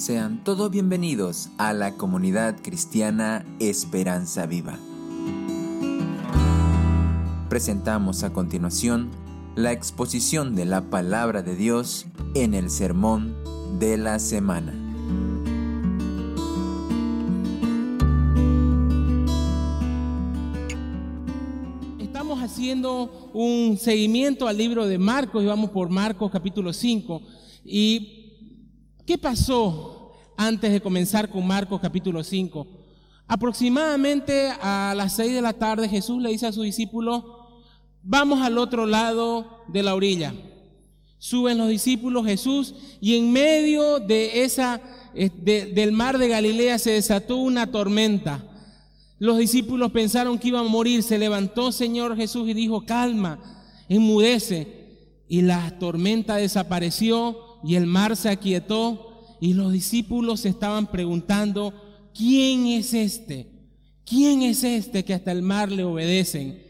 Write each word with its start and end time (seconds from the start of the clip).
Sean 0.00 0.42
todos 0.44 0.70
bienvenidos 0.70 1.50
a 1.58 1.74
la 1.74 1.98
comunidad 1.98 2.62
cristiana 2.62 3.44
Esperanza 3.58 4.46
Viva. 4.46 4.78
Presentamos 7.50 8.22
a 8.22 8.32
continuación 8.32 9.10
la 9.56 9.72
exposición 9.72 10.56
de 10.56 10.64
la 10.64 10.88
palabra 10.88 11.42
de 11.42 11.54
Dios 11.54 12.06
en 12.34 12.54
el 12.54 12.70
sermón 12.70 13.36
de 13.78 13.98
la 13.98 14.18
semana. 14.20 14.72
Estamos 21.98 22.40
haciendo 22.40 23.30
un 23.34 23.76
seguimiento 23.76 24.48
al 24.48 24.56
libro 24.56 24.86
de 24.86 24.96
Marcos 24.96 25.42
y 25.42 25.46
vamos 25.46 25.68
por 25.68 25.90
Marcos 25.90 26.30
capítulo 26.32 26.72
5 26.72 27.20
y 27.66 28.16
¿Qué 29.10 29.18
pasó 29.18 29.99
antes 30.40 30.72
de 30.72 30.80
comenzar 30.80 31.28
con 31.28 31.46
Marcos 31.46 31.82
capítulo 31.82 32.24
5? 32.24 32.66
Aproximadamente 33.26 34.50
a 34.62 34.94
las 34.96 35.12
6 35.16 35.34
de 35.34 35.42
la 35.42 35.52
tarde 35.52 35.86
Jesús 35.86 36.22
le 36.22 36.30
dice 36.30 36.46
a 36.46 36.52
su 36.52 36.62
discípulo, 36.62 37.60
vamos 38.02 38.40
al 38.40 38.56
otro 38.56 38.86
lado 38.86 39.64
de 39.68 39.82
la 39.82 39.94
orilla. 39.94 40.32
Suben 41.18 41.58
los 41.58 41.68
discípulos 41.68 42.24
Jesús 42.24 42.74
y 43.02 43.16
en 43.16 43.30
medio 43.30 44.00
de 44.00 44.42
esa, 44.42 44.80
eh, 45.14 45.28
del 45.28 45.92
mar 45.92 46.16
de 46.16 46.28
Galilea 46.28 46.78
se 46.78 46.92
desató 46.92 47.36
una 47.36 47.70
tormenta. 47.70 48.42
Los 49.18 49.36
discípulos 49.36 49.92
pensaron 49.92 50.38
que 50.38 50.48
iban 50.48 50.64
a 50.64 50.70
morir. 50.70 51.02
Se 51.02 51.18
levantó 51.18 51.70
Señor 51.70 52.16
Jesús 52.16 52.48
y 52.48 52.54
dijo, 52.54 52.86
calma, 52.86 53.38
enmudece. 53.90 54.96
Y 55.28 55.42
la 55.42 55.78
tormenta 55.78 56.36
desapareció 56.36 57.36
y 57.62 57.74
el 57.74 57.84
mar 57.84 58.16
se 58.16 58.30
aquietó 58.30 59.09
y 59.40 59.54
los 59.54 59.72
discípulos 59.72 60.44
estaban 60.44 60.86
preguntando, 60.86 61.72
¿quién 62.14 62.66
es 62.66 62.92
este? 62.92 63.48
¿Quién 64.04 64.42
es 64.42 64.62
este 64.64 65.04
que 65.04 65.14
hasta 65.14 65.32
el 65.32 65.40
mar 65.40 65.72
le 65.72 65.82
obedecen? 65.82 66.62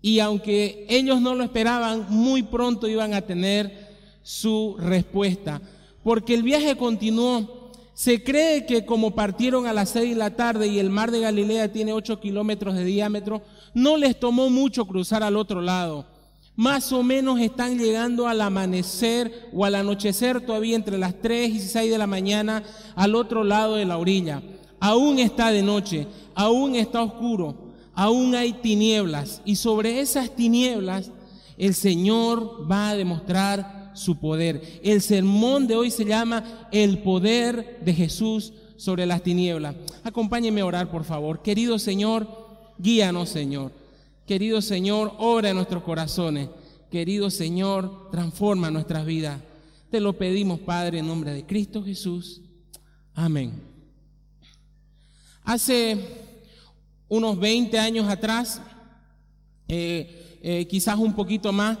Y 0.00 0.18
aunque 0.18 0.86
ellos 0.88 1.20
no 1.20 1.34
lo 1.34 1.44
esperaban, 1.44 2.06
muy 2.08 2.42
pronto 2.42 2.88
iban 2.88 3.12
a 3.14 3.20
tener 3.20 3.92
su 4.22 4.76
respuesta, 4.78 5.60
porque 6.02 6.34
el 6.34 6.42
viaje 6.42 6.76
continuó. 6.76 7.60
Se 7.94 8.24
cree 8.24 8.64
que 8.64 8.86
como 8.86 9.14
partieron 9.14 9.66
a 9.66 9.74
las 9.74 9.90
seis 9.90 10.10
de 10.10 10.16
la 10.16 10.34
tarde 10.34 10.66
y 10.66 10.78
el 10.78 10.88
mar 10.88 11.10
de 11.10 11.20
Galilea 11.20 11.72
tiene 11.72 11.92
ocho 11.92 12.18
kilómetros 12.20 12.74
de 12.74 12.84
diámetro, 12.84 13.42
no 13.74 13.98
les 13.98 14.18
tomó 14.18 14.48
mucho 14.48 14.86
cruzar 14.86 15.22
al 15.22 15.36
otro 15.36 15.60
lado. 15.60 16.06
Más 16.54 16.92
o 16.92 17.02
menos 17.02 17.40
están 17.40 17.78
llegando 17.78 18.28
al 18.28 18.40
amanecer 18.42 19.48
o 19.54 19.64
al 19.64 19.74
anochecer 19.74 20.42
todavía 20.42 20.76
entre 20.76 20.98
las 20.98 21.20
3 21.20 21.50
y 21.50 21.60
6 21.60 21.90
de 21.90 21.98
la 21.98 22.06
mañana 22.06 22.62
al 22.94 23.14
otro 23.14 23.42
lado 23.42 23.76
de 23.76 23.86
la 23.86 23.96
orilla. 23.96 24.42
Aún 24.78 25.18
está 25.18 25.50
de 25.50 25.62
noche, 25.62 26.06
aún 26.34 26.74
está 26.74 27.02
oscuro, 27.02 27.72
aún 27.94 28.34
hay 28.34 28.52
tinieblas 28.52 29.40
y 29.44 29.56
sobre 29.56 30.00
esas 30.00 30.34
tinieblas 30.36 31.10
el 31.56 31.74
Señor 31.74 32.70
va 32.70 32.90
a 32.90 32.96
demostrar 32.96 33.92
su 33.94 34.16
poder. 34.16 34.80
El 34.82 35.00
sermón 35.00 35.66
de 35.66 35.76
hoy 35.76 35.90
se 35.90 36.04
llama 36.04 36.68
El 36.70 36.98
poder 36.98 37.80
de 37.84 37.94
Jesús 37.94 38.52
sobre 38.76 39.06
las 39.06 39.22
tinieblas. 39.22 39.74
Acompáñeme 40.04 40.60
a 40.60 40.66
orar, 40.66 40.90
por 40.90 41.04
favor. 41.04 41.40
Querido 41.40 41.78
Señor, 41.78 42.26
guíanos, 42.78 43.28
Señor. 43.28 43.81
Querido 44.32 44.62
Señor, 44.62 45.12
obra 45.18 45.50
en 45.50 45.56
nuestros 45.56 45.82
corazones. 45.82 46.48
Querido 46.90 47.28
Señor, 47.28 48.08
transforma 48.10 48.70
nuestras 48.70 49.04
vidas. 49.04 49.38
Te 49.90 50.00
lo 50.00 50.14
pedimos, 50.14 50.58
Padre, 50.60 51.00
en 51.00 51.06
nombre 51.06 51.34
de 51.34 51.44
Cristo 51.44 51.84
Jesús. 51.84 52.40
Amén. 53.12 53.62
Hace 55.44 55.98
unos 57.10 57.38
20 57.38 57.78
años 57.78 58.08
atrás, 58.08 58.62
eh, 59.68 60.38
eh, 60.42 60.66
quizás 60.66 60.96
un 60.96 61.12
poquito 61.12 61.52
más, 61.52 61.76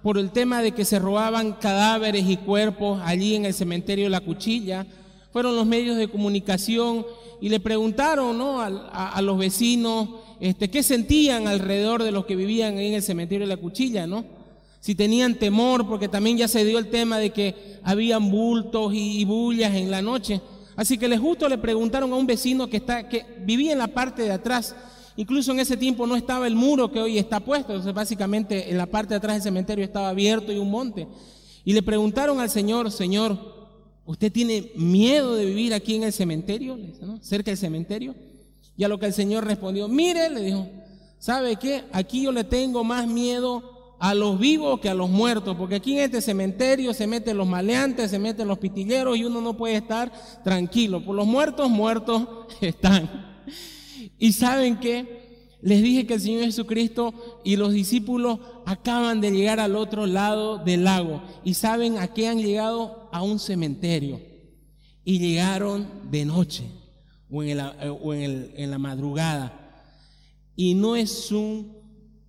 por 0.00 0.16
el 0.16 0.30
tema 0.30 0.62
de 0.62 0.70
que 0.70 0.84
se 0.84 1.00
robaban 1.00 1.54
cadáveres 1.54 2.24
y 2.28 2.36
cuerpos 2.36 3.00
allí 3.04 3.34
en 3.34 3.46
el 3.46 3.52
cementerio 3.52 4.04
de 4.04 4.10
la 4.10 4.20
Cuchilla, 4.20 4.86
fueron 5.32 5.56
los 5.56 5.66
medios 5.66 5.96
de 5.96 6.06
comunicación 6.06 7.04
y 7.40 7.48
le 7.48 7.58
preguntaron 7.58 8.38
¿no? 8.38 8.60
a, 8.60 9.20
los 9.22 9.36
vecinos 9.36 10.08
este, 10.40 10.70
qué 10.70 10.82
sentían 10.82 11.48
alrededor 11.48 12.02
de 12.02 12.12
los 12.12 12.26
que 12.26 12.36
vivían 12.36 12.78
en 12.78 12.94
el 12.94 13.02
cementerio 13.02 13.46
de 13.46 13.54
la 13.54 13.60
Cuchilla, 13.60 14.06
¿no? 14.06 14.24
Si 14.80 14.94
tenían 14.94 15.34
temor, 15.34 15.86
porque 15.86 16.08
también 16.08 16.36
ya 16.36 16.48
se 16.48 16.64
dio 16.64 16.78
el 16.78 16.90
tema 16.90 17.18
de 17.18 17.30
que 17.30 17.78
habían 17.82 18.30
bultos 18.30 18.92
y, 18.94 19.24
bullas 19.24 19.74
en 19.74 19.90
la 19.90 20.02
noche. 20.02 20.40
Así 20.76 20.98
que 20.98 21.08
les 21.08 21.18
justo 21.18 21.48
le 21.48 21.58
preguntaron 21.58 22.12
a 22.12 22.16
un 22.16 22.26
vecino 22.26 22.68
que, 22.68 22.76
está, 22.76 23.08
que 23.08 23.24
vivía 23.44 23.72
en 23.72 23.78
la 23.78 23.88
parte 23.88 24.22
de 24.22 24.32
atrás. 24.32 24.76
Incluso 25.16 25.50
en 25.52 25.60
ese 25.60 25.76
tiempo 25.76 26.06
no 26.06 26.14
estaba 26.14 26.46
el 26.46 26.54
muro 26.54 26.92
que 26.92 27.00
hoy 27.00 27.18
está 27.18 27.40
puesto. 27.40 27.72
Entonces, 27.72 27.94
básicamente, 27.94 28.70
en 28.70 28.76
la 28.76 28.86
parte 28.86 29.14
de 29.14 29.16
atrás 29.16 29.36
del 29.36 29.42
cementerio 29.42 29.84
estaba 29.84 30.10
abierto 30.10 30.52
y 30.52 30.58
un 30.58 30.70
monte. 30.70 31.08
Y 31.64 31.72
le 31.72 31.82
preguntaron 31.82 32.38
al 32.38 32.50
Señor, 32.50 32.92
Señor, 32.92 33.38
¿usted 34.04 34.30
tiene 34.30 34.70
miedo 34.76 35.34
de 35.34 35.46
vivir 35.46 35.72
aquí 35.72 35.96
en 35.96 36.04
el 36.04 36.12
cementerio? 36.12 36.78
Cerca 37.22 37.50
del 37.50 37.58
cementerio. 37.58 38.14
Y 38.76 38.84
a 38.84 38.88
lo 38.88 38.98
que 38.98 39.06
el 39.06 39.12
Señor 39.12 39.44
respondió, 39.44 39.88
mire, 39.88 40.28
le 40.28 40.42
dijo, 40.42 40.68
¿sabe 41.18 41.56
qué? 41.56 41.84
Aquí 41.92 42.22
yo 42.22 42.32
le 42.32 42.44
tengo 42.44 42.84
más 42.84 43.06
miedo 43.06 43.94
a 43.98 44.14
los 44.14 44.38
vivos 44.38 44.80
que 44.80 44.90
a 44.90 44.94
los 44.94 45.08
muertos, 45.08 45.56
porque 45.56 45.76
aquí 45.76 45.94
en 45.94 46.04
este 46.04 46.20
cementerio 46.20 46.92
se 46.92 47.06
meten 47.06 47.38
los 47.38 47.46
maleantes, 47.46 48.10
se 48.10 48.18
meten 48.18 48.46
los 48.46 48.58
pitilleros 48.58 49.16
y 49.16 49.24
uno 49.24 49.40
no 49.40 49.56
puede 49.56 49.76
estar 49.76 50.12
tranquilo. 50.44 51.02
Por 51.04 51.16
los 51.16 51.26
muertos, 51.26 51.70
muertos 51.70 52.26
están. 52.60 53.08
Y 54.18 54.32
saben 54.32 54.78
qué? 54.78 55.16
Les 55.62 55.82
dije 55.82 56.06
que 56.06 56.14
el 56.14 56.20
Señor 56.20 56.44
Jesucristo 56.44 57.14
y 57.42 57.56
los 57.56 57.72
discípulos 57.72 58.40
acaban 58.66 59.22
de 59.22 59.30
llegar 59.30 59.58
al 59.58 59.74
otro 59.74 60.06
lado 60.06 60.58
del 60.58 60.84
lago. 60.84 61.22
¿Y 61.44 61.54
saben 61.54 61.98
a 61.98 62.08
qué 62.08 62.28
han 62.28 62.38
llegado? 62.38 63.08
A 63.10 63.22
un 63.22 63.38
cementerio. 63.38 64.20
Y 65.02 65.18
llegaron 65.18 65.88
de 66.10 66.26
noche 66.26 66.64
o 67.30 67.42
en, 67.42 67.58
eh, 67.60 68.52
en, 68.56 68.70
la 68.70 68.78
madrugada. 68.78 69.82
Y 70.54 70.74
no 70.74 70.96
es 70.96 71.30
un 71.32 71.76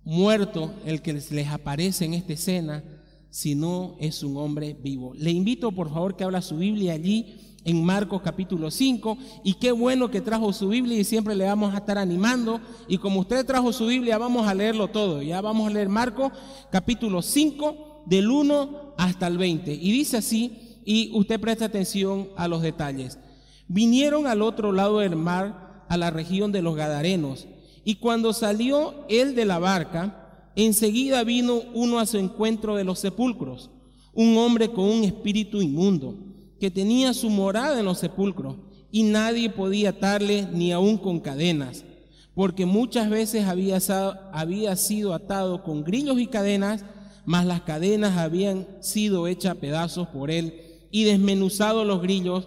muerto 0.04 0.72
el 0.84 1.02
que 1.02 1.12
les 1.12 1.48
aparece 1.48 2.04
en 2.04 2.14
esta 2.14 2.32
escena, 2.32 2.84
sino 3.30 3.96
es 4.00 4.22
un 4.22 4.36
hombre 4.36 4.74
vivo. 4.74 5.12
Le 5.14 5.30
invito 5.30 5.72
por 5.72 5.90
favor 5.90 6.16
que 6.16 6.24
habla 6.24 6.42
su 6.42 6.56
Biblia 6.56 6.94
allí 6.94 7.36
en 7.64 7.84
Marcos 7.84 8.22
capítulo 8.22 8.70
5 8.70 9.18
y 9.44 9.54
qué 9.54 9.72
bueno 9.72 10.10
que 10.10 10.20
trajo 10.20 10.52
su 10.52 10.68
Biblia 10.68 10.98
y 10.98 11.04
siempre 11.04 11.34
le 11.34 11.44
vamos 11.44 11.74
a 11.74 11.78
estar 11.78 11.98
animando 11.98 12.60
y 12.88 12.96
como 12.96 13.20
usted 13.20 13.44
trajo 13.44 13.72
su 13.72 13.86
Biblia 13.86 14.16
vamos 14.16 14.46
a 14.48 14.54
leerlo 14.54 14.88
todo, 14.88 15.22
ya 15.22 15.40
vamos 15.42 15.68
a 15.68 15.74
leer 15.74 15.90
Marcos 15.90 16.32
capítulo 16.70 17.20
5 17.20 18.04
del 18.06 18.30
1 18.30 18.94
hasta 18.96 19.26
el 19.26 19.36
20 19.36 19.74
y 19.74 19.92
dice 19.92 20.16
así 20.16 20.80
y 20.84 21.10
usted 21.12 21.38
presta 21.38 21.66
atención 21.66 22.30
a 22.36 22.48
los 22.48 22.62
detalles. 22.62 23.18
Vinieron 23.68 24.26
al 24.26 24.42
otro 24.42 24.72
lado 24.72 24.98
del 24.98 25.14
mar, 25.14 25.84
a 25.88 25.96
la 25.96 26.10
región 26.10 26.52
de 26.52 26.62
los 26.62 26.74
Gadarenos, 26.74 27.46
y 27.84 27.96
cuando 27.96 28.32
salió 28.32 28.94
él 29.08 29.34
de 29.34 29.44
la 29.44 29.58
barca, 29.58 30.50
enseguida 30.56 31.22
vino 31.24 31.62
uno 31.74 31.98
a 31.98 32.06
su 32.06 32.18
encuentro 32.18 32.76
de 32.76 32.84
los 32.84 32.98
sepulcros, 32.98 33.70
un 34.12 34.36
hombre 34.36 34.70
con 34.70 34.84
un 34.84 35.04
espíritu 35.04 35.62
inmundo, 35.62 36.16
que 36.58 36.70
tenía 36.70 37.14
su 37.14 37.30
morada 37.30 37.78
en 37.78 37.84
los 37.84 37.98
sepulcros, 37.98 38.56
y 38.90 39.02
nadie 39.04 39.50
podía 39.50 39.90
atarle 39.90 40.48
ni 40.52 40.72
aun 40.72 40.98
con 40.98 41.20
cadenas, 41.20 41.84
porque 42.34 42.66
muchas 42.66 43.10
veces 43.10 43.46
había, 43.46 43.80
sido 44.76 45.14
atado 45.14 45.62
con 45.62 45.84
grillos 45.84 46.18
y 46.18 46.26
cadenas, 46.26 46.84
mas 47.24 47.44
las 47.44 47.62
cadenas 47.62 48.16
habían 48.16 48.66
sido 48.80 49.26
hechas 49.26 49.56
pedazos 49.56 50.08
por 50.08 50.30
él, 50.30 50.54
y 50.90 51.04
desmenuzado 51.04 51.84
los 51.84 52.00
grillos, 52.00 52.46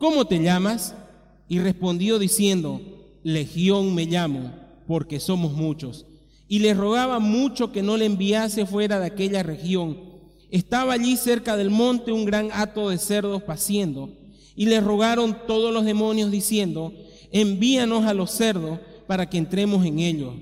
¿cómo 0.00 0.24
te 0.24 0.42
llamas? 0.42 0.96
Y 1.48 1.60
respondió 1.60 2.18
diciendo, 2.18 2.80
Legión 3.22 3.94
me 3.94 4.06
llamo, 4.06 4.50
porque 4.88 5.20
somos 5.20 5.52
muchos. 5.52 6.06
Y 6.48 6.58
le 6.58 6.74
rogaba 6.74 7.20
mucho 7.20 7.70
que 7.70 7.82
no 7.82 7.96
le 7.96 8.06
enviase 8.06 8.66
fuera 8.66 8.98
de 8.98 9.06
aquella 9.06 9.44
región. 9.44 9.96
Estaba 10.50 10.94
allí 10.94 11.16
cerca 11.16 11.56
del 11.56 11.70
monte 11.70 12.10
un 12.10 12.24
gran 12.24 12.48
hato 12.52 12.88
de 12.88 12.98
cerdos 12.98 13.44
paciendo. 13.44 14.10
Y 14.56 14.66
le 14.66 14.80
rogaron 14.80 15.36
todos 15.46 15.72
los 15.72 15.84
demonios 15.84 16.32
diciendo, 16.32 16.92
envíanos 17.30 18.04
a 18.04 18.14
los 18.14 18.32
cerdos 18.32 18.80
para 19.06 19.30
que 19.30 19.38
entremos 19.38 19.86
en 19.86 20.00
ellos. 20.00 20.34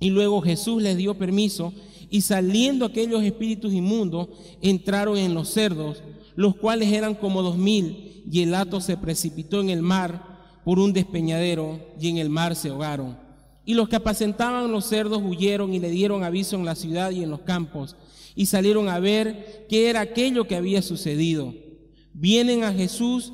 Y 0.00 0.10
luego 0.10 0.40
Jesús 0.40 0.82
les 0.82 0.96
dio 0.96 1.18
permiso 1.18 1.72
y 2.10 2.20
saliendo 2.20 2.84
aquellos 2.84 3.22
espíritus 3.22 3.72
inmundos 3.72 4.28
entraron 4.62 5.16
en 5.18 5.34
los 5.34 5.48
cerdos, 5.50 6.02
los 6.36 6.54
cuales 6.56 6.92
eran 6.92 7.14
como 7.14 7.42
dos 7.42 7.56
mil, 7.56 8.22
y 8.30 8.42
el 8.42 8.54
hato 8.54 8.80
se 8.80 8.96
precipitó 8.96 9.60
en 9.60 9.70
el 9.70 9.82
mar 9.82 10.36
por 10.64 10.78
un 10.78 10.92
despeñadero 10.92 11.80
y 12.00 12.08
en 12.08 12.18
el 12.18 12.30
mar 12.30 12.54
se 12.54 12.68
ahogaron. 12.68 13.18
Y 13.64 13.74
los 13.74 13.88
que 13.88 13.96
apacentaban 13.96 14.70
los 14.70 14.86
cerdos 14.86 15.22
huyeron 15.24 15.74
y 15.74 15.80
le 15.80 15.90
dieron 15.90 16.22
aviso 16.22 16.56
en 16.56 16.64
la 16.64 16.74
ciudad 16.74 17.10
y 17.10 17.22
en 17.22 17.30
los 17.30 17.40
campos 17.40 17.96
y 18.36 18.46
salieron 18.46 18.88
a 18.88 19.00
ver 19.00 19.66
qué 19.68 19.88
era 19.88 20.02
aquello 20.02 20.46
que 20.46 20.54
había 20.54 20.82
sucedido. 20.82 21.54
Vienen 22.12 22.62
a 22.62 22.72
Jesús 22.72 23.32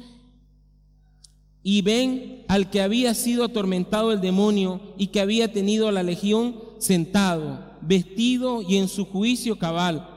y 1.63 1.83
ven 1.83 2.45
al 2.49 2.71
que 2.71 2.81
había 2.81 3.13
sido 3.15 3.45
atormentado 3.45 4.13
el 4.13 4.21
demonio 4.21 4.95
y 4.97 5.09
que 5.09 5.21
había 5.21 5.53
tenido 5.53 5.91
la 5.91 6.05
legión 6.05 6.57
sentado, 6.79 7.77
vestido 7.83 8.63
y 8.63 8.77
en 8.77 8.89
su 8.89 9.05
juicio 9.05 9.59
cabal, 9.59 10.09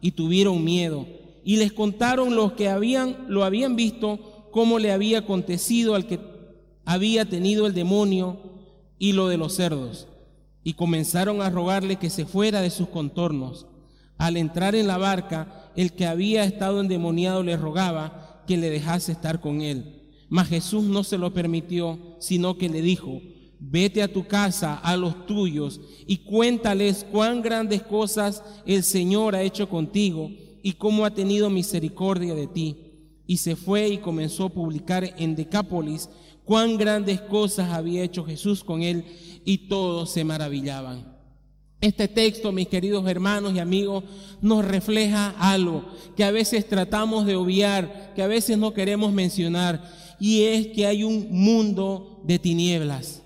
y 0.00 0.10
tuvieron 0.10 0.62
miedo. 0.62 1.06
Y 1.44 1.56
les 1.56 1.72
contaron 1.72 2.34
los 2.34 2.52
que 2.52 2.68
habían 2.68 3.26
lo 3.28 3.44
habían 3.44 3.76
visto 3.76 4.48
cómo 4.50 4.78
le 4.78 4.92
había 4.92 5.18
acontecido 5.18 5.94
al 5.94 6.06
que 6.06 6.18
había 6.84 7.24
tenido 7.28 7.66
el 7.66 7.74
demonio 7.74 8.38
y 8.98 9.12
lo 9.12 9.28
de 9.28 9.36
los 9.36 9.54
cerdos. 9.54 10.08
Y 10.62 10.74
comenzaron 10.74 11.42
a 11.42 11.50
rogarle 11.50 11.96
que 11.96 12.08
se 12.08 12.24
fuera 12.24 12.62
de 12.62 12.70
sus 12.70 12.88
contornos. 12.88 13.66
Al 14.16 14.36
entrar 14.36 14.74
en 14.74 14.86
la 14.86 14.96
barca, 14.96 15.70
el 15.76 15.92
que 15.92 16.06
había 16.06 16.44
estado 16.44 16.80
endemoniado 16.80 17.42
le 17.42 17.56
rogaba 17.56 18.42
que 18.46 18.56
le 18.56 18.70
dejase 18.70 19.12
estar 19.12 19.40
con 19.40 19.60
él. 19.60 20.02
Mas 20.28 20.48
Jesús 20.48 20.84
no 20.84 21.04
se 21.04 21.18
lo 21.18 21.34
permitió, 21.34 21.98
sino 22.18 22.56
que 22.56 22.68
le 22.68 22.80
dijo, 22.80 23.20
vete 23.58 24.02
a 24.02 24.12
tu 24.12 24.26
casa, 24.26 24.74
a 24.76 24.96
los 24.96 25.26
tuyos, 25.26 25.80
y 26.06 26.18
cuéntales 26.18 27.04
cuán 27.10 27.42
grandes 27.42 27.82
cosas 27.82 28.42
el 28.66 28.82
Señor 28.82 29.34
ha 29.34 29.42
hecho 29.42 29.68
contigo 29.68 30.30
y 30.64 30.72
cómo 30.72 31.04
ha 31.04 31.14
tenido 31.14 31.50
misericordia 31.50 32.34
de 32.34 32.46
ti. 32.46 32.76
Y 33.26 33.36
se 33.36 33.54
fue 33.54 33.86
y 33.90 33.98
comenzó 33.98 34.46
a 34.46 34.48
publicar 34.48 35.14
en 35.18 35.36
Decápolis 35.36 36.08
cuán 36.44 36.78
grandes 36.78 37.20
cosas 37.20 37.70
había 37.70 38.02
hecho 38.02 38.24
Jesús 38.24 38.64
con 38.64 38.82
él, 38.82 39.04
y 39.44 39.68
todos 39.68 40.10
se 40.10 40.24
maravillaban. 40.24 41.14
Este 41.82 42.08
texto, 42.08 42.50
mis 42.50 42.68
queridos 42.68 43.06
hermanos 43.06 43.52
y 43.54 43.58
amigos, 43.58 44.04
nos 44.40 44.64
refleja 44.64 45.34
algo 45.38 45.84
que 46.16 46.24
a 46.24 46.30
veces 46.30 46.66
tratamos 46.66 47.26
de 47.26 47.36
obviar, 47.36 48.14
que 48.14 48.22
a 48.22 48.26
veces 48.26 48.56
no 48.56 48.72
queremos 48.72 49.12
mencionar, 49.12 49.82
y 50.18 50.44
es 50.44 50.68
que 50.68 50.86
hay 50.86 51.04
un 51.04 51.28
mundo 51.30 52.22
de 52.24 52.38
tinieblas. 52.38 53.22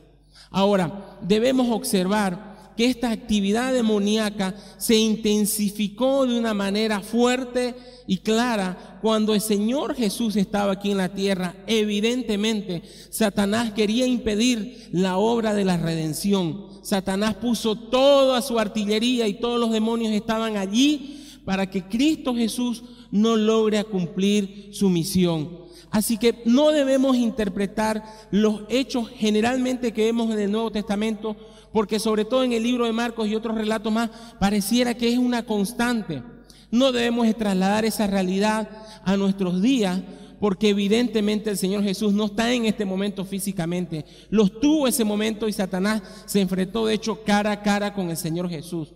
Ahora, 0.50 1.18
debemos 1.22 1.68
observar 1.70 2.47
que 2.78 2.86
esta 2.86 3.10
actividad 3.10 3.72
demoníaca 3.72 4.54
se 4.76 4.94
intensificó 4.94 6.24
de 6.24 6.38
una 6.38 6.54
manera 6.54 7.00
fuerte 7.00 7.74
y 8.06 8.18
clara 8.18 9.00
cuando 9.02 9.34
el 9.34 9.40
Señor 9.40 9.96
Jesús 9.96 10.36
estaba 10.36 10.74
aquí 10.74 10.92
en 10.92 10.98
la 10.98 11.08
tierra. 11.08 11.56
Evidentemente, 11.66 12.84
Satanás 13.10 13.72
quería 13.72 14.06
impedir 14.06 14.90
la 14.92 15.16
obra 15.16 15.54
de 15.54 15.64
la 15.64 15.76
redención. 15.76 16.66
Satanás 16.82 17.34
puso 17.34 17.74
toda 17.74 18.40
su 18.42 18.60
artillería 18.60 19.26
y 19.26 19.40
todos 19.40 19.58
los 19.58 19.72
demonios 19.72 20.12
estaban 20.12 20.56
allí 20.56 21.40
para 21.44 21.68
que 21.68 21.82
Cristo 21.82 22.32
Jesús 22.32 22.84
no 23.10 23.34
logre 23.34 23.82
cumplir 23.82 24.68
su 24.70 24.88
misión. 24.88 25.66
Así 25.90 26.18
que 26.18 26.42
no 26.44 26.70
debemos 26.70 27.16
interpretar 27.16 28.04
los 28.30 28.60
hechos 28.68 29.08
generalmente 29.16 29.92
que 29.92 30.04
vemos 30.04 30.30
en 30.30 30.38
el 30.38 30.52
Nuevo 30.52 30.70
Testamento, 30.70 31.36
porque 31.72 31.98
sobre 31.98 32.24
todo 32.24 32.44
en 32.44 32.52
el 32.52 32.62
libro 32.62 32.86
de 32.86 32.92
Marcos 32.92 33.28
y 33.28 33.34
otros 33.34 33.56
relatos 33.56 33.92
más, 33.92 34.10
pareciera 34.38 34.94
que 34.94 35.12
es 35.12 35.18
una 35.18 35.44
constante. 35.44 36.22
No 36.70 36.92
debemos 36.92 37.34
trasladar 37.36 37.84
esa 37.84 38.06
realidad 38.06 38.68
a 39.04 39.16
nuestros 39.16 39.62
días 39.62 40.00
porque 40.40 40.68
evidentemente 40.68 41.50
el 41.50 41.58
Señor 41.58 41.82
Jesús 41.82 42.12
no 42.12 42.26
está 42.26 42.52
en 42.52 42.66
este 42.66 42.84
momento 42.84 43.24
físicamente. 43.24 44.04
Los 44.30 44.60
tuvo 44.60 44.86
ese 44.86 45.04
momento 45.04 45.48
y 45.48 45.52
Satanás 45.52 46.02
se 46.26 46.40
enfrentó 46.40 46.86
de 46.86 46.94
hecho 46.94 47.24
cara 47.24 47.52
a 47.52 47.62
cara 47.62 47.92
con 47.92 48.10
el 48.10 48.16
Señor 48.16 48.48
Jesús. 48.48 48.94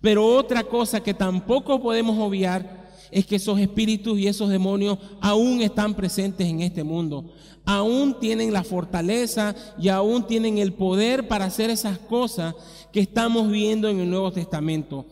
Pero 0.00 0.24
otra 0.26 0.64
cosa 0.64 1.02
que 1.02 1.14
tampoco 1.14 1.82
podemos 1.82 2.18
obviar 2.18 2.87
es 3.10 3.26
que 3.26 3.36
esos 3.36 3.58
espíritus 3.58 4.18
y 4.18 4.26
esos 4.26 4.50
demonios 4.50 4.98
aún 5.20 5.60
están 5.60 5.94
presentes 5.94 6.46
en 6.46 6.60
este 6.60 6.82
mundo. 6.82 7.24
Aún 7.64 8.18
tienen 8.18 8.52
la 8.52 8.64
fortaleza 8.64 9.54
y 9.78 9.88
aún 9.88 10.26
tienen 10.26 10.58
el 10.58 10.72
poder 10.72 11.28
para 11.28 11.44
hacer 11.44 11.70
esas 11.70 11.98
cosas 11.98 12.54
que 12.92 13.00
estamos 13.00 13.50
viendo 13.50 13.88
en 13.88 14.00
el 14.00 14.08
Nuevo 14.08 14.32
Testamento. 14.32 15.06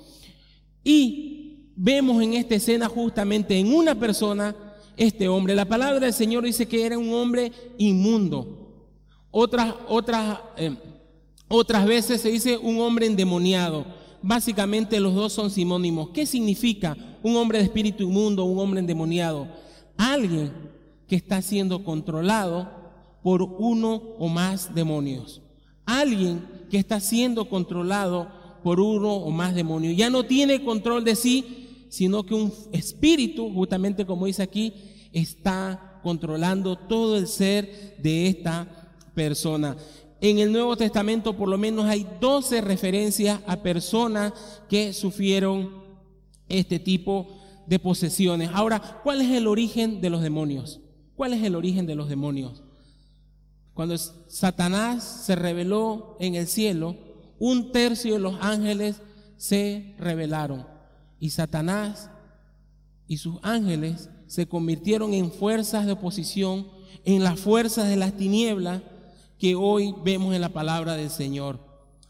Y 0.82 1.72
vemos 1.76 2.22
en 2.22 2.34
esta 2.34 2.54
escena 2.54 2.88
justamente 2.88 3.58
en 3.58 3.74
una 3.74 3.94
persona 3.94 4.54
este 4.96 5.28
hombre. 5.28 5.54
La 5.54 5.66
palabra 5.66 6.00
del 6.00 6.12
Señor 6.12 6.44
dice 6.44 6.66
que 6.66 6.84
era 6.84 6.98
un 6.98 7.12
hombre 7.12 7.52
inmundo. 7.76 8.66
Otras, 9.30 9.74
otras, 9.88 10.38
eh, 10.56 10.74
otras 11.48 11.84
veces 11.86 12.20
se 12.22 12.30
dice 12.30 12.56
un 12.56 12.80
hombre 12.80 13.06
endemoniado. 13.06 13.84
Básicamente 14.22 14.98
los 14.98 15.14
dos 15.14 15.32
son 15.32 15.50
sinónimos. 15.50 16.08
¿Qué 16.10 16.24
significa 16.24 16.96
un 17.26 17.36
hombre 17.36 17.58
de 17.58 17.64
espíritu 17.64 18.04
inmundo, 18.04 18.44
un 18.44 18.58
hombre 18.60 18.78
endemoniado? 18.78 19.48
Alguien 19.96 20.52
que 21.08 21.16
está 21.16 21.42
siendo 21.42 21.82
controlado 21.82 22.70
por 23.22 23.42
uno 23.42 24.00
o 24.18 24.28
más 24.28 24.72
demonios. 24.74 25.42
Alguien 25.84 26.46
que 26.70 26.78
está 26.78 27.00
siendo 27.00 27.48
controlado 27.48 28.28
por 28.62 28.78
uno 28.78 29.12
o 29.12 29.30
más 29.30 29.56
demonios. 29.56 29.96
Ya 29.96 30.08
no 30.08 30.24
tiene 30.24 30.64
control 30.64 31.02
de 31.02 31.16
sí, 31.16 31.86
sino 31.88 32.24
que 32.24 32.34
un 32.34 32.52
espíritu, 32.72 33.52
justamente 33.52 34.06
como 34.06 34.26
dice 34.26 34.44
aquí, 34.44 34.72
está 35.12 36.00
controlando 36.04 36.76
todo 36.76 37.16
el 37.16 37.26
ser 37.26 37.96
de 37.98 38.28
esta 38.28 38.68
persona. 39.14 39.76
En 40.20 40.38
el 40.38 40.52
Nuevo 40.52 40.76
Testamento 40.76 41.36
por 41.36 41.48
lo 41.48 41.58
menos 41.58 41.86
hay 41.86 42.06
12 42.20 42.60
referencias 42.60 43.40
a 43.46 43.56
personas 43.56 44.32
que 44.68 44.92
sufrieron 44.92 45.85
este 46.48 46.78
tipo 46.78 47.28
de 47.66 47.78
posesiones. 47.78 48.50
Ahora, 48.52 49.00
¿cuál 49.02 49.20
es 49.20 49.30
el 49.30 49.46
origen 49.46 50.00
de 50.00 50.10
los 50.10 50.22
demonios? 50.22 50.80
¿Cuál 51.16 51.32
es 51.32 51.42
el 51.42 51.54
origen 51.54 51.86
de 51.86 51.94
los 51.94 52.08
demonios? 52.08 52.62
Cuando 53.74 53.96
Satanás 53.98 55.04
se 55.26 55.36
reveló 55.36 56.16
en 56.20 56.34
el 56.34 56.46
cielo, 56.46 56.96
un 57.38 57.72
tercio 57.72 58.14
de 58.14 58.20
los 58.20 58.36
ángeles 58.40 59.02
se 59.36 59.94
rebelaron 59.98 60.66
y 61.20 61.30
Satanás 61.30 62.10
y 63.06 63.18
sus 63.18 63.38
ángeles 63.42 64.10
se 64.26 64.46
convirtieron 64.46 65.14
en 65.14 65.30
fuerzas 65.30 65.86
de 65.86 65.92
oposición, 65.92 66.68
en 67.04 67.22
las 67.22 67.38
fuerzas 67.38 67.88
de 67.88 67.96
las 67.96 68.16
tinieblas 68.16 68.82
que 69.38 69.54
hoy 69.54 69.94
vemos 70.04 70.34
en 70.34 70.40
la 70.40 70.48
palabra 70.48 70.94
del 70.94 71.10
Señor. 71.10 71.60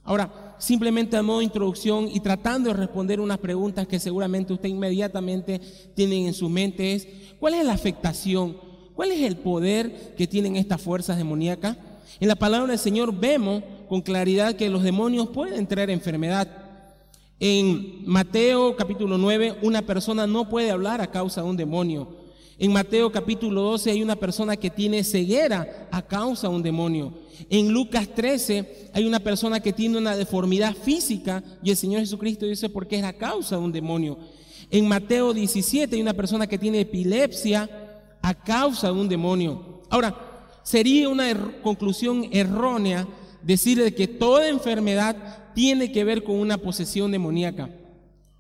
Ahora, 0.03 0.46
simplemente 0.59 1.17
a 1.17 1.23
modo 1.23 1.39
de 1.39 1.45
introducción 1.45 2.09
y 2.13 2.21
tratando 2.21 2.69
de 2.69 2.77
responder 2.77 3.21
unas 3.21 3.39
preguntas 3.39 3.87
que 3.87 3.99
seguramente 3.99 4.53
usted 4.53 4.69
inmediatamente 4.69 5.61
tiene 5.95 6.27
en 6.27 6.35
su 6.35 6.49
mente 6.49 6.95
es, 6.95 7.09
¿cuál 7.39 7.55
es 7.55 7.65
la 7.65 7.73
afectación? 7.73 8.57
¿Cuál 8.95 9.13
es 9.13 9.23
el 9.23 9.37
poder 9.37 10.15
que 10.17 10.27
tienen 10.27 10.57
estas 10.57 10.81
fuerzas 10.81 11.19
demoníacas? 11.19 11.77
En 12.19 12.29
la 12.29 12.37
palabra 12.37 12.69
del 12.69 12.79
Señor 12.79 13.15
vemos 13.15 13.63
con 13.89 14.01
claridad 14.01 14.55
que 14.55 14.71
los 14.71 14.83
demonios 14.83 15.29
pueden 15.29 15.67
traer 15.67 15.91
enfermedad, 15.91 16.67
en 17.39 18.03
Mateo 18.07 18.77
capítulo 18.77 19.19
9, 19.19 19.59
una 19.61 19.83
persona 19.83 20.27
no 20.27 20.49
puede 20.49 20.71
hablar 20.71 21.03
a 21.03 21.11
causa 21.11 21.43
de 21.43 21.49
un 21.49 21.57
demonio. 21.57 22.26
En 22.59 22.73
Mateo 22.73 23.13
capítulo 23.13 23.61
12 23.61 23.91
hay 23.91 24.03
una 24.03 24.17
persona 24.17 24.57
que 24.57 24.71
tiene 24.71 25.05
ceguera 25.05 25.89
a 25.91 26.01
causa 26.01 26.49
de 26.49 26.55
un 26.55 26.63
demonio. 26.63 27.13
En 27.51 27.71
Lucas 27.71 28.09
13 28.09 28.91
hay 28.95 29.05
una 29.05 29.21
persona 29.21 29.61
que 29.61 29.75
tiene 29.75 29.99
una 29.99 30.17
deformidad 30.17 30.75
física 30.75 31.45
y 31.63 31.69
el 31.69 31.77
Señor 31.77 32.01
Jesucristo 32.01 32.47
dice 32.47 32.71
porque 32.71 32.99
es 32.99 33.05
a 33.05 33.13
causa 33.13 33.57
de 33.57 33.63
un 33.63 33.73
demonio. 33.73 34.19
En 34.71 34.89
Mateo 34.89 35.35
17 35.35 35.97
hay 35.97 36.01
una 36.01 36.15
persona 36.15 36.47
que 36.47 36.57
tiene 36.57 36.81
epilepsia 36.81 37.69
a 38.23 38.33
causa 38.33 38.87
de 38.87 38.95
un 38.95 39.09
demonio. 39.09 39.83
Ahora, 39.91 40.17
sería 40.63 41.11
una 41.11 41.29
er-, 41.29 41.61
conclusión 41.61 42.27
errónea 42.33 43.07
decirle 43.43 43.95
que 43.95 44.09
toda 44.09 44.49
enfermedad 44.49 45.53
tiene 45.55 45.93
que 45.93 46.05
ver 46.05 46.25
con 46.25 46.37
una 46.37 46.57
posesión 46.57 47.13
demoníaca. 47.13 47.69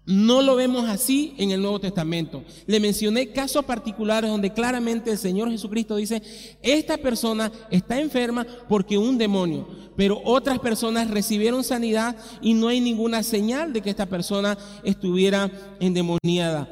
No 0.06 0.40
lo 0.40 0.54
vemos 0.54 0.88
así 0.88 1.34
en 1.36 1.50
el 1.50 1.60
Nuevo 1.60 1.80
Testamento. 1.80 2.44
Le 2.66 2.78
mencioné 2.78 3.32
casos 3.32 3.64
particulares 3.64 4.30
donde 4.30 4.52
claramente 4.52 5.10
el 5.10 5.18
Señor 5.18 5.50
Jesucristo 5.50 5.96
dice, 5.96 6.22
esta 6.62 6.96
persona 6.96 7.50
está 7.72 7.98
enferma 8.00 8.46
porque 8.68 8.96
un 8.96 9.18
demonio, 9.18 9.66
pero 9.96 10.22
otras 10.24 10.60
personas 10.60 11.10
recibieron 11.10 11.64
sanidad 11.64 12.14
y 12.40 12.54
no 12.54 12.68
hay 12.68 12.80
ninguna 12.80 13.24
señal 13.24 13.72
de 13.72 13.80
que 13.80 13.90
esta 13.90 14.06
persona 14.06 14.56
estuviera 14.84 15.50
endemoniada. 15.80 16.68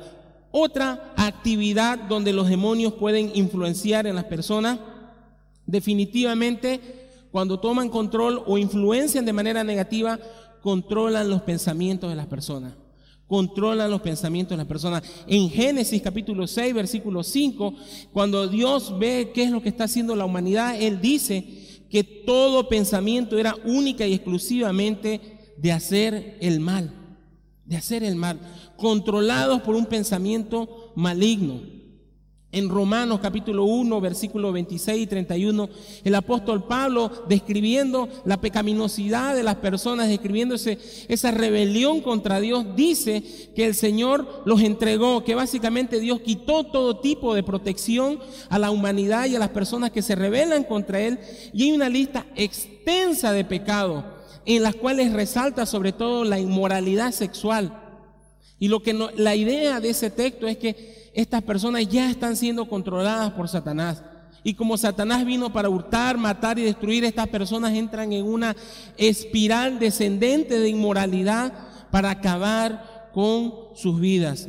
Otra 0.52 1.12
actividad 1.16 1.98
donde 1.98 2.32
los 2.32 2.48
demonios 2.48 2.92
pueden 2.92 3.32
influenciar 3.34 4.06
en 4.06 4.14
las 4.14 4.26
personas, 4.26 4.78
definitivamente 5.66 6.80
cuando 7.32 7.58
toman 7.58 7.88
control 7.88 8.44
o 8.46 8.58
influencian 8.58 9.24
de 9.24 9.32
manera 9.32 9.64
negativa, 9.64 10.20
controlan 10.62 11.28
los 11.28 11.42
pensamientos 11.42 12.08
de 12.08 12.14
las 12.14 12.28
personas. 12.28 12.74
Controlan 13.26 13.90
los 13.90 14.02
pensamientos 14.02 14.50
de 14.50 14.58
las 14.58 14.66
personas. 14.66 15.02
En 15.26 15.48
Génesis 15.48 16.02
capítulo 16.02 16.46
6, 16.46 16.74
versículo 16.74 17.22
5, 17.22 17.74
cuando 18.12 18.46
Dios 18.48 18.98
ve 18.98 19.32
qué 19.34 19.44
es 19.44 19.50
lo 19.50 19.62
que 19.62 19.70
está 19.70 19.84
haciendo 19.84 20.14
la 20.14 20.24
humanidad, 20.24 20.80
Él 20.80 21.00
dice 21.00 21.44
que 21.88 22.04
todo 22.04 22.68
pensamiento 22.68 23.38
era 23.38 23.56
única 23.64 24.06
y 24.06 24.14
exclusivamente 24.14 25.20
de 25.56 25.72
hacer 25.72 26.36
el 26.40 26.60
mal, 26.60 26.92
de 27.64 27.76
hacer 27.76 28.02
el 28.02 28.16
mal 28.16 28.40
controlados 28.76 29.62
por 29.62 29.74
un 29.74 29.86
pensamiento 29.86 30.92
maligno. 30.94 31.62
En 32.54 32.68
Romanos 32.68 33.18
capítulo 33.20 33.64
1, 33.64 34.00
versículo 34.00 34.52
26 34.52 35.02
y 35.02 35.06
31, 35.08 35.68
el 36.04 36.14
apóstol 36.14 36.62
Pablo 36.62 37.10
describiendo 37.28 38.08
la 38.24 38.40
pecaminosidad 38.40 39.34
de 39.34 39.42
las 39.42 39.56
personas, 39.56 40.08
describiendo 40.08 40.54
esa 40.54 41.30
rebelión 41.32 42.00
contra 42.00 42.38
Dios, 42.38 42.64
dice 42.76 43.24
que 43.56 43.66
el 43.66 43.74
Señor 43.74 44.44
los 44.46 44.60
entregó, 44.60 45.24
que 45.24 45.34
básicamente 45.34 45.98
Dios 45.98 46.20
quitó 46.20 46.62
todo 46.62 47.00
tipo 47.00 47.34
de 47.34 47.42
protección 47.42 48.20
a 48.48 48.60
la 48.60 48.70
humanidad 48.70 49.26
y 49.26 49.34
a 49.34 49.40
las 49.40 49.50
personas 49.50 49.90
que 49.90 50.02
se 50.02 50.14
rebelan 50.14 50.62
contra 50.62 51.00
Él. 51.00 51.18
Y 51.52 51.64
hay 51.64 51.72
una 51.72 51.88
lista 51.88 52.24
extensa 52.36 53.32
de 53.32 53.44
pecados 53.44 54.04
en 54.46 54.62
las 54.62 54.76
cuales 54.76 55.12
resalta 55.12 55.66
sobre 55.66 55.90
todo 55.90 56.22
la 56.22 56.38
inmoralidad 56.38 57.10
sexual 57.10 57.80
y 58.58 58.68
lo 58.68 58.82
que 58.82 58.94
la 58.94 59.34
idea 59.34 59.80
de 59.80 59.90
ese 59.90 60.10
texto 60.10 60.46
es 60.46 60.56
que 60.56 61.03
estas 61.14 61.42
personas 61.42 61.88
ya 61.88 62.10
están 62.10 62.36
siendo 62.36 62.68
controladas 62.68 63.32
por 63.32 63.48
Satanás. 63.48 64.02
Y 64.42 64.54
como 64.54 64.76
Satanás 64.76 65.24
vino 65.24 65.52
para 65.52 65.70
hurtar, 65.70 66.18
matar 66.18 66.58
y 66.58 66.62
destruir, 66.62 67.04
estas 67.04 67.28
personas 67.28 67.72
entran 67.72 68.12
en 68.12 68.26
una 68.26 68.54
espiral 68.98 69.78
descendente 69.78 70.58
de 70.58 70.68
inmoralidad 70.68 71.52
para 71.90 72.10
acabar 72.10 73.10
con 73.14 73.54
sus 73.74 73.98
vidas. 74.00 74.48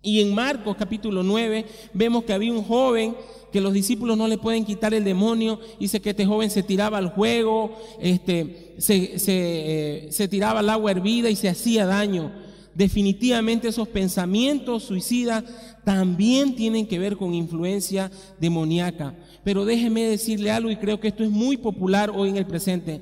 Y 0.00 0.20
en 0.20 0.34
Marcos 0.34 0.76
capítulo 0.78 1.22
9 1.22 1.66
vemos 1.92 2.24
que 2.24 2.32
había 2.32 2.52
un 2.52 2.62
joven 2.62 3.16
que 3.52 3.60
los 3.60 3.72
discípulos 3.72 4.16
no 4.16 4.28
le 4.28 4.38
pueden 4.38 4.64
quitar 4.64 4.94
el 4.94 5.04
demonio. 5.04 5.60
Dice 5.78 6.00
que 6.00 6.10
este 6.10 6.26
joven 6.26 6.50
se 6.50 6.62
tiraba 6.62 6.98
al 6.98 7.10
juego, 7.10 7.76
este, 8.00 8.74
se, 8.78 9.18
se, 9.18 10.06
eh, 10.06 10.12
se 10.12 10.28
tiraba 10.28 10.60
al 10.60 10.70
agua 10.70 10.92
hervida 10.92 11.30
y 11.30 11.36
se 11.36 11.48
hacía 11.48 11.84
daño 11.84 12.32
definitivamente 12.74 13.68
esos 13.68 13.88
pensamientos 13.88 14.84
suicidas 14.84 15.44
también 15.84 16.54
tienen 16.56 16.86
que 16.86 16.98
ver 16.98 17.16
con 17.16 17.34
influencia 17.34 18.10
demoníaca. 18.40 19.14
Pero 19.44 19.64
déjeme 19.64 20.04
decirle 20.04 20.50
algo 20.50 20.70
y 20.70 20.76
creo 20.76 21.00
que 21.00 21.08
esto 21.08 21.24
es 21.24 21.30
muy 21.30 21.56
popular 21.56 22.10
hoy 22.14 22.30
en 22.30 22.36
el 22.36 22.46
presente. 22.46 23.00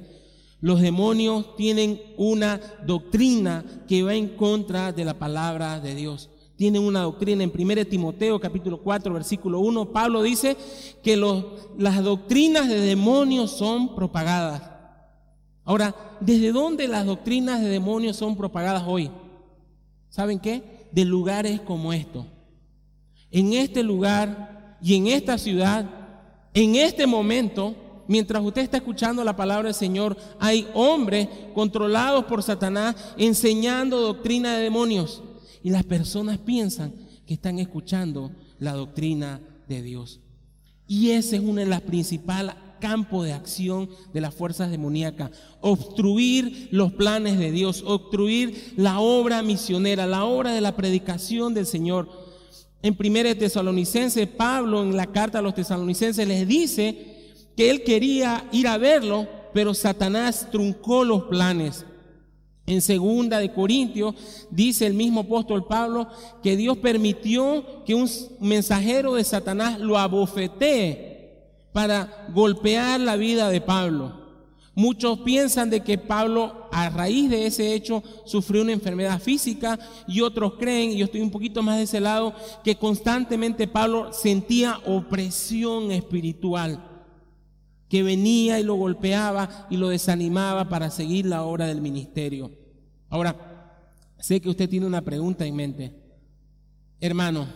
Los 0.60 0.80
demonios 0.80 1.56
tienen 1.56 2.00
una 2.16 2.60
doctrina 2.86 3.64
que 3.88 4.02
va 4.02 4.14
en 4.14 4.28
contra 4.28 4.92
de 4.92 5.04
la 5.04 5.18
palabra 5.18 5.80
de 5.80 5.94
Dios. 5.94 6.30
Tienen 6.56 6.82
una 6.82 7.00
doctrina 7.00 7.42
en 7.42 7.52
1 7.52 7.86
Timoteo 7.86 8.38
capítulo 8.38 8.80
4 8.80 9.12
versículo 9.12 9.58
1. 9.60 9.90
Pablo 9.90 10.22
dice 10.22 10.56
que 11.02 11.16
las 11.78 12.04
doctrinas 12.04 12.68
de 12.68 12.80
demonios 12.80 13.50
son 13.50 13.96
propagadas. 13.96 14.62
Ahora, 15.64 15.94
¿desde 16.20 16.52
dónde 16.52 16.88
las 16.88 17.06
doctrinas 17.06 17.60
de 17.60 17.68
demonios 17.68 18.16
son 18.16 18.36
propagadas 18.36 18.84
hoy? 18.86 19.10
¿Saben 20.12 20.38
qué? 20.38 20.88
De 20.92 21.06
lugares 21.06 21.62
como 21.62 21.90
estos. 21.90 22.26
En 23.30 23.54
este 23.54 23.82
lugar 23.82 24.76
y 24.82 24.94
en 24.94 25.06
esta 25.06 25.38
ciudad, 25.38 25.88
en 26.52 26.76
este 26.76 27.06
momento, 27.06 28.04
mientras 28.08 28.44
usted 28.44 28.60
está 28.60 28.76
escuchando 28.76 29.24
la 29.24 29.34
palabra 29.34 29.68
del 29.68 29.74
Señor, 29.74 30.18
hay 30.38 30.68
hombres 30.74 31.28
controlados 31.54 32.26
por 32.26 32.42
Satanás 32.42 32.94
enseñando 33.16 34.02
doctrina 34.02 34.54
de 34.54 34.64
demonios. 34.64 35.22
Y 35.62 35.70
las 35.70 35.82
personas 35.82 36.36
piensan 36.36 36.92
que 37.26 37.32
están 37.32 37.58
escuchando 37.58 38.32
la 38.58 38.74
doctrina 38.74 39.40
de 39.66 39.80
Dios. 39.80 40.20
Y 40.86 41.12
esa 41.12 41.36
es 41.36 41.42
una 41.42 41.62
de 41.62 41.68
las 41.68 41.80
principales 41.80 42.54
campo 42.82 43.22
de 43.22 43.32
acción 43.32 43.88
de 44.12 44.20
las 44.20 44.34
fuerzas 44.34 44.72
demoníacas. 44.72 45.30
Obstruir 45.60 46.68
los 46.72 46.92
planes 46.92 47.38
de 47.38 47.52
Dios, 47.52 47.84
obstruir 47.86 48.74
la 48.76 48.98
obra 48.98 49.40
misionera, 49.40 50.04
la 50.04 50.24
obra 50.24 50.52
de 50.52 50.60
la 50.60 50.74
predicación 50.74 51.54
del 51.54 51.64
Señor. 51.64 52.08
En 52.82 52.96
1 52.98 53.36
Tesalonicenses, 53.36 54.26
Pablo 54.26 54.82
en 54.82 54.96
la 54.96 55.06
carta 55.06 55.38
a 55.38 55.42
los 55.42 55.54
tesalonicenses 55.54 56.26
les 56.26 56.48
dice 56.48 57.36
que 57.56 57.70
él 57.70 57.84
quería 57.84 58.48
ir 58.50 58.66
a 58.66 58.78
verlo, 58.78 59.28
pero 59.54 59.74
Satanás 59.74 60.48
truncó 60.50 61.04
los 61.04 61.22
planes. 61.24 61.86
En 62.66 62.80
segunda 62.80 63.38
de 63.38 63.52
Corintios 63.52 64.16
dice 64.50 64.86
el 64.86 64.94
mismo 64.94 65.20
apóstol 65.20 65.66
Pablo 65.66 66.08
que 66.42 66.56
Dios 66.56 66.78
permitió 66.78 67.84
que 67.84 67.94
un 67.94 68.08
mensajero 68.40 69.14
de 69.14 69.24
Satanás 69.24 69.78
lo 69.78 69.98
abofetee 69.98 71.11
para 71.72 72.26
golpear 72.32 73.00
la 73.00 73.16
vida 73.16 73.48
de 73.48 73.60
Pablo. 73.60 74.22
Muchos 74.74 75.18
piensan 75.20 75.68
de 75.68 75.80
que 75.80 75.98
Pablo 75.98 76.68
a 76.72 76.88
raíz 76.88 77.28
de 77.28 77.46
ese 77.46 77.74
hecho 77.74 78.02
sufrió 78.24 78.62
una 78.62 78.72
enfermedad 78.72 79.20
física 79.20 79.78
y 80.06 80.22
otros 80.22 80.54
creen, 80.54 80.92
y 80.92 80.98
yo 80.98 81.04
estoy 81.04 81.20
un 81.20 81.30
poquito 81.30 81.62
más 81.62 81.76
de 81.76 81.82
ese 81.82 82.00
lado, 82.00 82.34
que 82.64 82.76
constantemente 82.76 83.68
Pablo 83.68 84.12
sentía 84.14 84.78
opresión 84.86 85.90
espiritual, 85.90 86.82
que 87.90 88.02
venía 88.02 88.58
y 88.58 88.62
lo 88.62 88.76
golpeaba 88.76 89.66
y 89.68 89.76
lo 89.76 89.88
desanimaba 89.88 90.70
para 90.70 90.90
seguir 90.90 91.26
la 91.26 91.42
obra 91.42 91.66
del 91.66 91.82
ministerio. 91.82 92.50
Ahora, 93.10 93.36
sé 94.18 94.40
que 94.40 94.48
usted 94.48 94.70
tiene 94.70 94.86
una 94.86 95.02
pregunta 95.02 95.44
en 95.44 95.54
mente. 95.54 95.94
Hermano, 96.98 97.46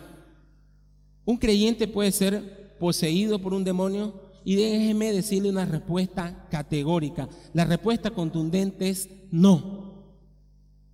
¿un 1.25 1.37
creyente 1.37 1.87
puede 1.87 2.11
ser 2.11 2.66
poseído 2.77 3.39
por 3.39 3.53
un 3.53 3.63
demonio? 3.63 4.13
Y 4.43 4.55
déjeme 4.55 5.11
decirle 5.11 5.49
una 5.49 5.65
respuesta 5.65 6.47
categórica. 6.49 7.27
La 7.53 7.65
respuesta 7.65 8.11
contundente 8.11 8.89
es 8.89 9.09
no. 9.31 9.87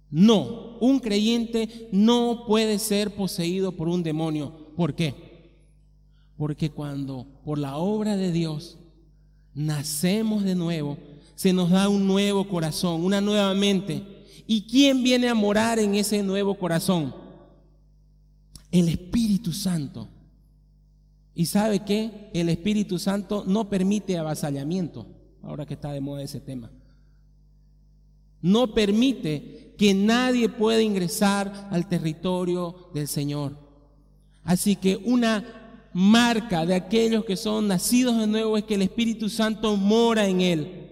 No, 0.10 0.78
un 0.80 1.00
creyente 1.00 1.90
no 1.92 2.46
puede 2.48 2.78
ser 2.80 3.16
poseído 3.16 3.72
por 3.72 3.88
un 3.88 4.04
demonio. 4.04 4.72
¿Por 4.76 4.94
qué? 4.94 5.52
Porque 6.38 6.70
cuando 6.70 7.26
por 7.44 7.58
la 7.58 7.78
obra 7.78 8.16
de 8.16 8.32
Dios 8.32 8.78
nacemos 9.54 10.44
de 10.44 10.56
nuevo, 10.56 10.98
se 11.36 11.54
nos 11.54 11.70
da 11.70 11.90
un 11.90 12.08
nuevo 12.08 12.48
corazón, 12.48 13.04
una 13.04 13.22
nueva 13.22 13.54
mente. 13.54 14.04
¿Y 14.46 14.64
quién 14.64 15.04
viene 15.04 15.30
a 15.30 15.36
morar 15.36 15.80
en 15.80 15.96
ese 15.96 16.22
nuevo 16.22 16.56
corazón? 16.56 17.14
El 18.72 18.90
Espíritu 18.90 19.52
Santo. 19.52 20.08
Y 21.36 21.46
sabe 21.46 21.84
que 21.84 22.30
el 22.34 22.50
Espíritu 22.50 23.00
Santo 23.00 23.44
no 23.48 23.70
permite 23.70 24.18
avasallamiento, 24.18 25.08
ahora 25.42 25.66
que 25.66 25.74
está 25.74 25.92
de 25.92 26.02
moda 26.02 26.22
ese 26.22 26.40
tema. 26.40 26.72
No 28.42 28.74
permite 28.74 29.74
que 29.78 29.94
nadie 29.94 30.50
pueda 30.50 30.82
ingresar 30.82 31.70
al 31.72 31.88
territorio 31.88 32.90
del 32.94 33.08
Señor. 33.08 33.58
Así 34.44 34.76
que 34.76 34.98
una 34.98 35.90
marca 35.94 36.66
de 36.66 36.76
aquellos 36.76 37.24
que 37.26 37.38
son 37.38 37.68
nacidos 37.68 38.18
de 38.18 38.28
nuevo 38.28 38.58
es 38.58 38.66
que 38.66 38.76
el 38.76 38.82
Espíritu 38.82 39.30
Santo 39.30 39.76
mora 39.78 40.28
en 40.28 40.42
él. 40.42 40.90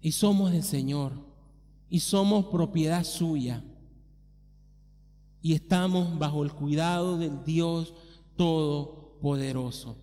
Y 0.00 0.12
somos 0.12 0.52
del 0.52 0.62
Señor. 0.62 1.12
Y 1.88 2.00
somos 2.00 2.46
propiedad 2.46 3.04
suya. 3.04 3.62
Y 5.42 5.52
estamos 5.52 6.18
bajo 6.18 6.42
el 6.42 6.52
cuidado 6.52 7.18
del 7.18 7.44
Dios 7.44 7.94
todo 8.36 8.95
poderoso. 9.20 9.96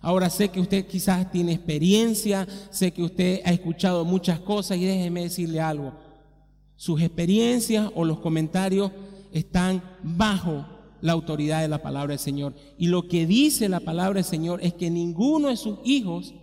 Ahora 0.00 0.30
sé 0.30 0.48
que 0.48 0.60
usted 0.60 0.86
quizás 0.86 1.30
tiene 1.30 1.52
experiencia, 1.52 2.48
sé 2.70 2.90
que 2.92 3.02
usted 3.02 3.42
ha 3.44 3.52
escuchado 3.52 4.04
muchas 4.04 4.40
cosas 4.40 4.78
y 4.78 4.84
déjeme 4.84 5.22
decirle 5.22 5.60
algo. 5.60 5.92
Sus 6.76 7.02
experiencias 7.02 7.90
o 7.94 8.04
los 8.04 8.20
comentarios 8.20 8.90
están 9.32 9.82
bajo 10.02 10.64
la 11.02 11.12
autoridad 11.12 11.60
de 11.60 11.68
la 11.68 11.82
palabra 11.82 12.12
del 12.12 12.18
Señor. 12.18 12.54
Y 12.78 12.86
lo 12.86 13.08
que 13.08 13.26
dice 13.26 13.68
la 13.68 13.80
palabra 13.80 14.14
del 14.14 14.24
Señor 14.24 14.60
es 14.62 14.72
que 14.72 14.90
ninguno 14.90 15.48
de 15.48 15.56
sus 15.56 15.78
hijos 15.84 16.34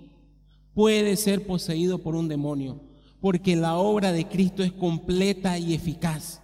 puede 0.75 1.15
ser 1.15 1.48
poseído 1.48 1.98
por 1.98 2.15
un 2.15 2.27
demonio, 2.27 2.79
porque 3.19 3.55
la 3.55 3.77
obra 3.77 4.12
de 4.12 4.27
Cristo 4.27 4.62
es 4.62 4.72
completa 4.72 5.57
y 5.57 5.74
eficaz. 5.74 6.43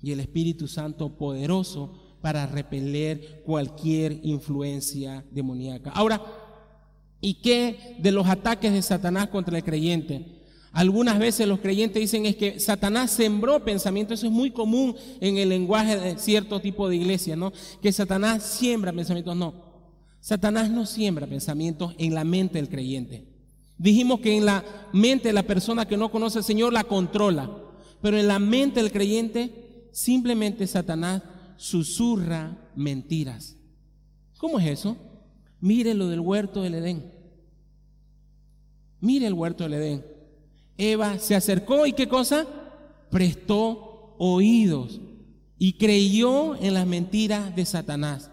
Y 0.00 0.12
el 0.12 0.20
Espíritu 0.20 0.68
Santo 0.68 1.18
poderoso 1.18 2.05
para 2.26 2.44
repeler 2.44 3.44
cualquier 3.46 4.18
influencia 4.24 5.24
demoníaca. 5.30 5.92
Ahora, 5.92 6.20
¿y 7.20 7.34
qué 7.34 7.94
de 8.00 8.10
los 8.10 8.26
ataques 8.26 8.72
de 8.72 8.82
Satanás 8.82 9.28
contra 9.28 9.56
el 9.56 9.62
creyente? 9.62 10.42
Algunas 10.72 11.20
veces 11.20 11.46
los 11.46 11.60
creyentes 11.60 12.00
dicen 12.00 12.26
es 12.26 12.34
que 12.34 12.58
Satanás 12.58 13.12
sembró 13.12 13.64
pensamientos, 13.64 14.18
eso 14.18 14.26
es 14.26 14.32
muy 14.32 14.50
común 14.50 14.96
en 15.20 15.38
el 15.38 15.50
lenguaje 15.50 15.96
de 15.96 16.18
cierto 16.18 16.58
tipo 16.58 16.88
de 16.88 16.96
iglesia, 16.96 17.36
¿no? 17.36 17.52
Que 17.80 17.92
Satanás 17.92 18.42
siembra 18.42 18.92
pensamientos, 18.92 19.36
no. 19.36 19.54
Satanás 20.18 20.68
no 20.68 20.84
siembra 20.84 21.28
pensamientos 21.28 21.94
en 21.96 22.12
la 22.12 22.24
mente 22.24 22.58
del 22.58 22.68
creyente. 22.68 23.24
Dijimos 23.78 24.18
que 24.18 24.36
en 24.36 24.46
la 24.46 24.64
mente 24.92 25.28
de 25.28 25.32
la 25.32 25.44
persona 25.44 25.86
que 25.86 25.96
no 25.96 26.10
conoce 26.10 26.38
al 26.38 26.44
Señor 26.44 26.72
la 26.72 26.82
controla, 26.82 27.48
pero 28.02 28.18
en 28.18 28.26
la 28.26 28.40
mente 28.40 28.82
del 28.82 28.90
creyente 28.90 29.88
simplemente 29.92 30.66
Satanás 30.66 31.22
susurra 31.56 32.56
mentiras. 32.74 33.56
¿Cómo 34.38 34.58
es 34.58 34.66
eso? 34.66 34.96
Mire 35.60 35.94
lo 35.94 36.08
del 36.08 36.20
huerto 36.20 36.62
del 36.62 36.74
Edén. 36.74 37.10
Mire 39.00 39.26
el 39.26 39.34
huerto 39.34 39.64
del 39.64 39.74
Edén. 39.74 40.06
Eva 40.78 41.18
se 41.18 41.34
acercó 41.34 41.86
y 41.86 41.92
qué 41.92 42.08
cosa? 42.08 42.46
Prestó 43.10 44.14
oídos 44.18 45.00
y 45.58 45.74
creyó 45.74 46.56
en 46.56 46.74
las 46.74 46.86
mentiras 46.86 47.54
de 47.56 47.64
Satanás. 47.64 48.30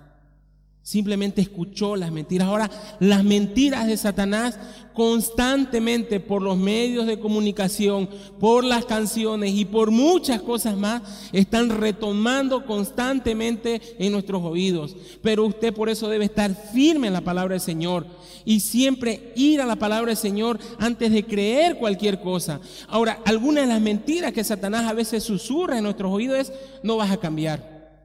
Simplemente 0.83 1.41
escuchó 1.41 1.95
las 1.95 2.11
mentiras. 2.11 2.49
Ahora, 2.49 2.69
las 2.99 3.23
mentiras 3.23 3.87
de 3.87 3.95
Satanás 3.95 4.59
constantemente 4.93 6.19
por 6.19 6.41
los 6.41 6.57
medios 6.57 7.07
de 7.07 7.19
comunicación, 7.19 8.09
por 8.37 8.65
las 8.65 8.83
canciones 8.83 9.53
y 9.53 9.63
por 9.63 9.91
muchas 9.91 10.41
cosas 10.41 10.75
más, 10.75 11.01
están 11.31 11.69
retomando 11.69 12.65
constantemente 12.65 13.81
en 13.97 14.11
nuestros 14.11 14.43
oídos. 14.43 14.97
Pero 15.21 15.45
usted 15.45 15.73
por 15.73 15.87
eso 15.87 16.09
debe 16.09 16.25
estar 16.25 16.53
firme 16.73 17.07
en 17.07 17.13
la 17.13 17.21
palabra 17.21 17.53
del 17.53 17.61
Señor 17.61 18.05
y 18.43 18.59
siempre 18.59 19.31
ir 19.37 19.61
a 19.61 19.65
la 19.65 19.77
palabra 19.77 20.09
del 20.09 20.17
Señor 20.17 20.59
antes 20.79 21.13
de 21.13 21.23
creer 21.23 21.77
cualquier 21.77 22.19
cosa. 22.19 22.59
Ahora, 22.89 23.21
algunas 23.23 23.65
de 23.65 23.73
las 23.73 23.81
mentiras 23.81 24.33
que 24.33 24.43
Satanás 24.43 24.85
a 24.85 24.93
veces 24.93 25.23
susurra 25.23 25.77
en 25.77 25.85
nuestros 25.85 26.11
oídos 26.11 26.39
es, 26.39 26.53
no 26.83 26.97
vas 26.97 27.09
a 27.09 27.17
cambiar, 27.17 28.01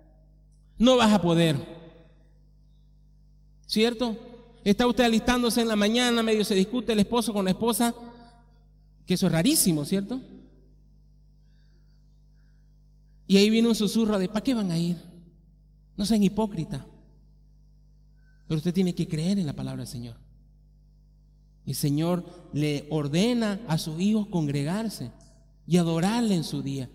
no 0.79 0.97
vas 0.97 1.13
a 1.13 1.21
poder. 1.21 1.78
¿Cierto? 3.69 4.17
Está 4.65 4.87
usted 4.87 5.05
alistándose 5.05 5.61
en 5.61 5.69
la 5.69 5.77
mañana, 5.77 6.23
medio 6.23 6.43
se 6.43 6.55
discute 6.55 6.95
el 6.95 7.01
esposo 7.01 7.35
con 7.35 7.45
la 7.45 7.51
esposa, 7.51 7.95
que 9.07 9.15
eso 9.15 9.27
es 9.27 9.33
rarísimo, 9.33 9.85
¿cierto? 9.85 10.21
Y 13.27 13.37
ahí 13.37 13.51
viene 13.51 13.69
un 13.69 13.75
susurro 13.75 14.19
de, 14.19 14.29
¿para 14.29 14.43
qué 14.43 14.55
van 14.55 14.71
a 14.71 14.79
ir? 14.79 14.97
No 15.99 16.07
sean 16.07 16.23
hipócritas. 16.23 16.83
Pero 18.47 18.57
usted 18.57 18.73
tiene 18.73 18.95
que 18.95 19.07
creer 19.07 19.39
en 19.39 19.45
la 19.45 19.53
palabra 19.53 19.83
del 19.83 19.93
Señor. 19.93 20.17
El 21.67 21.75
Señor 21.75 22.25
le 22.55 22.87
ordena 22.89 23.61
a 23.69 23.77
sus 23.77 24.01
hijos 24.01 24.29
congregarse 24.29 25.11
y 25.67 25.77
adorarle 25.77 26.35
en 26.35 26.45
su 26.45 26.63
día. 26.63 26.89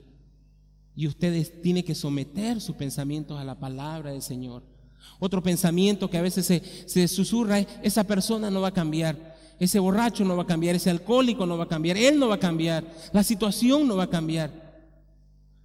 Y 0.95 1.05
ustedes 1.05 1.61
tienen 1.61 1.83
que 1.83 1.93
someter 1.93 2.59
sus 2.59 2.75
pensamientos 2.75 3.39
a 3.39 3.43
la 3.43 3.59
palabra 3.59 4.11
del 4.11 4.23
Señor. 4.23 4.72
Otro 5.19 5.41
pensamiento 5.41 6.09
que 6.09 6.17
a 6.17 6.21
veces 6.21 6.45
se, 6.85 7.07
susurra 7.07 7.59
es, 7.59 7.67
esa 7.81 8.03
persona 8.03 8.51
no 8.51 8.61
va 8.61 8.69
a 8.69 8.73
cambiar, 8.73 9.35
ese 9.59 9.79
borracho 9.79 10.25
no 10.25 10.35
va 10.35 10.43
a 10.43 10.47
cambiar, 10.47 10.75
ese 10.75 10.89
alcohólico 10.89 11.45
no 11.45 11.57
va 11.57 11.65
a 11.65 11.69
cambiar, 11.69 11.97
él 11.97 12.19
no 12.19 12.27
va 12.27 12.35
a 12.35 12.39
cambiar, 12.39 12.83
la 13.11 13.23
situación 13.23 13.87
no 13.87 13.95
va 13.95 14.03
a 14.03 14.09
cambiar. 14.09 14.51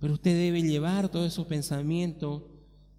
Pero 0.01 0.15
usted 0.15 0.37
debe 0.37 0.63
llevar 0.63 1.09
todos 1.09 1.27
esos 1.27 1.47
pensamientos 1.47 2.43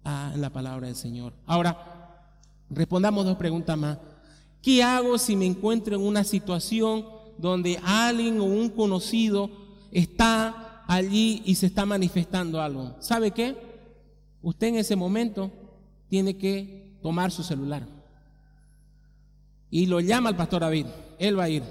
a 0.04 0.34
la 0.36 0.50
palabra 0.50 0.86
del 0.86 0.96
Señor. 0.96 1.32
Ahora, 1.46 2.26
respondamos 2.68 3.24
dos 3.24 3.36
preguntas 3.36 3.76
más. 3.78 3.98
¿Qué 4.62 4.82
hago 4.82 5.16
si 5.16 5.36
me 5.36 5.46
encuentro 5.46 5.96
en 5.96 6.02
una 6.02 6.24
situación 6.24 7.06
donde 7.38 7.80
alguien 7.82 8.40
o 8.40 8.44
un 8.44 8.68
conocido 8.68 9.50
está 9.90 10.84
allí 10.86 11.42
y 11.46 11.54
se 11.54 11.66
está 11.66 11.86
manifestando 11.86 12.60
algo? 12.60 12.96
¿Sabe 13.00 13.30
qué? 13.30 13.56
Usted 14.42 14.68
en 14.68 14.76
ese 14.76 14.96
momento 14.96 15.50
tiene 16.10 16.36
que 16.36 16.98
tomar 17.00 17.30
su 17.30 17.42
celular. 17.42 17.86
Y 19.70 19.86
lo 19.86 20.00
llama 20.00 20.28
al 20.28 20.36
pastor 20.36 20.60
David. 20.60 20.86
Él 21.18 21.38
va 21.38 21.44
a 21.44 21.48
ir. 21.48 21.62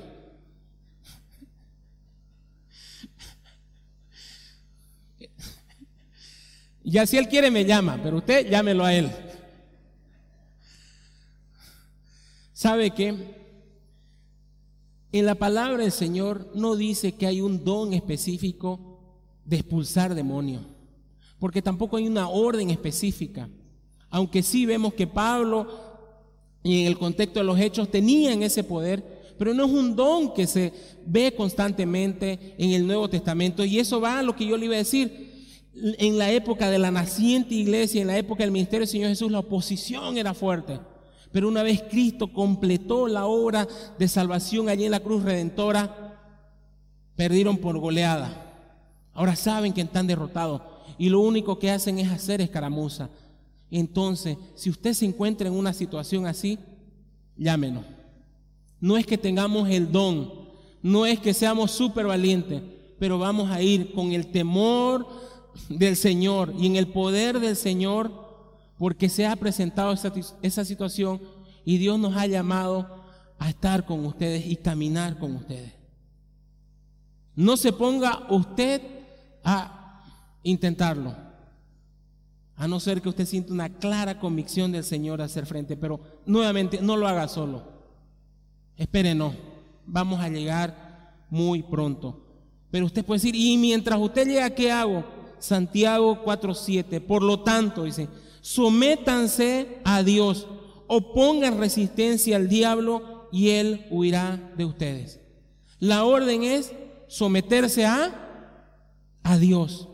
Y 6.81 6.97
si 7.05 7.17
él 7.17 7.27
quiere 7.27 7.51
me 7.51 7.65
llama, 7.65 7.99
pero 8.01 8.17
usted 8.17 8.49
llámelo 8.49 8.85
a 8.85 8.93
él. 8.93 9.11
¿Sabe 12.53 12.91
qué? 12.91 13.37
En 15.11 15.25
la 15.25 15.35
palabra 15.35 15.83
del 15.83 15.91
Señor 15.91 16.49
no 16.55 16.75
dice 16.75 17.11
que 17.11 17.27
hay 17.27 17.41
un 17.41 17.63
don 17.63 17.93
específico 17.93 18.89
de 19.43 19.57
expulsar 19.57 20.15
demonios, 20.15 20.65
porque 21.39 21.61
tampoco 21.61 21.97
hay 21.97 22.07
una 22.07 22.29
orden 22.29 22.69
específica. 22.69 23.49
Aunque 24.09 24.43
sí 24.43 24.65
vemos 24.65 24.93
que 24.93 25.07
Pablo, 25.07 25.67
y 26.63 26.81
en 26.81 26.87
el 26.87 26.97
contexto 26.97 27.39
de 27.39 27.45
los 27.45 27.59
hechos, 27.59 27.89
tenían 27.89 28.43
ese 28.43 28.63
poder, 28.63 29.33
pero 29.37 29.53
no 29.53 29.65
es 29.65 29.71
un 29.71 29.95
don 29.95 30.33
que 30.33 30.47
se 30.47 30.73
ve 31.05 31.33
constantemente 31.33 32.55
en 32.57 32.71
el 32.71 32.85
Nuevo 32.85 33.09
Testamento. 33.09 33.63
Y 33.63 33.79
eso 33.79 34.01
va 34.01 34.19
a 34.19 34.23
lo 34.23 34.35
que 34.35 34.45
yo 34.45 34.57
le 34.57 34.65
iba 34.65 34.75
a 34.75 34.79
decir. 34.79 35.29
En 35.73 36.17
la 36.17 36.31
época 36.31 36.69
de 36.69 36.79
la 36.79 36.91
naciente 36.91 37.55
iglesia, 37.55 38.01
en 38.01 38.07
la 38.07 38.17
época 38.17 38.43
del 38.43 38.51
ministerio 38.51 38.81
del 38.81 38.89
Señor 38.89 39.09
Jesús, 39.09 39.31
la 39.31 39.39
oposición 39.39 40.17
era 40.17 40.33
fuerte. 40.33 40.79
Pero 41.31 41.47
una 41.47 41.63
vez 41.63 41.83
Cristo 41.89 42.33
completó 42.33 43.07
la 43.07 43.27
obra 43.27 43.67
de 43.97 44.07
salvación 44.07 44.67
allí 44.67 44.85
en 44.85 44.91
la 44.91 44.99
cruz 44.99 45.23
redentora, 45.23 46.17
perdieron 47.15 47.57
por 47.57 47.77
goleada. 47.77 48.45
Ahora 49.13 49.35
saben 49.35 49.73
que 49.73 49.81
están 49.81 50.07
derrotados 50.07 50.61
y 50.97 51.09
lo 51.09 51.19
único 51.19 51.59
que 51.59 51.71
hacen 51.71 51.99
es 51.99 52.09
hacer 52.09 52.41
escaramuza. 52.41 53.09
Entonces, 53.71 54.37
si 54.55 54.69
usted 54.69 54.93
se 54.93 55.05
encuentra 55.05 55.47
en 55.47 55.53
una 55.53 55.73
situación 55.73 56.25
así, 56.25 56.57
llámenos. 57.37 57.85
No 58.79 58.97
es 58.97 59.05
que 59.05 59.17
tengamos 59.17 59.69
el 59.69 59.91
don, 59.91 60.31
no 60.81 61.05
es 61.05 61.19
que 61.19 61.33
seamos 61.33 61.71
súper 61.71 62.07
valientes, 62.07 62.61
pero 62.97 63.19
vamos 63.19 63.49
a 63.51 63.61
ir 63.61 63.93
con 63.93 64.11
el 64.11 64.27
temor 64.27 65.07
del 65.67 65.95
Señor 65.95 66.53
y 66.57 66.65
en 66.65 66.77
el 66.77 66.87
poder 66.87 67.39
del 67.39 67.55
Señor, 67.55 68.11
porque 68.77 69.09
se 69.09 69.27
ha 69.27 69.35
presentado 69.35 69.91
esa, 69.91 70.11
esa 70.41 70.65
situación 70.65 71.21
y 71.65 71.77
Dios 71.77 71.99
nos 71.99 72.15
ha 72.15 72.25
llamado 72.25 73.03
a 73.37 73.49
estar 73.49 73.85
con 73.85 74.05
ustedes 74.05 74.45
y 74.45 74.55
caminar 74.55 75.19
con 75.19 75.35
ustedes. 75.35 75.73
No 77.35 77.57
se 77.57 77.71
ponga 77.71 78.25
usted 78.29 78.81
a 79.43 80.03
intentarlo 80.43 81.28
a 82.59 82.67
no 82.67 82.81
ser 82.81 83.01
que 83.01 83.07
usted 83.07 83.25
sienta 83.25 83.53
una 83.53 83.69
clara 83.69 84.19
convicción 84.19 84.73
del 84.73 84.83
Señor 84.83 85.21
a 85.21 85.25
hacer 85.25 85.45
frente. 85.45 85.77
Pero 85.77 86.01
nuevamente, 86.25 86.81
no 86.81 86.97
lo 86.97 87.07
haga 87.07 87.29
solo. 87.29 87.63
Espere, 88.75 89.15
no. 89.15 89.33
Vamos 89.85 90.19
a 90.19 90.27
llegar 90.27 91.15
muy 91.29 91.63
pronto. 91.63 92.19
Pero 92.69 92.85
usted 92.85 93.05
puede 93.05 93.19
decir, 93.21 93.33
y 93.33 93.57
mientras 93.57 93.97
usted 93.97 94.27
llega, 94.27 94.49
¿qué 94.49 94.73
hago? 94.73 95.05
Santiago 95.39 96.21
4.7. 96.25 96.99
Por 96.99 97.23
lo 97.23 97.39
tanto, 97.39 97.85
dice, 97.85 98.09
sométanse 98.41 99.79
a 99.85 100.03
Dios, 100.03 100.45
opongan 100.87 101.59
resistencia 101.59 102.35
al 102.35 102.49
diablo 102.49 103.29
y 103.31 103.51
él 103.51 103.87
huirá 103.89 104.51
de 104.57 104.65
ustedes. 104.65 105.21
La 105.79 106.03
orden 106.03 106.43
es 106.43 106.73
someterse 107.07 107.85
a, 107.85 108.11
a 109.23 109.37
Dios. 109.37 109.87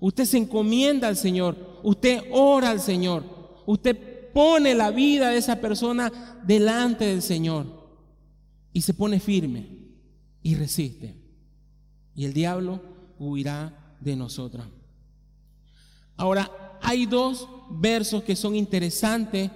Usted 0.00 0.26
se 0.26 0.36
encomienda 0.36 1.08
al 1.08 1.16
Señor 1.16 1.69
usted 1.82 2.22
ora 2.32 2.70
al 2.70 2.80
Señor, 2.80 3.24
usted 3.66 4.32
pone 4.32 4.74
la 4.74 4.90
vida 4.90 5.30
de 5.30 5.38
esa 5.38 5.60
persona 5.60 6.40
delante 6.44 7.06
del 7.06 7.22
Señor 7.22 7.66
y 8.72 8.82
se 8.82 8.94
pone 8.94 9.20
firme 9.20 9.66
y 10.42 10.54
resiste. 10.54 11.16
Y 12.14 12.24
el 12.24 12.32
diablo 12.32 12.80
huirá 13.18 13.96
de 14.00 14.16
nosotras. 14.16 14.66
Ahora, 16.16 16.50
hay 16.82 17.06
dos 17.06 17.48
versos 17.70 18.22
que 18.22 18.36
son 18.36 18.56
interesantes 18.56 19.50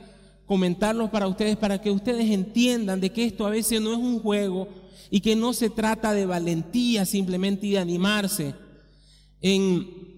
comentarlos 0.47 1.11
para 1.11 1.27
ustedes, 1.27 1.57
para 1.57 1.81
que 1.81 1.91
ustedes 1.91 2.31
entiendan 2.31 3.01
de 3.01 3.11
que 3.11 3.25
esto 3.25 3.47
a 3.47 3.51
veces 3.51 3.81
no 3.81 3.93
es 3.93 3.99
un 3.99 4.21
juego 4.21 4.69
y 5.11 5.21
que 5.21 5.37
no 5.37 5.53
se 5.53 5.71
trata 5.71 6.13
de 6.13 6.27
valentía 6.27 7.05
simplemente 7.05 7.67
y 7.67 7.71
de 7.73 7.79
animarse. 7.79 8.55
En 9.41 10.14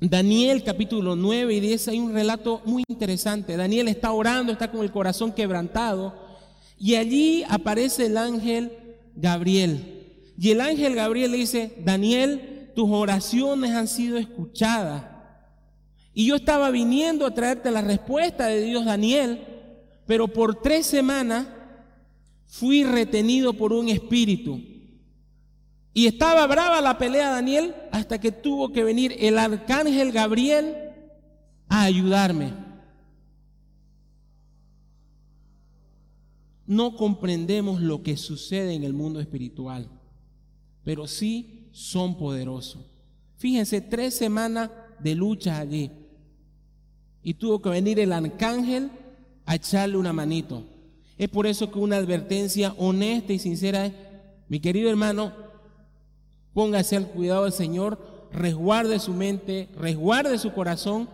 Daniel 0.00 0.62
capítulo 0.62 1.16
9 1.16 1.54
y 1.54 1.60
10 1.60 1.88
hay 1.88 1.98
un 1.98 2.12
relato 2.12 2.60
muy 2.66 2.84
interesante. 2.86 3.56
Daniel 3.56 3.88
está 3.88 4.12
orando, 4.12 4.52
está 4.52 4.70
con 4.70 4.82
el 4.82 4.92
corazón 4.92 5.32
quebrantado 5.32 6.14
y 6.78 6.96
allí 6.96 7.44
aparece 7.48 8.06
el 8.06 8.18
ángel 8.18 8.72
Gabriel. 9.14 9.94
Y 10.38 10.50
el 10.50 10.60
ángel 10.60 10.94
Gabriel 10.94 11.32
le 11.32 11.38
dice, 11.38 11.72
Daniel, 11.82 12.70
tus 12.74 12.90
oraciones 12.90 13.70
han 13.70 13.88
sido 13.88 14.18
escuchadas. 14.18 15.02
Y 16.12 16.26
yo 16.26 16.36
estaba 16.36 16.70
viniendo 16.70 17.24
a 17.24 17.32
traerte 17.32 17.70
la 17.70 17.80
respuesta 17.80 18.48
de 18.48 18.60
Dios, 18.60 18.84
Daniel, 18.84 19.46
pero 20.06 20.28
por 20.28 20.60
tres 20.60 20.86
semanas 20.86 21.46
fui 22.44 22.84
retenido 22.84 23.54
por 23.54 23.72
un 23.72 23.88
espíritu 23.88 24.60
Y 25.96 26.06
estaba 26.06 26.46
brava 26.46 26.82
la 26.82 26.98
pelea 26.98 27.30
Daniel 27.30 27.74
hasta 27.90 28.20
que 28.20 28.30
tuvo 28.30 28.70
que 28.70 28.84
venir 28.84 29.16
el 29.18 29.38
arcángel 29.38 30.12
Gabriel 30.12 30.76
a 31.70 31.84
ayudarme. 31.84 32.52
No 36.66 36.96
comprendemos 36.96 37.80
lo 37.80 38.02
que 38.02 38.18
sucede 38.18 38.74
en 38.74 38.84
el 38.84 38.92
mundo 38.92 39.20
espiritual, 39.20 39.88
pero 40.84 41.06
sí 41.06 41.70
son 41.72 42.18
poderosos. 42.18 42.84
Fíjense, 43.38 43.80
tres 43.80 44.14
semanas 44.14 44.70
de 44.98 45.14
lucha 45.14 45.58
allí. 45.58 45.90
Y 47.22 47.32
tuvo 47.32 47.62
que 47.62 47.70
venir 47.70 48.00
el 48.00 48.12
arcángel 48.12 48.90
a 49.46 49.54
echarle 49.54 49.96
una 49.96 50.12
manito. 50.12 50.62
Es 51.16 51.30
por 51.30 51.46
eso 51.46 51.70
que 51.70 51.78
una 51.78 51.96
advertencia 51.96 52.74
honesta 52.76 53.32
y 53.32 53.38
sincera 53.38 53.86
es, 53.86 53.94
mi 54.46 54.60
querido 54.60 54.90
hermano, 54.90 55.45
póngase 56.56 56.96
al 56.96 57.08
cuidado 57.08 57.44
del 57.44 57.52
Señor, 57.52 57.98
resguarde 58.32 58.98
su 58.98 59.12
mente, 59.12 59.68
resguarde 59.76 60.38
su 60.38 60.54
corazón 60.54 61.06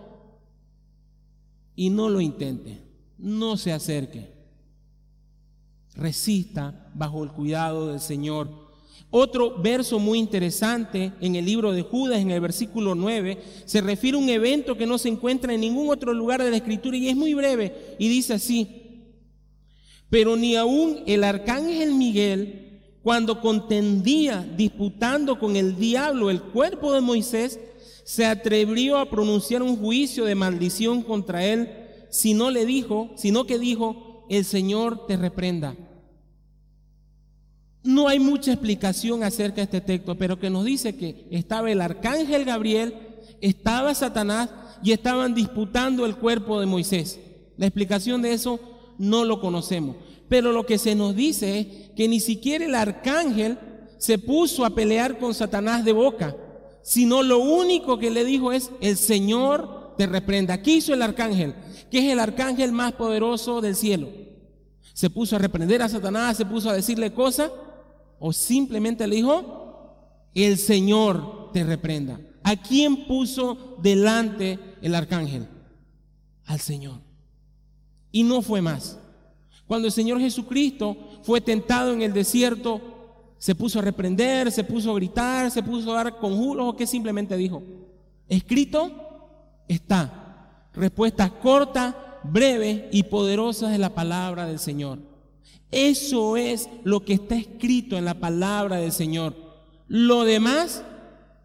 y 1.75 1.91
no 1.91 2.09
lo 2.09 2.21
intente, 2.21 2.81
no 3.19 3.57
se 3.57 3.73
acerque. 3.73 4.31
Resista 5.97 6.89
bajo 6.95 7.25
el 7.25 7.33
cuidado 7.33 7.89
del 7.89 7.99
Señor. 7.99 8.51
Otro 9.11 9.61
verso 9.61 9.99
muy 9.99 10.21
interesante 10.21 11.13
en 11.21 11.35
el 11.35 11.45
libro 11.45 11.73
de 11.73 11.83
Judas, 11.83 12.21
en 12.21 12.31
el 12.31 12.41
versículo 12.41 12.95
9, 12.95 13.43
se 13.65 13.81
refiere 13.81 14.17
a 14.17 14.21
un 14.21 14.29
evento 14.29 14.77
que 14.77 14.87
no 14.87 14.97
se 14.97 15.09
encuentra 15.09 15.53
en 15.53 15.63
ningún 15.63 15.91
otro 15.91 16.15
lugar 16.15 16.41
de 16.41 16.51
la 16.51 16.59
Escritura 16.59 16.97
y 16.97 17.09
es 17.09 17.17
muy 17.17 17.35
breve 17.35 17.97
y 17.99 18.09
dice 18.09 18.35
así, 18.35 18.69
pero 20.09 20.37
ni 20.37 20.55
aún 20.55 21.01
el 21.05 21.25
arcángel 21.25 21.95
Miguel, 21.95 22.62
cuando 23.03 23.41
contendía 23.41 24.47
disputando 24.57 25.39
con 25.39 25.57
el 25.57 25.77
diablo 25.77 26.31
el 26.31 26.41
cuerpo 26.41 26.93
de 26.93 27.01
Moisés, 27.01 27.59
se 28.05 28.27
atrevió 28.27 28.99
a 28.99 29.11
pronunciar 29.11 29.63
un 29.63 29.77
juicio 29.77 30.25
de 30.25 30.35
maldición 30.35 31.03
contra 31.03 31.45
él, 31.45 31.71
si 32.11 32.35
no 32.35 32.51
le 32.51 32.67
dijo, 32.67 33.11
sino 33.17 33.47
que 33.47 33.59
dijo, 33.59 34.27
el 34.29 34.45
Señor 34.45 35.07
te 35.07 35.17
reprenda. 35.17 35.77
No 37.83 38.07
hay 38.07 38.21
mucha 38.21 38.53
explicación 38.53 39.25
acerca 39.25 39.57
de 39.57 39.63
este 39.63 39.81
texto, 39.81 40.17
pero 40.17 40.39
que 40.39 40.51
nos 40.51 40.65
dice 40.65 40.97
que 40.97 41.27
estaba 41.31 41.71
el 41.71 41.81
arcángel 41.81 42.45
Gabriel, 42.45 42.95
estaba 43.41 43.95
Satanás 43.95 44.51
y 44.85 44.93
estaban 44.93 45.35
disputando 45.35 46.07
el 46.07 46.17
cuerpo 46.17 46.61
de 46.61 46.67
Moisés. 46.67 47.19
La 47.57 47.67
explicación 47.67 48.23
de 48.23 48.33
eso 48.33 48.61
no 48.99 49.25
lo 49.25 49.41
conocemos. 49.41 49.97
Pero 50.33 50.51
lo 50.51 50.65
que 50.65 50.79
se 50.79 50.95
nos 50.95 51.15
dice 51.15 51.61
es 51.61 51.67
que 51.95 52.09
ni 52.09 52.19
siquiera 52.19 52.65
el 52.65 52.75
arcángel 52.75 53.59
se 53.99 54.17
puso 54.17 54.65
a 54.65 54.71
pelear 54.71 55.19
con 55.19 55.35
Satanás 55.35 55.85
de 55.85 55.93
boca, 55.93 56.35
sino 56.81 57.23
lo 57.23 57.37
único 57.41 57.99
que 57.99 58.11
le 58.11 58.25
dijo 58.25 58.51
es, 58.51 58.71
el 58.81 58.97
Señor 58.97 59.95
te 59.99 60.07
reprenda. 60.07 60.63
¿Qué 60.63 60.77
hizo 60.77 60.95
el 60.95 61.03
arcángel? 61.03 61.55
Que 61.91 61.99
es 61.99 62.11
el 62.11 62.19
arcángel 62.19 62.73
más 62.73 62.93
poderoso 62.93 63.61
del 63.61 63.77
cielo. 63.77 64.09
Se 64.95 65.11
puso 65.11 65.37
a 65.37 65.39
reprender 65.39 65.83
a 65.83 65.91
Satanás, 65.91 66.39
se 66.39 66.47
puso 66.47 66.71
a 66.71 66.75
decirle 66.77 67.13
cosas 67.13 67.53
o 68.19 68.33
simplemente 68.33 69.07
le 69.07 69.17
dijo, 69.17 70.31
el 70.35 70.57
Señor 70.57 71.51
te 71.53 71.63
reprenda. 71.63 72.19
¿A 72.43 72.57
quién 72.57 73.07
puso 73.07 73.77
delante 73.83 74.59
el 74.81 74.95
arcángel? 74.95 75.47
Al 76.47 76.59
Señor. 76.59 77.01
Y 78.11 78.23
no 78.23 78.41
fue 78.41 78.63
más. 78.63 78.97
Cuando 79.73 79.89
el 79.89 79.93
Señor 79.93 80.21
Jesucristo 80.21 80.95
fue 81.23 81.41
tentado 81.41 81.95
en 81.95 82.03
el 82.03 82.13
desierto, 82.13 82.79
se 83.39 83.55
puso 83.55 83.79
a 83.79 83.83
reprender, 83.83 84.53
se 84.53 84.65
puso 84.65 84.91
a 84.91 84.97
gritar, 84.97 85.51
se 85.51 85.63
puso 85.63 85.91
a 85.93 86.05
dar 86.05 86.19
conjuros 86.19 86.69
o 86.69 86.77
que 86.77 86.87
simplemente 86.87 87.39
dijo, 87.39 87.63
escrito 88.29 88.93
está. 89.67 90.67
Respuesta 90.75 91.31
corta, 91.31 92.21
breve 92.23 92.91
y 92.93 93.05
poderosa 93.05 93.71
de 93.71 93.79
la 93.79 93.95
palabra 93.95 94.47
del 94.47 94.59
Señor. 94.59 94.99
Eso 95.71 96.37
es 96.37 96.69
lo 96.85 97.03
que 97.03 97.15
está 97.15 97.37
escrito 97.37 97.97
en 97.97 98.05
la 98.05 98.21
palabra 98.21 98.77
del 98.77 98.93
Señor. 98.93 99.35
Lo 99.89 100.25
demás, 100.25 100.85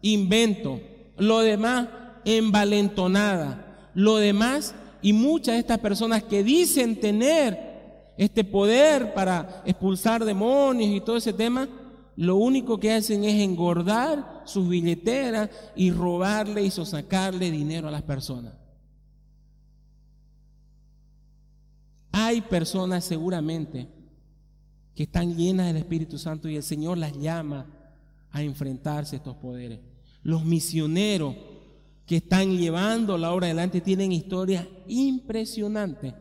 invento. 0.02 0.82
Lo 1.16 1.38
demás, 1.38 1.88
envalentonada. 2.26 3.88
Lo 3.94 4.16
demás, 4.16 4.74
y 5.00 5.14
muchas 5.14 5.54
de 5.54 5.60
estas 5.60 5.78
personas 5.78 6.22
que 6.24 6.44
dicen 6.44 7.00
tener 7.00 7.67
este 8.18 8.42
poder 8.42 9.14
para 9.14 9.62
expulsar 9.64 10.24
demonios 10.24 10.90
y 10.90 11.00
todo 11.00 11.16
ese 11.16 11.32
tema, 11.32 11.68
lo 12.16 12.34
único 12.34 12.80
que 12.80 12.92
hacen 12.92 13.22
es 13.22 13.40
engordar 13.40 14.42
sus 14.44 14.68
billeteras 14.68 15.50
y 15.76 15.92
robarle 15.92 16.64
y 16.64 16.70
sacarle 16.70 17.52
dinero 17.52 17.86
a 17.86 17.92
las 17.92 18.02
personas. 18.02 18.54
Hay 22.10 22.40
personas 22.40 23.04
seguramente 23.04 23.86
que 24.96 25.04
están 25.04 25.36
llenas 25.36 25.68
del 25.68 25.76
Espíritu 25.76 26.18
Santo 26.18 26.48
y 26.48 26.56
el 26.56 26.64
Señor 26.64 26.98
las 26.98 27.16
llama 27.16 27.66
a 28.32 28.42
enfrentarse 28.42 29.14
a 29.14 29.18
estos 29.18 29.36
poderes. 29.36 29.78
Los 30.24 30.44
misioneros 30.44 31.36
que 32.04 32.16
están 32.16 32.50
llevando 32.58 33.16
la 33.16 33.32
obra 33.32 33.46
adelante 33.46 33.80
tienen 33.80 34.10
historias 34.10 34.66
impresionantes 34.88 36.14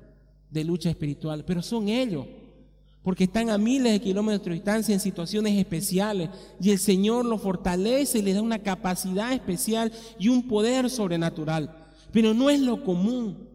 de 0.49 0.63
lucha 0.63 0.89
espiritual, 0.89 1.43
pero 1.45 1.62
son 1.62 1.89
ellos, 1.89 2.25
porque 3.03 3.25
están 3.25 3.49
a 3.49 3.57
miles 3.57 3.93
de 3.93 4.01
kilómetros 4.01 4.45
de 4.45 4.55
distancia 4.55 4.93
en 4.93 4.99
situaciones 4.99 5.57
especiales 5.57 6.29
y 6.60 6.71
el 6.71 6.79
Señor 6.79 7.25
los 7.25 7.41
fortalece 7.41 8.19
y 8.19 8.21
les 8.21 8.36
da 8.36 8.41
una 8.41 8.60
capacidad 8.60 9.31
especial 9.33 9.91
y 10.19 10.29
un 10.29 10.47
poder 10.47 10.89
sobrenatural. 10.89 11.86
Pero 12.12 12.33
no 12.33 12.49
es 12.49 12.60
lo 12.60 12.83
común, 12.83 13.47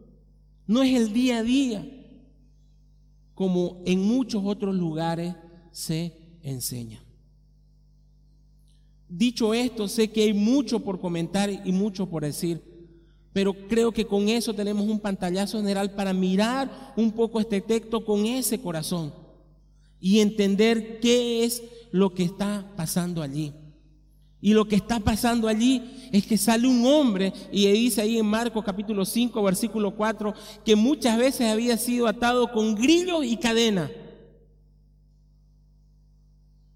no 0.67 0.83
es 0.83 0.95
el 0.95 1.13
día 1.13 1.39
a 1.39 1.43
día 1.43 1.87
como 3.35 3.83
en 3.85 4.01
muchos 4.01 4.43
otros 4.45 4.75
lugares 4.75 5.35
se 5.71 6.17
enseña. 6.43 7.03
Dicho 9.09 9.53
esto, 9.53 9.89
sé 9.89 10.11
que 10.11 10.23
hay 10.23 10.33
mucho 10.33 10.81
por 10.81 11.01
comentar 11.01 11.51
y 11.51 11.73
mucho 11.73 12.09
por 12.09 12.23
decir, 12.23 12.63
pero 13.33 13.55
creo 13.69 13.93
que 13.93 14.07
con 14.07 14.29
eso 14.29 14.55
tenemos 14.55 14.87
un 14.87 15.01
pantallazo 15.01 15.59
general 15.59 15.93
para 15.93 16.13
mirar 16.13 16.93
un 16.97 17.13
poco 17.13 17.41
este 17.41 17.61
texto 17.61 18.05
con 18.05 18.27
ese 18.27 18.61
corazón 18.61 19.15
y 20.01 20.21
entender 20.21 21.01
qué 21.01 21.45
es 21.45 21.63
lo 21.93 22.13
que 22.13 22.25
está 22.25 22.67
pasando 22.77 23.23
allí. 23.23 23.53
Y 24.41 24.55
lo 24.55 24.67
que 24.67 24.75
está 24.75 24.99
pasando 24.99 25.47
allí 25.47 26.09
es 26.11 26.27
que 26.27 26.37
sale 26.37 26.67
un 26.67 26.85
hombre, 26.85 27.33
y 27.53 27.69
dice 27.69 28.01
ahí 28.01 28.19
en 28.19 28.27
Marcos 28.27 28.65
capítulo 28.65 29.05
5, 29.05 29.41
versículo 29.41 29.93
4, 29.93 30.35
que 30.65 30.75
muchas 30.75 31.17
veces 31.17 31.49
había 31.49 31.77
sido 31.77 32.09
atado 32.09 32.51
con 32.51 32.75
grillos 32.75 33.25
y 33.25 33.37
cadenas. 33.37 33.91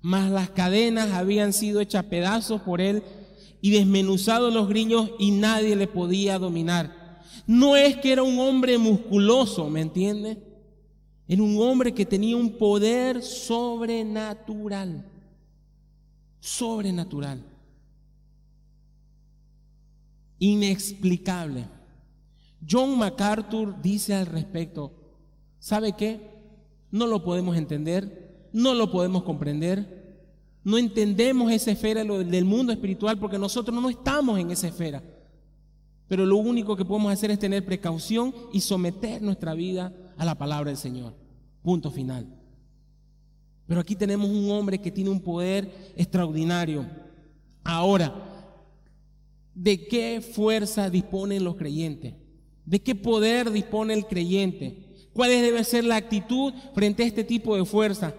Mas 0.01 0.31
las 0.31 0.51
cadenas 0.51 1.13
habían 1.13 1.53
sido 1.53 1.81
hechas 1.81 2.05
pedazos 2.05 2.63
por 2.63 2.81
él 2.81 3.03
y 3.61 3.71
desmenuzados 3.71 4.53
los 4.53 4.69
grillos 4.69 5.11
y 5.19 5.31
nadie 5.31 5.77
le 5.77 5.87
podía 5.87 6.39
dominar. 6.39 7.23
No 7.47 7.77
es 7.77 7.97
que 7.97 8.13
era 8.13 8.23
un 8.23 8.39
hombre 8.39 8.79
musculoso, 8.79 9.69
¿me 9.71 9.81
entiende? 9.81 10.43
Era 11.29 11.43
un 11.43 11.61
hombre 11.61 11.93
que 11.93 12.07
tenía 12.07 12.37
un 12.37 12.51
poder 12.51 13.23
sobrenatural. 13.23 15.05
Sobrenatural 16.41 17.57
inexplicable. 20.39 21.69
John 22.69 22.99
MacArthur 22.99 23.81
dice 23.81 24.15
al 24.15 24.27
respecto, 24.27 24.93
¿sabe 25.59 25.93
qué? 25.93 26.31
No 26.91 27.07
lo 27.07 27.23
podemos 27.23 27.57
entender, 27.57 28.49
no 28.53 28.75
lo 28.75 28.91
podemos 28.91 29.23
comprender, 29.23 29.96
no 30.67 30.79
entendemos 30.79 31.53
esa 31.53 31.71
esfera 31.71 32.03
del 32.03 32.45
mundo 32.45 32.73
espiritual 32.73 33.17
porque 33.21 33.39
nosotros 33.39 33.81
no 33.81 33.89
estamos 33.89 34.37
en 34.41 34.51
esa 34.51 34.67
esfera. 34.67 35.01
Pero 36.09 36.27
lo 36.27 36.39
único 36.39 36.75
que 36.75 36.85
podemos 36.85 37.13
hacer 37.13 37.31
es 37.31 37.39
tener 37.39 37.65
precaución 37.65 38.35
y 38.53 38.61
someter 38.61 39.23
nuestra 39.23 39.55
vida 39.55 39.95
a 40.17 40.25
la 40.25 40.35
palabra 40.35 40.71
del 40.71 40.77
Señor. 40.77 41.15
Punto 41.63 41.93
final. 41.93 42.27
Pero 43.69 43.81
aquí 43.81 43.95
tenemos 43.95 44.29
un 44.29 44.51
hombre 44.51 44.81
que 44.81 44.91
tiene 44.91 45.11
un 45.11 45.21
poder 45.21 45.73
extraordinario. 45.95 46.85
Ahora, 47.63 48.13
de 49.55 49.87
qué 49.87 50.21
fuerza 50.21 50.91
disponen 50.91 51.45
los 51.45 51.55
creyentes, 51.55 52.15
de 52.65 52.83
qué 52.83 52.97
poder 52.97 53.53
dispone 53.53 53.95
el 53.95 54.07
creyente, 54.07 54.85
cuál 55.13 55.31
debe 55.31 55.63
ser 55.63 55.85
la 55.85 55.95
actitud 55.95 56.53
frente 56.75 57.05
a 57.05 57.07
este 57.07 57.23
tipo 57.23 57.57
de 57.57 57.65
fuerza. 57.65 58.17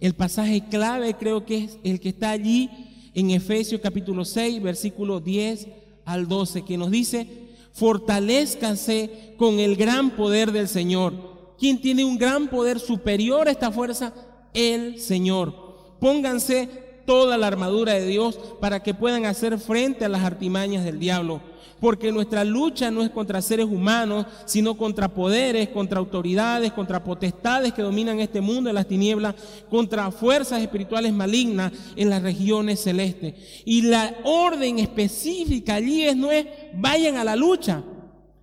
El 0.00 0.14
pasaje 0.14 0.64
clave 0.68 1.14
creo 1.14 1.44
que 1.44 1.64
es 1.64 1.78
el 1.82 1.98
que 1.98 2.10
está 2.10 2.30
allí 2.30 2.70
en 3.14 3.30
Efesios 3.30 3.80
capítulo 3.80 4.24
6, 4.24 4.62
versículo 4.62 5.18
10 5.18 5.66
al 6.04 6.28
12, 6.28 6.62
que 6.62 6.78
nos 6.78 6.90
dice, 6.90 7.26
fortalezcanse 7.72 9.34
con 9.36 9.58
el 9.58 9.76
gran 9.76 10.10
poder 10.10 10.52
del 10.52 10.68
Señor. 10.68 11.14
¿Quién 11.58 11.80
tiene 11.80 12.04
un 12.04 12.16
gran 12.16 12.48
poder 12.48 12.78
superior 12.78 13.48
a 13.48 13.50
esta 13.50 13.72
fuerza? 13.72 14.14
El 14.54 15.00
Señor. 15.00 15.96
Pónganse 15.98 16.68
toda 17.04 17.36
la 17.36 17.48
armadura 17.48 17.94
de 17.94 18.06
Dios 18.06 18.38
para 18.60 18.82
que 18.82 18.94
puedan 18.94 19.24
hacer 19.24 19.58
frente 19.58 20.04
a 20.04 20.08
las 20.08 20.22
artimañas 20.22 20.84
del 20.84 21.00
diablo. 21.00 21.40
Porque 21.80 22.10
nuestra 22.12 22.44
lucha 22.44 22.90
no 22.90 23.02
es 23.02 23.10
contra 23.10 23.40
seres 23.40 23.66
humanos, 23.66 24.26
sino 24.44 24.76
contra 24.76 25.08
poderes, 25.08 25.68
contra 25.68 25.98
autoridades, 25.98 26.72
contra 26.72 27.04
potestades 27.04 27.72
que 27.72 27.82
dominan 27.82 28.20
este 28.20 28.40
mundo 28.40 28.68
de 28.68 28.74
las 28.74 28.88
tinieblas, 28.88 29.34
contra 29.70 30.10
fuerzas 30.10 30.60
espirituales 30.60 31.12
malignas 31.12 31.72
en 31.96 32.10
las 32.10 32.22
regiones 32.22 32.80
celestes. 32.80 33.34
Y 33.64 33.82
la 33.82 34.14
orden 34.24 34.78
específica 34.78 35.74
allí 35.74 36.04
es, 36.04 36.16
no 36.16 36.30
es 36.30 36.46
vayan 36.74 37.16
a 37.16 37.24
la 37.24 37.36
lucha, 37.36 37.82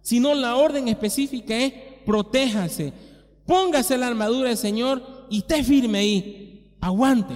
sino 0.02 0.34
la 0.34 0.56
orden 0.56 0.88
específica 0.88 1.58
es 1.58 1.74
protéjanse, 2.06 2.94
póngase 3.46 3.98
la 3.98 4.08
armadura 4.08 4.50
del 4.50 4.58
Señor 4.58 5.02
y 5.30 5.40
esté 5.40 5.64
firme 5.64 6.00
ahí, 6.00 6.78
aguante. 6.80 7.36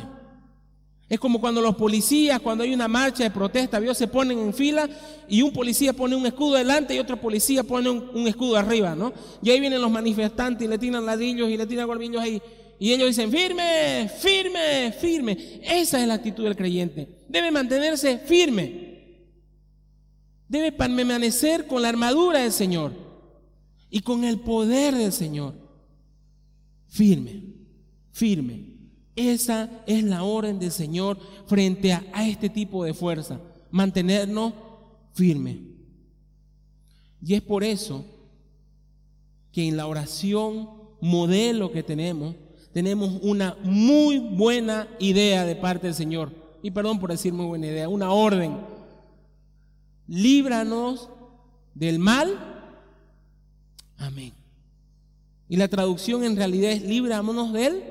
Es 1.09 1.19
como 1.19 1.41
cuando 1.41 1.59
los 1.59 1.75
policías, 1.75 2.39
cuando 2.39 2.63
hay 2.63 2.71
una 2.71 2.87
marcha 2.87 3.23
de 3.23 3.31
protesta, 3.31 3.79
Dios 3.79 3.97
se 3.97 4.07
ponen 4.07 4.37
en 4.37 4.53
fila 4.53 4.87
y 5.27 5.41
un 5.41 5.51
policía 5.51 5.91
pone 5.91 6.15
un 6.15 6.25
escudo 6.27 6.53
delante 6.53 6.93
y 6.93 6.99
otro 6.99 7.19
policía 7.19 7.63
pone 7.63 7.89
un, 7.89 8.27
escudo 8.27 8.57
arriba, 8.57 8.93
¿no? 8.93 9.11
Y 9.41 9.49
ahí 9.49 9.59
vienen 9.59 9.81
los 9.81 9.89
manifestantes 9.89 10.65
y 10.65 10.69
le 10.69 10.77
tiran 10.77 11.03
ladrillos 11.03 11.49
y 11.49 11.57
le 11.57 11.65
tiran 11.65 11.87
golbillos 11.87 12.21
ahí. 12.21 12.39
Y 12.77 12.93
ellos 12.93 13.07
dicen, 13.07 13.31
firme, 13.31 14.09
firme, 14.19 14.93
firme. 14.93 15.37
Esa 15.63 15.99
es 15.99 16.07
la 16.07 16.13
actitud 16.13 16.43
del 16.43 16.55
creyente. 16.55 17.09
Debe 17.27 17.49
mantenerse 17.49 18.19
firme. 18.19 18.89
Debe 20.47 20.71
permanecer 20.71 21.65
con 21.65 21.81
la 21.81 21.89
armadura 21.89 22.39
del 22.39 22.51
Señor 22.51 22.93
y 23.89 24.01
con 24.01 24.23
el 24.23 24.39
poder 24.39 24.93
del 24.95 25.11
Señor. 25.11 25.55
Firme, 26.87 27.43
firme. 28.11 28.68
Esa 29.19 29.69
es 29.85 30.05
la 30.05 30.23
orden 30.23 30.59
del 30.59 30.71
Señor 30.71 31.19
frente 31.45 31.91
a, 31.91 32.25
este 32.25 32.47
tipo 32.47 32.85
de 32.85 32.93
fuerza, 32.93 33.37
mantenernos 33.69 34.53
firmes. 35.11 35.57
Y 37.21 37.33
es 37.33 37.41
por 37.41 37.65
eso 37.65 38.05
que 39.51 39.67
en 39.67 39.75
la 39.75 39.87
oración 39.87 40.69
modelo 41.01 41.69
que 41.73 41.83
tenemos, 41.83 42.33
tenemos 42.71 43.19
una 43.21 43.57
muy 43.61 44.19
buena 44.19 44.87
idea 44.99 45.45
de 45.45 45.57
parte 45.57 45.87
del 45.87 45.95
Señor. 45.95 46.31
Y 46.63 46.71
perdón 46.71 46.97
por 46.97 47.11
decir 47.11 47.33
muy 47.33 47.45
buena 47.45 47.67
idea, 47.67 47.89
una 47.89 48.13
orden. 48.13 48.55
Líbranos 50.07 51.09
del 51.75 51.99
mal. 51.99 52.37
Amén. 53.97 54.31
Y 55.49 55.57
la 55.57 55.67
traducción 55.67 56.23
en 56.23 56.37
realidad 56.37 56.71
es 56.71 56.83
líbranos 56.83 57.51
del 57.51 57.88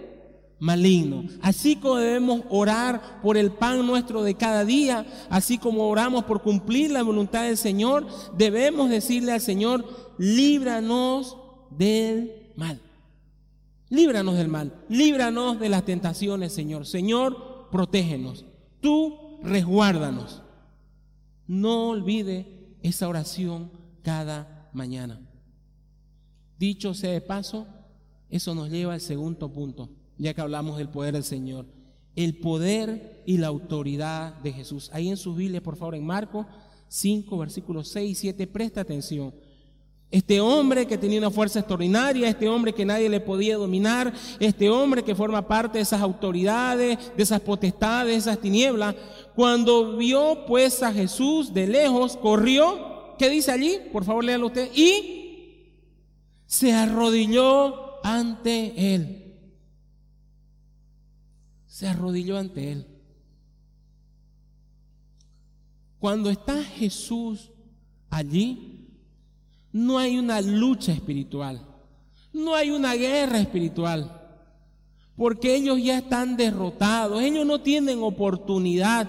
maligno. 0.61 1.25
Así 1.41 1.77
como 1.77 1.97
debemos 1.97 2.43
orar 2.49 3.21
por 3.23 3.37
el 3.37 3.53
pan 3.53 3.87
nuestro 3.87 4.23
de 4.23 4.35
cada 4.35 4.65
día, 4.65 5.07
así 5.31 5.59
como 5.59 5.89
oramos 5.89 6.25
por 6.25 6.43
cumplir 6.43 6.91
la 6.91 7.03
voluntad 7.03 7.45
del 7.45 7.57
Señor, 7.57 8.07
debemos 8.37 8.91
decirle 8.91 9.33
al 9.33 9.41
Señor, 9.41 9.85
líbranos 10.19 11.37
del 11.71 12.53
mal. 12.57 12.81
Líbranos 13.91 14.37
del 14.37 14.49
mal, 14.49 14.75
líbranos 14.89 15.59
de 15.59 15.69
las 15.69 15.85
tentaciones, 15.85 16.53
Señor. 16.53 16.87
Señor, 16.87 17.69
protégenos. 17.71 18.45
Tú 18.81 19.39
resguárdanos. 19.43 20.43
No 21.47 21.89
olvide 21.89 22.77
esa 22.83 23.09
oración 23.09 23.71
cada 24.03 24.69
mañana. 24.75 25.21
Dicho 26.59 26.93
sea 26.93 27.13
de 27.13 27.23
paso, 27.23 27.67
eso 28.29 28.55
nos 28.55 28.69
lleva 28.69 28.93
al 28.93 29.01
segundo 29.01 29.51
punto 29.51 29.89
ya 30.19 30.35
que 30.35 30.41
hablamos 30.41 30.77
del 30.77 30.89
poder 30.89 31.15
del 31.15 31.25
Señor. 31.25 31.67
El 32.17 32.39
poder 32.39 33.23
y 33.25 33.39
la 33.39 33.47
autoridad 33.47 34.35
de 34.41 34.53
Jesús. 34.53 34.91
Ahí 34.93 35.09
en 35.09 35.17
sus 35.17 35.37
Biblias, 35.37 35.63
por 35.63 35.77
favor, 35.77 35.95
en 35.95 36.05
Marcos 36.05 36.47
5, 36.89 37.39
versículos 37.39 37.89
6 37.89 38.11
y 38.11 38.15
7, 38.15 38.47
presta 38.49 38.81
atención. 38.81 39.33
Este 40.11 40.41
hombre 40.41 40.87
que 40.87 40.97
tenía 40.97 41.19
una 41.19 41.31
fuerza 41.31 41.59
extraordinaria, 41.61 42.29
este 42.29 42.49
hombre 42.49 42.73
que 42.73 42.87
nadie 42.87 43.11
le 43.11 43.21
podía 43.21 43.57
dominar, 43.57 44.13
este 44.41 44.71
hombre 44.71 45.05
que 45.05 45.15
forma 45.15 45.47
parte 45.47 45.79
de 45.79 45.83
esas 45.83 46.01
autoridades, 46.01 47.13
de 47.15 47.23
esas 47.23 47.41
potestades, 47.41 48.13
de 48.13 48.17
esas 48.31 48.41
tinieblas, 48.41 48.97
cuando 49.37 49.99
vio 49.99 50.47
pues 50.47 50.83
a 50.83 50.93
Jesús 50.93 51.53
de 51.53 51.67
lejos, 51.67 52.17
corrió, 52.17 53.15
¿qué 53.19 53.29
dice 53.29 53.53
allí? 53.53 53.77
Por 53.93 54.05
favor, 54.05 54.25
léalo 54.25 54.47
usted, 54.47 54.71
y 54.75 55.75
se 56.47 56.73
arrodilló 56.73 58.03
ante 58.03 58.95
él 58.95 59.28
se 61.79 61.87
arrodilló 61.87 62.37
ante 62.37 62.73
él. 62.73 62.87
Cuando 66.01 66.29
está 66.29 66.61
Jesús 66.61 67.53
allí, 68.11 68.89
no 69.71 69.97
hay 69.97 70.19
una 70.19 70.41
lucha 70.41 70.91
espiritual, 70.91 71.65
no 72.33 72.57
hay 72.57 72.71
una 72.71 72.95
guerra 72.95 73.39
espiritual, 73.39 74.11
porque 75.17 75.55
ellos 75.55 75.81
ya 75.81 75.99
están 75.99 76.37
derrotados, 76.37 77.23
ellos 77.23 77.47
no 77.47 77.61
tienen 77.61 78.03
oportunidad. 78.03 79.09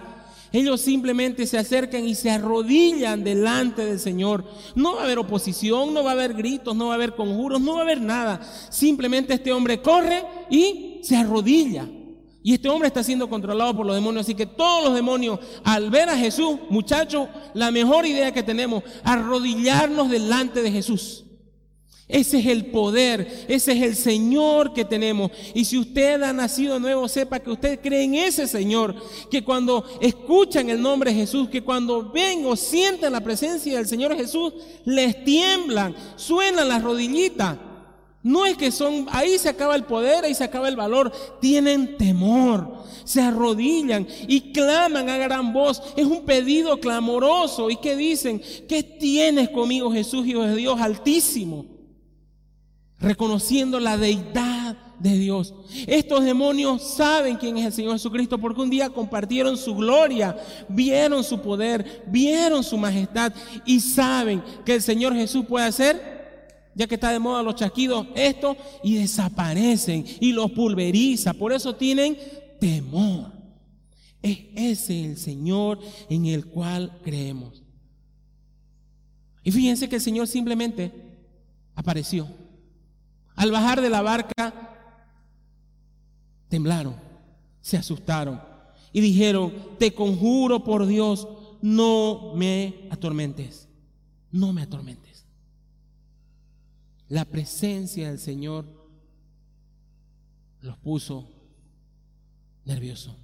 Ellos 0.51 0.82
simplemente 0.82 1.47
se 1.47 1.58
acercan 1.58 2.08
y 2.08 2.13
se 2.13 2.29
arrodillan 2.29 3.23
delante 3.23 3.84
del 3.86 3.99
Señor. 3.99 4.45
No 4.75 4.95
va 4.95 5.01
a 5.01 5.03
haber 5.05 5.17
oposición, 5.17 5.93
no 5.93 6.03
va 6.03 6.12
a 6.12 6.13
haber 6.13 6.36
gritos, 6.36 6.75
no 6.75 6.88
va 6.88 6.93
a 6.93 6.95
haber 6.95 7.15
conjuros, 7.15 7.62
no 7.62 7.73
va 7.73 7.79
a 7.79 7.84
haber 7.84 8.01
nada. 8.01 8.41
Simplemente 8.69 9.34
este 9.34 9.51
hombre 9.51 9.82
corre 9.82 10.23
y 10.51 10.99
se 11.03 11.15
arrodilla. 11.17 11.88
Y 12.41 12.54
este 12.54 12.69
hombre 12.69 12.88
está 12.88 13.04
siendo 13.04 13.30
controlado 13.30 13.75
por 13.75 13.86
los 13.86 13.95
demonios. 13.95 14.25
Así 14.25 14.36
que 14.36 14.45
todos 14.45 14.84
los 14.84 14.95
demonios, 14.95 15.39
al 15.63 15.89
ver 15.89 16.10
a 16.10 16.17
Jesús, 16.17 16.58
muchachos, 16.69 17.28
la 17.54 17.71
mejor 17.71 18.06
idea 18.06 18.34
que 18.34 18.43
tenemos, 18.43 18.84
arrodillarnos 19.04 20.10
delante 20.10 20.62
de 20.62 20.71
Jesús. 20.71 21.25
Ese 22.10 22.39
es 22.39 22.47
el 22.47 22.65
poder, 22.71 23.45
ese 23.47 23.71
es 23.73 23.84
el 23.84 23.95
Señor 23.95 24.73
que 24.73 24.84
tenemos. 24.84 25.30
Y 25.54 25.63
si 25.63 25.78
usted 25.78 26.23
ha 26.23 26.34
nacido 26.34 26.80
nuevo, 26.80 27.08
sepa 27.08 27.39
que 27.39 27.52
usted 27.52 27.80
cree 27.80 28.04
en 28.04 28.15
ese 28.15 28.47
Señor, 28.47 28.95
que 29.30 29.43
cuando 29.43 29.86
escuchan 30.02 30.71
el 30.71 30.82
nombre 30.82 31.12
de 31.12 31.19
Jesús, 31.19 31.49
que 31.49 31.62
cuando 31.62 32.12
ven 32.12 32.43
o 32.47 32.56
sienten 32.56 33.13
la 33.13 33.21
presencia 33.21 33.75
del 33.75 33.86
Señor 33.86 34.15
Jesús, 34.15 34.54
les 34.86 35.23
tiemblan, 35.23 35.95
suenan 36.15 36.67
las 36.67 36.82
rodillitas. 36.82 37.68
No 38.21 38.45
es 38.45 38.58
que 38.58 38.71
son, 38.71 39.08
ahí 39.12 39.38
se 39.38 39.47
acaba 39.47 39.75
el 39.75 39.86
poder, 39.86 40.25
ahí 40.25 40.36
se 40.36 40.43
acaba 40.43 40.67
el 40.67 40.75
valor. 40.75 41.12
Tienen 41.39 41.97
temor, 41.97 42.84
se 43.05 43.21
arrodillan 43.21 44.08
y 44.27 44.51
claman 44.51 45.08
a 45.10 45.17
gran 45.17 45.53
voz. 45.53 45.82
Es 45.95 46.05
un 46.05 46.25
pedido 46.25 46.79
clamoroso. 46.79 47.69
¿Y 47.69 47.77
qué 47.77 47.95
dicen? 47.95 48.41
¿Qué 48.67 48.84
tienes 48.84 49.49
conmigo, 49.49 49.91
Jesús, 49.91 50.27
Hijo 50.27 50.43
de 50.43 50.55
Dios 50.55 50.82
Altísimo? 50.82 51.65
Reconociendo 52.99 53.79
la 53.79 53.95
deidad 53.97 54.75
de 54.99 55.17
Dios. 55.17 55.53
Estos 55.88 56.25
demonios 56.25 56.84
saben 56.84 57.38
quién 57.38 57.58
es 57.58 57.67
el 57.67 57.71
Señor 57.71 57.93
Jesucristo 57.93 58.38
porque 58.38 58.60
un 58.60 58.69
día 58.69 58.89
compartieron 58.89 59.55
su 59.55 59.73
gloria, 59.75 60.36
vieron 60.67 61.23
su 61.23 61.39
poder, 61.39 62.03
vieron 62.08 62.65
su 62.65 62.77
majestad 62.77 63.32
y 63.65 63.79
saben 63.79 64.43
que 64.65 64.75
el 64.75 64.82
Señor 64.82 65.13
Jesús 65.13 65.45
puede 65.45 65.67
hacer 65.67 66.18
ya 66.75 66.88
que 66.88 66.95
está 66.95 67.12
de 67.12 67.19
moda 67.19 67.43
los 67.43 67.55
chasquidos, 67.55 68.08
esto, 68.15 68.55
y 68.84 68.95
desaparecen 68.95 70.05
y 70.19 70.32
los 70.32 70.51
pulveriza. 70.51 71.34
Por 71.34 71.51
eso 71.53 71.75
tienen 71.75 72.17
temor. 72.60 73.32
Es 74.21 74.39
ese 74.55 75.05
el 75.05 75.17
Señor 75.17 75.79
en 76.10 76.25
el 76.25 76.45
cual 76.45 76.99
creemos. 77.03 77.63
Y 79.43 79.51
fíjense 79.51 79.88
que 79.88 79.95
el 79.95 80.01
Señor 80.01 80.27
simplemente 80.27 80.91
apareció. 81.75 82.27
Al 83.36 83.51
bajar 83.51 83.82
de 83.82 83.89
la 83.89 84.01
barca, 84.01 84.75
temblaron, 86.49 86.95
se 87.62 87.77
asustaron 87.77 88.41
y 88.91 88.99
dijeron, 88.99 89.53
te 89.77 89.93
conjuro 89.93 90.63
por 90.63 90.86
Dios, 90.86 91.27
no 91.62 92.34
me 92.36 92.88
atormentes, 92.91 93.69
no 94.32 94.51
me 94.51 94.63
atormentes. 94.63 95.09
La 97.10 97.26
presencia 97.26 98.10
del 98.10 98.19
Señor 98.19 98.65
los 100.62 100.78
puso 100.78 101.28
nerviosos. 102.65 103.15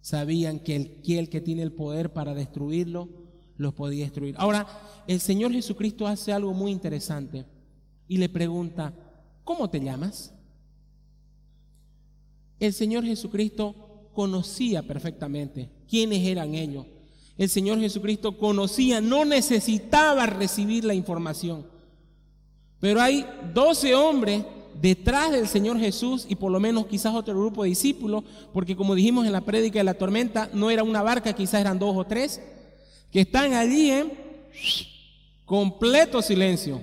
Sabían 0.00 0.60
que 0.60 1.02
el, 1.04 1.28
que 1.28 1.40
tiene 1.40 1.62
el 1.62 1.72
poder 1.72 2.12
para 2.12 2.34
destruirlo, 2.34 3.08
los 3.56 3.74
podía 3.74 4.04
destruir. 4.04 4.36
Ahora, 4.38 4.66
el 5.08 5.18
Señor 5.18 5.52
Jesucristo 5.52 6.06
hace 6.06 6.32
algo 6.32 6.54
muy 6.54 6.70
interesante 6.70 7.44
y 8.06 8.18
le 8.18 8.28
pregunta, 8.28 8.94
¿cómo 9.42 9.68
te 9.68 9.80
llamas? 9.80 10.32
El 12.60 12.72
Señor 12.72 13.04
Jesucristo 13.04 13.74
conocía 14.12 14.82
perfectamente 14.82 15.68
quiénes 15.88 16.24
eran 16.24 16.54
ellos. 16.54 16.86
El 17.36 17.48
Señor 17.48 17.80
Jesucristo 17.80 18.38
conocía, 18.38 19.00
no 19.00 19.24
necesitaba 19.24 20.26
recibir 20.26 20.84
la 20.84 20.94
información. 20.94 21.66
Pero 22.80 23.00
hay 23.00 23.26
12 23.54 23.94
hombres 23.94 24.42
detrás 24.80 25.32
del 25.32 25.48
Señor 25.48 25.78
Jesús 25.78 26.26
y 26.28 26.34
por 26.34 26.52
lo 26.52 26.60
menos 26.60 26.86
quizás 26.86 27.14
otro 27.14 27.34
grupo 27.34 27.62
de 27.62 27.70
discípulos, 27.70 28.24
porque 28.52 28.76
como 28.76 28.94
dijimos 28.94 29.26
en 29.26 29.32
la 29.32 29.40
prédica 29.40 29.78
de 29.78 29.84
la 29.84 29.94
tormenta, 29.94 30.50
no 30.52 30.70
era 30.70 30.82
una 30.82 31.02
barca, 31.02 31.32
quizás 31.32 31.60
eran 31.60 31.78
dos 31.78 31.96
o 31.96 32.04
tres, 32.04 32.40
que 33.10 33.20
están 33.20 33.54
allí 33.54 33.90
en 33.90 34.12
completo 35.44 36.20
silencio. 36.20 36.80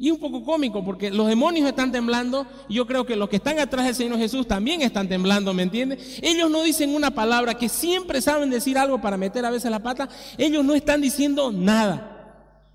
Y 0.00 0.12
un 0.12 0.20
poco 0.20 0.44
cómico, 0.44 0.84
porque 0.84 1.10
los 1.10 1.26
demonios 1.26 1.68
están 1.68 1.90
temblando, 1.90 2.46
y 2.68 2.74
yo 2.74 2.86
creo 2.86 3.04
que 3.04 3.16
los 3.16 3.28
que 3.28 3.36
están 3.36 3.58
atrás 3.58 3.84
del 3.84 3.96
Señor 3.96 4.16
Jesús 4.18 4.46
también 4.46 4.80
están 4.80 5.08
temblando, 5.08 5.52
¿me 5.52 5.64
entiendes? 5.64 6.20
Ellos 6.22 6.48
no 6.48 6.62
dicen 6.62 6.94
una 6.94 7.10
palabra, 7.10 7.54
que 7.54 7.68
siempre 7.68 8.22
saben 8.22 8.48
decir 8.48 8.78
algo 8.78 9.00
para 9.00 9.16
meter 9.16 9.44
a 9.44 9.50
veces 9.50 9.70
la 9.72 9.82
pata, 9.82 10.08
ellos 10.38 10.64
no 10.64 10.74
están 10.74 11.00
diciendo 11.00 11.50
nada. 11.50 12.17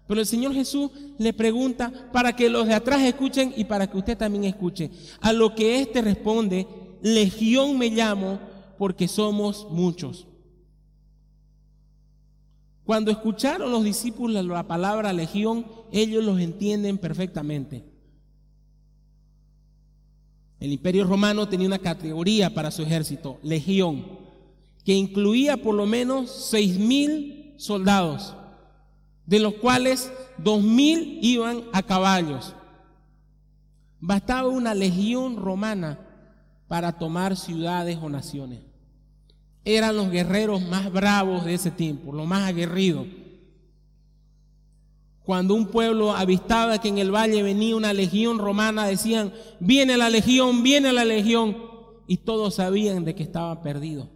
Pero 0.08 0.20
el 0.20 0.26
Señor 0.26 0.54
Jesús 0.54 0.92
le 1.18 1.34
pregunta 1.34 2.10
para 2.12 2.36
que 2.36 2.50
los 2.50 2.68
de 2.68 2.74
atrás 2.74 3.02
escuchen 3.02 3.54
y 3.56 3.64
para 3.64 3.88
que 3.88 3.98
usted 3.98 4.18
también 4.18 4.44
escuche. 4.44 4.92
A 5.22 5.32
lo 5.32 5.56
que 5.56 5.80
éste 5.80 6.02
responde, 6.02 6.68
Legión 7.02 7.78
me 7.78 7.90
llamo 7.90 8.40
porque 8.78 9.08
somos 9.08 9.68
muchos. 9.70 10.28
Cuando 12.86 13.12
escucharon 13.12 13.72
los 13.72 13.84
discípulos 13.84 14.46
la 14.46 14.68
palabra 14.68 15.14
legión, 15.14 15.66
ellos 15.92 16.24
los 16.24 16.40
entienden 16.40 16.98
perfectamente. 16.98 17.86
El 20.60 20.72
imperio 20.72 21.06
romano 21.06 21.48
tenía 21.48 21.68
una 21.68 21.80
categoría 21.80 22.54
para 22.54 22.72
su 22.72 22.84
ejército, 22.84 23.38
legión, 23.42 24.06
que 24.86 24.94
incluía 24.94 25.58
por 25.58 25.76
lo 25.76 25.86
menos 25.86 26.30
seis 26.32 26.78
mil 26.78 27.54
soldados, 27.58 28.36
de 29.26 29.40
los 29.40 29.54
cuales 29.56 30.12
dos 30.38 30.62
mil 30.62 31.20
iban 31.22 31.64
a 31.74 31.84
caballos. 31.84 32.56
Bastaba 34.00 34.50
una 34.50 34.74
legión 34.74 35.38
romana 35.38 36.00
para 36.68 36.92
tomar 36.92 37.38
ciudades 37.38 37.98
o 38.02 38.10
naciones 38.10 38.60
eran 39.66 39.96
los 39.96 40.12
guerreros 40.12 40.62
más 40.62 40.92
bravos 40.92 41.46
de 41.46 41.54
ese 41.54 41.72
tiempo, 41.72 42.12
los 42.12 42.28
más 42.28 42.48
aguerridos. 42.50 43.08
Cuando 45.24 45.56
un 45.56 45.68
pueblo 45.68 46.12
avistaba 46.12 46.80
que 46.80 46.90
en 46.90 46.98
el 46.98 47.12
valle 47.12 47.42
venía 47.44 47.78
una 47.78 47.94
legión 47.94 48.40
romana, 48.40 48.86
decían, 48.86 49.32
viene 49.60 49.96
la 49.96 50.10
legión, 50.10 50.64
viene 50.64 50.92
la 50.92 51.06
legión, 51.06 51.56
y 52.08 52.18
todos 52.18 52.56
sabían 52.56 53.06
de 53.06 53.16
que 53.16 53.24
estaba 53.24 53.62
perdido. 53.62 54.10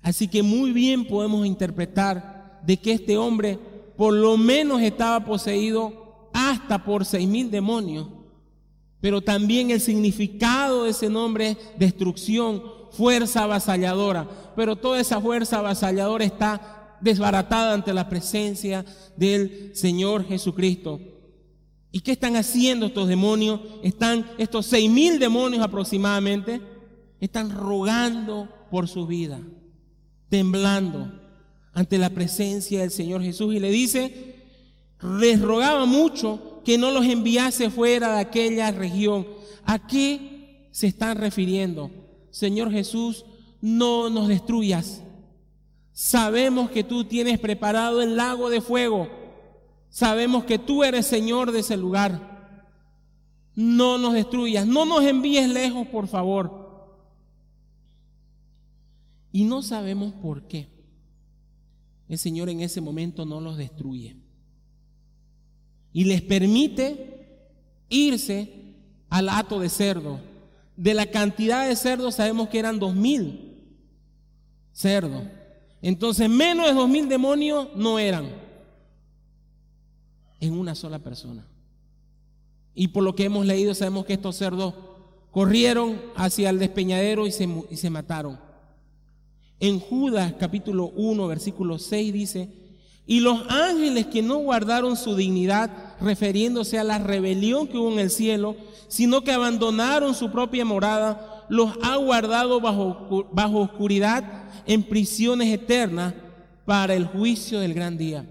Así 0.00 0.28
que 0.28 0.44
muy 0.44 0.70
bien 0.70 1.04
podemos 1.04 1.44
interpretar 1.44 2.35
de 2.66 2.76
que 2.76 2.92
este 2.92 3.16
hombre 3.16 3.58
por 3.96 4.12
lo 4.12 4.36
menos 4.36 4.82
estaba 4.82 5.24
poseído 5.24 6.28
hasta 6.32 6.84
por 6.84 7.04
seis 7.04 7.26
mil 7.26 7.50
demonios, 7.50 8.08
pero 9.00 9.22
también 9.22 9.70
el 9.70 9.80
significado 9.80 10.84
de 10.84 10.90
ese 10.90 11.08
nombre 11.08 11.50
es 11.50 11.58
destrucción, 11.78 12.62
fuerza 12.90 13.44
avasalladora, 13.44 14.28
pero 14.54 14.76
toda 14.76 15.00
esa 15.00 15.20
fuerza 15.20 15.60
avasalladora 15.60 16.24
está 16.24 16.98
desbaratada 17.00 17.72
ante 17.72 17.94
la 17.94 18.08
presencia 18.08 18.84
del 19.16 19.70
Señor 19.74 20.26
Jesucristo. 20.26 21.00
¿Y 21.92 22.00
qué 22.00 22.12
están 22.12 22.36
haciendo 22.36 22.86
estos 22.86 23.08
demonios? 23.08 23.60
Están 23.82 24.26
estos 24.38 24.66
seis 24.66 24.90
mil 24.90 25.18
demonios 25.18 25.62
aproximadamente, 25.62 26.60
están 27.20 27.50
rogando 27.50 28.48
por 28.70 28.88
su 28.88 29.06
vida, 29.06 29.40
temblando 30.28 31.25
ante 31.76 31.98
la 31.98 32.08
presencia 32.08 32.80
del 32.80 32.90
Señor 32.90 33.22
Jesús 33.22 33.54
y 33.54 33.60
le 33.60 33.70
dice, 33.70 34.34
les 35.20 35.42
rogaba 35.42 35.84
mucho 35.84 36.62
que 36.64 36.78
no 36.78 36.90
los 36.90 37.04
enviase 37.04 37.68
fuera 37.68 38.14
de 38.14 38.20
aquella 38.20 38.70
región. 38.70 39.26
¿A 39.66 39.86
qué 39.86 40.70
se 40.70 40.86
están 40.86 41.18
refiriendo? 41.18 41.90
Señor 42.30 42.72
Jesús, 42.72 43.26
no 43.60 44.08
nos 44.08 44.28
destruyas. 44.28 45.02
Sabemos 45.92 46.70
que 46.70 46.82
tú 46.82 47.04
tienes 47.04 47.38
preparado 47.38 48.00
el 48.00 48.16
lago 48.16 48.48
de 48.48 48.62
fuego. 48.62 49.10
Sabemos 49.90 50.44
que 50.44 50.58
tú 50.58 50.82
eres 50.82 51.06
Señor 51.06 51.52
de 51.52 51.58
ese 51.58 51.76
lugar. 51.76 52.64
No 53.54 53.98
nos 53.98 54.14
destruyas, 54.14 54.66
no 54.66 54.86
nos 54.86 55.04
envíes 55.04 55.46
lejos, 55.46 55.86
por 55.88 56.08
favor. 56.08 56.96
Y 59.30 59.44
no 59.44 59.60
sabemos 59.60 60.14
por 60.14 60.48
qué. 60.48 60.74
El 62.08 62.18
Señor 62.18 62.48
en 62.48 62.60
ese 62.60 62.80
momento 62.80 63.24
no 63.24 63.40
los 63.40 63.56
destruye. 63.56 64.16
Y 65.92 66.04
les 66.04 66.22
permite 66.22 67.40
irse 67.88 68.74
al 69.08 69.28
hato 69.28 69.60
de 69.60 69.68
cerdo 69.68 70.20
de 70.76 70.92
la 70.94 71.06
cantidad 71.06 71.66
de 71.66 71.74
cerdos 71.74 72.16
sabemos 72.16 72.48
que 72.48 72.58
eran 72.58 72.78
dos 72.78 72.94
mil 72.94 73.54
cerdos. 74.72 75.24
Entonces 75.80 76.28
menos 76.28 76.66
de 76.66 76.74
dos 76.74 76.88
mil 76.88 77.08
demonios 77.08 77.68
no 77.74 77.98
eran 77.98 78.30
en 80.40 80.52
una 80.52 80.74
sola 80.74 80.98
persona. 80.98 81.46
Y 82.74 82.88
por 82.88 83.02
lo 83.02 83.16
que 83.16 83.24
hemos 83.24 83.46
leído 83.46 83.74
sabemos 83.74 84.04
que 84.04 84.12
estos 84.14 84.36
cerdos 84.36 84.74
corrieron 85.30 86.00
hacia 86.14 86.50
el 86.50 86.58
despeñadero 86.58 87.26
y 87.26 87.32
se, 87.32 87.48
y 87.70 87.76
se 87.76 87.88
mataron. 87.88 88.38
En 89.58 89.80
Judas 89.80 90.34
capítulo 90.38 90.92
1 90.96 91.26
versículo 91.26 91.78
6 91.78 92.12
dice, 92.12 92.50
y 93.06 93.20
los 93.20 93.40
ángeles 93.48 94.06
que 94.06 94.20
no 94.20 94.38
guardaron 94.38 94.96
su 94.96 95.14
dignidad, 95.14 95.70
refiriéndose 96.00 96.78
a 96.78 96.84
la 96.84 96.98
rebelión 96.98 97.68
que 97.68 97.78
hubo 97.78 97.92
en 97.92 98.00
el 98.00 98.10
cielo, 98.10 98.56
sino 98.88 99.22
que 99.22 99.30
abandonaron 99.30 100.14
su 100.14 100.30
propia 100.32 100.64
morada, 100.64 101.44
los 101.48 101.70
ha 101.82 101.96
guardado 101.96 102.60
bajo, 102.60 103.28
bajo 103.32 103.60
oscuridad 103.60 104.50
en 104.66 104.82
prisiones 104.82 105.52
eternas 105.54 106.14
para 106.64 106.94
el 106.94 107.06
juicio 107.06 107.60
del 107.60 107.74
gran 107.74 107.96
día. 107.96 108.26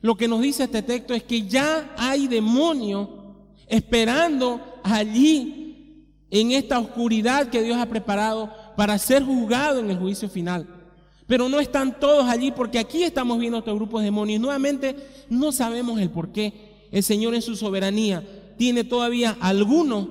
Lo 0.00 0.16
que 0.16 0.26
nos 0.26 0.40
dice 0.40 0.64
este 0.64 0.82
texto 0.82 1.12
es 1.12 1.22
que 1.22 1.42
ya 1.46 1.94
hay 1.98 2.26
demonios 2.26 3.08
esperando 3.66 4.60
allí 4.82 6.08
en 6.30 6.52
esta 6.52 6.78
oscuridad 6.78 7.48
que 7.48 7.62
Dios 7.62 7.76
ha 7.76 7.86
preparado 7.86 8.50
para 8.76 8.98
ser 8.98 9.22
juzgado 9.22 9.80
en 9.80 9.90
el 9.90 9.98
juicio 9.98 10.28
final. 10.28 10.66
Pero 11.26 11.48
no 11.48 11.60
están 11.60 11.98
todos 11.98 12.28
allí 12.28 12.50
porque 12.50 12.78
aquí 12.78 13.02
estamos 13.02 13.38
viendo 13.38 13.58
estos 13.58 13.74
grupos 13.74 14.02
de 14.02 14.06
demonios. 14.06 14.40
Nuevamente 14.40 14.96
no 15.30 15.52
sabemos 15.52 16.00
el 16.00 16.10
por 16.10 16.32
qué. 16.32 16.86
El 16.90 17.02
Señor 17.02 17.34
en 17.34 17.42
su 17.42 17.56
soberanía 17.56 18.22
tiene 18.56 18.84
todavía 18.84 19.36
algunos 19.40 20.08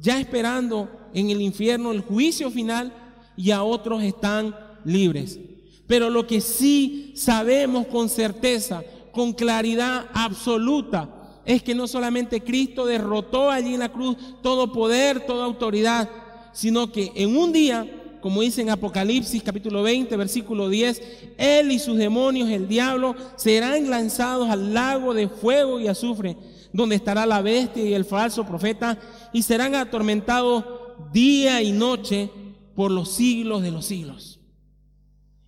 ya 0.00 0.18
esperando 0.18 0.88
en 1.14 1.30
el 1.30 1.40
infierno 1.40 1.92
el 1.92 2.00
juicio 2.00 2.50
final 2.50 2.92
y 3.36 3.50
a 3.50 3.62
otros 3.62 4.02
están 4.02 4.54
libres. 4.84 5.38
Pero 5.86 6.10
lo 6.10 6.26
que 6.26 6.40
sí 6.40 7.12
sabemos 7.16 7.86
con 7.86 8.08
certeza, 8.08 8.82
con 9.12 9.32
claridad 9.32 10.06
absoluta, 10.12 11.40
es 11.44 11.62
que 11.62 11.74
no 11.74 11.88
solamente 11.88 12.42
Cristo 12.42 12.86
derrotó 12.86 13.50
allí 13.50 13.74
en 13.74 13.80
la 13.80 13.90
cruz 13.90 14.16
todo 14.42 14.72
poder, 14.72 15.26
toda 15.26 15.44
autoridad, 15.44 16.08
sino 16.52 16.90
que 16.92 17.12
en 17.14 17.36
un 17.36 17.52
día 17.52 17.86
como 18.20 18.42
dice 18.42 18.62
en 18.62 18.70
Apocalipsis 18.70 19.42
capítulo 19.42 19.82
20, 19.82 20.16
versículo 20.16 20.68
10, 20.68 21.02
él 21.38 21.72
y 21.72 21.78
sus 21.78 21.96
demonios, 21.96 22.48
el 22.50 22.68
diablo, 22.68 23.16
serán 23.36 23.88
lanzados 23.90 24.48
al 24.50 24.74
lago 24.74 25.14
de 25.14 25.28
fuego 25.28 25.80
y 25.80 25.88
azufre, 25.88 26.36
donde 26.72 26.96
estará 26.96 27.26
la 27.26 27.42
bestia 27.42 27.84
y 27.84 27.94
el 27.94 28.04
falso 28.04 28.44
profeta, 28.44 28.98
y 29.32 29.42
serán 29.42 29.74
atormentados 29.74 30.64
día 31.12 31.62
y 31.62 31.72
noche 31.72 32.30
por 32.74 32.90
los 32.90 33.10
siglos 33.10 33.62
de 33.62 33.70
los 33.70 33.86
siglos. 33.86 34.38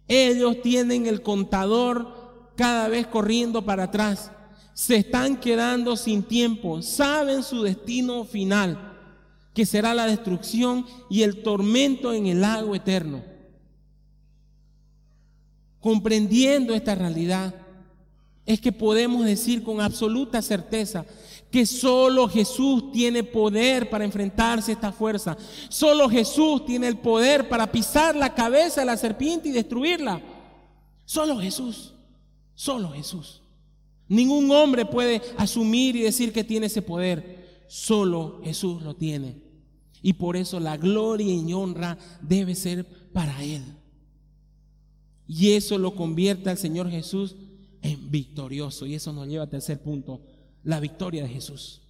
Ellos 0.08 0.60
tienen 0.62 1.06
el 1.06 1.22
contador 1.22 2.52
cada 2.56 2.88
vez 2.88 3.06
corriendo 3.06 3.62
para 3.62 3.84
atrás, 3.84 4.30
se 4.74 4.96
están 4.96 5.36
quedando 5.36 5.96
sin 5.96 6.22
tiempo, 6.22 6.80
saben 6.80 7.42
su 7.42 7.62
destino 7.62 8.24
final 8.24 8.91
que 9.54 9.66
será 9.66 9.94
la 9.94 10.06
destrucción 10.06 10.86
y 11.10 11.22
el 11.22 11.42
tormento 11.42 12.12
en 12.12 12.26
el 12.26 12.40
lago 12.40 12.74
eterno. 12.74 13.22
Comprendiendo 15.80 16.74
esta 16.74 16.94
realidad, 16.94 17.54
es 18.44 18.60
que 18.60 18.72
podemos 18.72 19.24
decir 19.24 19.62
con 19.62 19.80
absoluta 19.80 20.42
certeza 20.42 21.04
que 21.50 21.66
solo 21.66 22.28
Jesús 22.28 22.90
tiene 22.92 23.22
poder 23.22 23.90
para 23.90 24.04
enfrentarse 24.04 24.72
a 24.72 24.74
esta 24.74 24.90
fuerza. 24.90 25.36
Solo 25.68 26.08
Jesús 26.08 26.64
tiene 26.64 26.88
el 26.88 26.96
poder 26.96 27.48
para 27.48 27.70
pisar 27.70 28.16
la 28.16 28.34
cabeza 28.34 28.80
de 28.80 28.86
la 28.86 28.96
serpiente 28.96 29.50
y 29.50 29.52
destruirla. 29.52 30.20
Solo 31.04 31.38
Jesús. 31.38 31.92
Solo 32.54 32.92
Jesús. 32.92 33.42
Ningún 34.08 34.50
hombre 34.50 34.86
puede 34.86 35.20
asumir 35.36 35.94
y 35.96 36.02
decir 36.02 36.32
que 36.32 36.42
tiene 36.42 36.66
ese 36.66 36.82
poder. 36.82 37.64
Solo 37.68 38.40
Jesús 38.42 38.82
lo 38.82 38.94
tiene. 38.94 39.36
Y 40.02 40.14
por 40.14 40.36
eso 40.36 40.58
la 40.58 40.76
gloria 40.76 41.32
y 41.32 41.52
honra 41.52 41.96
debe 42.20 42.54
ser 42.54 42.84
para 43.12 43.42
Él. 43.42 43.62
Y 45.28 45.52
eso 45.52 45.78
lo 45.78 45.94
convierte 45.94 46.50
al 46.50 46.58
Señor 46.58 46.90
Jesús 46.90 47.36
en 47.80 48.10
victorioso. 48.10 48.84
Y 48.84 48.94
eso 48.94 49.12
nos 49.12 49.28
lleva 49.28 49.44
al 49.44 49.50
tercer 49.50 49.80
punto, 49.80 50.20
la 50.64 50.80
victoria 50.80 51.22
de 51.22 51.28
Jesús. 51.28 51.80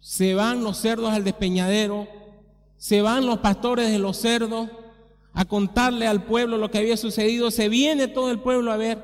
Se 0.00 0.34
van 0.34 0.62
los 0.62 0.78
cerdos 0.78 1.10
al 1.10 1.24
despeñadero, 1.24 2.08
se 2.76 3.02
van 3.02 3.26
los 3.26 3.38
pastores 3.38 3.90
de 3.90 3.98
los 3.98 4.16
cerdos 4.16 4.68
a 5.32 5.44
contarle 5.44 6.06
al 6.06 6.24
pueblo 6.24 6.56
lo 6.58 6.70
que 6.70 6.78
había 6.78 6.96
sucedido, 6.96 7.50
se 7.50 7.68
viene 7.68 8.08
todo 8.08 8.30
el 8.30 8.40
pueblo 8.40 8.72
a 8.72 8.76
ver 8.76 8.98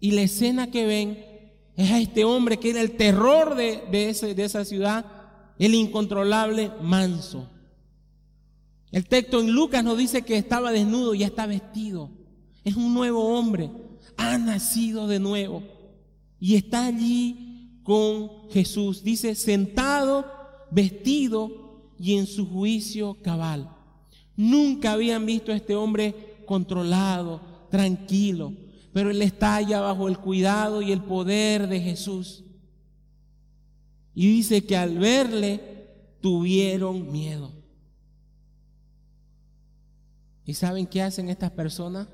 y 0.00 0.12
la 0.12 0.22
escena 0.22 0.70
que 0.70 0.86
ven 0.86 1.33
es 1.76 1.90
a 1.90 1.98
este 1.98 2.24
hombre 2.24 2.58
que 2.58 2.70
era 2.70 2.80
el 2.80 2.96
terror 2.96 3.56
de, 3.56 3.82
de, 3.90 4.44
esa 4.44 4.64
ciudad, 4.64 5.06
el 5.58 5.74
incontrolable 5.74 6.70
manso. 6.80 7.48
El 8.92 9.06
texto 9.06 9.40
en 9.40 9.50
Lucas 9.50 9.82
nos 9.82 9.98
dice 9.98 10.22
que 10.22 10.36
estaba 10.36 10.70
desnudo, 10.70 11.14
ya 11.14 11.26
está 11.26 11.46
vestido. 11.46 12.10
Es 12.62 12.76
un 12.76 12.94
nuevo 12.94 13.36
hombre, 13.36 13.70
ha 14.16 14.38
nacido 14.38 15.08
de 15.08 15.18
nuevo 15.18 15.62
y 16.38 16.54
está 16.54 16.86
allí 16.86 17.80
con 17.82 18.50
Jesús. 18.50 19.02
Dice, 19.02 19.34
sentado, 19.34 20.24
vestido 20.70 21.92
y 21.98 22.14
en 22.14 22.26
su 22.26 22.48
juicio 22.48 23.18
cabal. 23.22 23.68
Nunca 24.36 24.92
habían 24.92 25.26
visto 25.26 25.50
a 25.50 25.56
este 25.56 25.74
hombre 25.74 26.42
controlado, 26.46 27.40
tranquilo, 27.70 28.52
pero 28.94 29.10
él 29.10 29.20
está 29.22 29.56
allá 29.56 29.80
bajo 29.80 30.06
el 30.06 30.18
cuidado 30.18 30.80
y 30.80 30.92
el 30.92 31.02
poder 31.02 31.66
de 31.66 31.80
Jesús. 31.80 32.44
Y 34.14 34.28
dice 34.28 34.64
que 34.64 34.76
al 34.76 34.98
verle 34.98 35.90
tuvieron 36.20 37.10
miedo. 37.10 37.50
¿Y 40.46 40.54
saben 40.54 40.86
qué 40.86 41.02
hacen 41.02 41.28
estas 41.28 41.50
personas? 41.50 42.06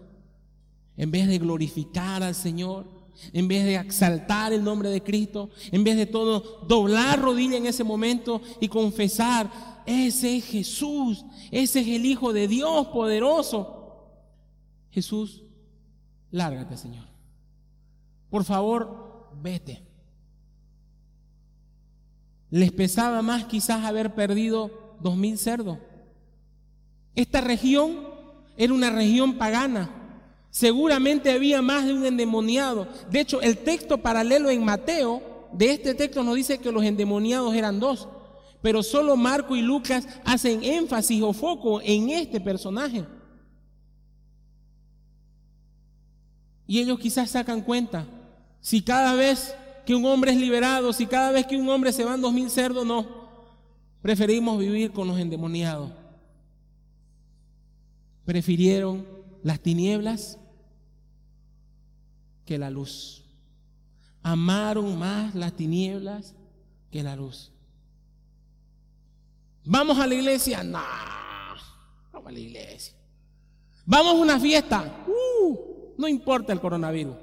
En 0.97 1.11
vez 1.11 1.28
de 1.28 1.37
glorificar 1.37 2.22
al 2.22 2.35
Señor, 2.35 2.87
en 3.35 3.47
vez 3.47 3.66
de 3.66 3.74
exaltar 3.74 4.55
el 4.55 4.64
nombre 4.64 4.89
de 4.89 5.03
Cristo, 5.03 5.51
en 5.70 5.85
vez 5.85 5.99
de 5.99 6.07
todo 6.07 6.64
doblar 6.66 7.20
rodilla 7.20 7.59
en 7.59 7.66
ese 7.66 7.85
momento 7.85 8.41
y 8.59 8.68
confesar, 8.68 9.83
ese 9.85 10.39
es 10.39 10.47
Jesús, 10.47 11.26
ese 11.51 11.81
es 11.81 11.89
el 11.89 12.07
Hijo 12.07 12.33
de 12.33 12.49
Dios 12.49 12.87
poderoso. 12.87 13.76
Jesús, 14.91 15.43
lárgate, 16.31 16.76
Señor. 16.76 17.05
Por 18.31 18.45
favor, 18.45 19.28
vete. 19.43 19.83
Les 22.51 22.72
pesaba 22.72 23.22
más 23.22 23.45
quizás 23.45 23.85
haber 23.85 24.14
perdido 24.14 24.70
dos 25.01 25.16
mil 25.16 25.39
cerdos. 25.39 25.78
Esta 27.14 27.41
región 27.41 28.09
era 28.57 28.72
una 28.72 28.91
región 28.91 29.35
pagana. 29.35 29.91
Seguramente 30.51 31.31
había 31.31 31.62
más 31.62 31.87
de 31.87 31.95
un 31.95 32.05
endemoniado. 32.05 32.89
De 33.11 33.20
hecho, 33.20 33.41
el 33.41 33.59
texto 33.59 33.99
paralelo 33.99 34.51
en 34.51 34.64
Mateo 34.64 35.22
de 35.53 35.72
este 35.72 35.95
texto 35.95 36.22
nos 36.22 36.35
dice 36.35 36.59
que 36.59 36.72
los 36.72 36.85
endemoniados 36.85 37.55
eran 37.55 37.78
dos. 37.78 38.09
Pero 38.62 38.83
solo 38.83 39.16
Marco 39.16 39.57
y 39.57 39.62
Lucas 39.62 40.07
hacen 40.24 40.62
énfasis 40.62 41.22
o 41.22 41.33
foco 41.33 41.81
en 41.81 42.11
este 42.11 42.41
personaje. 42.41 43.05
Y 46.71 46.79
ellos 46.79 47.01
quizás 47.01 47.33
sacan 47.33 47.62
cuenta, 47.62 48.07
si 48.61 48.81
cada 48.81 49.14
vez 49.14 49.57
que 49.85 49.93
un 49.93 50.05
hombre 50.05 50.31
es 50.31 50.37
liberado, 50.39 50.93
si 50.93 51.05
cada 51.05 51.33
vez 51.33 51.45
que 51.45 51.57
un 51.57 51.68
hombre 51.68 51.93
se 51.93 52.05
van 52.05 52.21
dos 52.21 52.33
mil 52.33 52.49
cerdos, 52.49 52.87
no, 52.87 53.09
preferimos 54.01 54.57
vivir 54.57 54.93
con 54.93 55.09
los 55.09 55.18
endemoniados. 55.18 55.91
Prefirieron 58.25 59.05
las 59.43 59.59
tinieblas 59.59 60.39
que 62.45 62.57
la 62.57 62.71
luz. 62.71 63.25
Amaron 64.23 64.97
más 64.97 65.35
las 65.35 65.55
tinieblas 65.55 66.37
que 66.93 67.03
la 67.03 67.16
luz. 67.16 67.51
¿Vamos 69.64 69.99
a 69.99 70.07
la 70.07 70.14
iglesia? 70.14 70.62
No, 70.62 70.79
vamos 72.12 72.29
a 72.29 72.31
la 72.31 72.39
iglesia. 72.39 72.95
¿Vamos 73.85 74.12
a 74.12 74.18
una 74.18 74.39
fiesta? 74.39 75.05
Uh, 75.09 75.70
no 76.01 76.09
importa 76.09 76.53
el 76.53 76.61
coronavirus. 76.61 77.14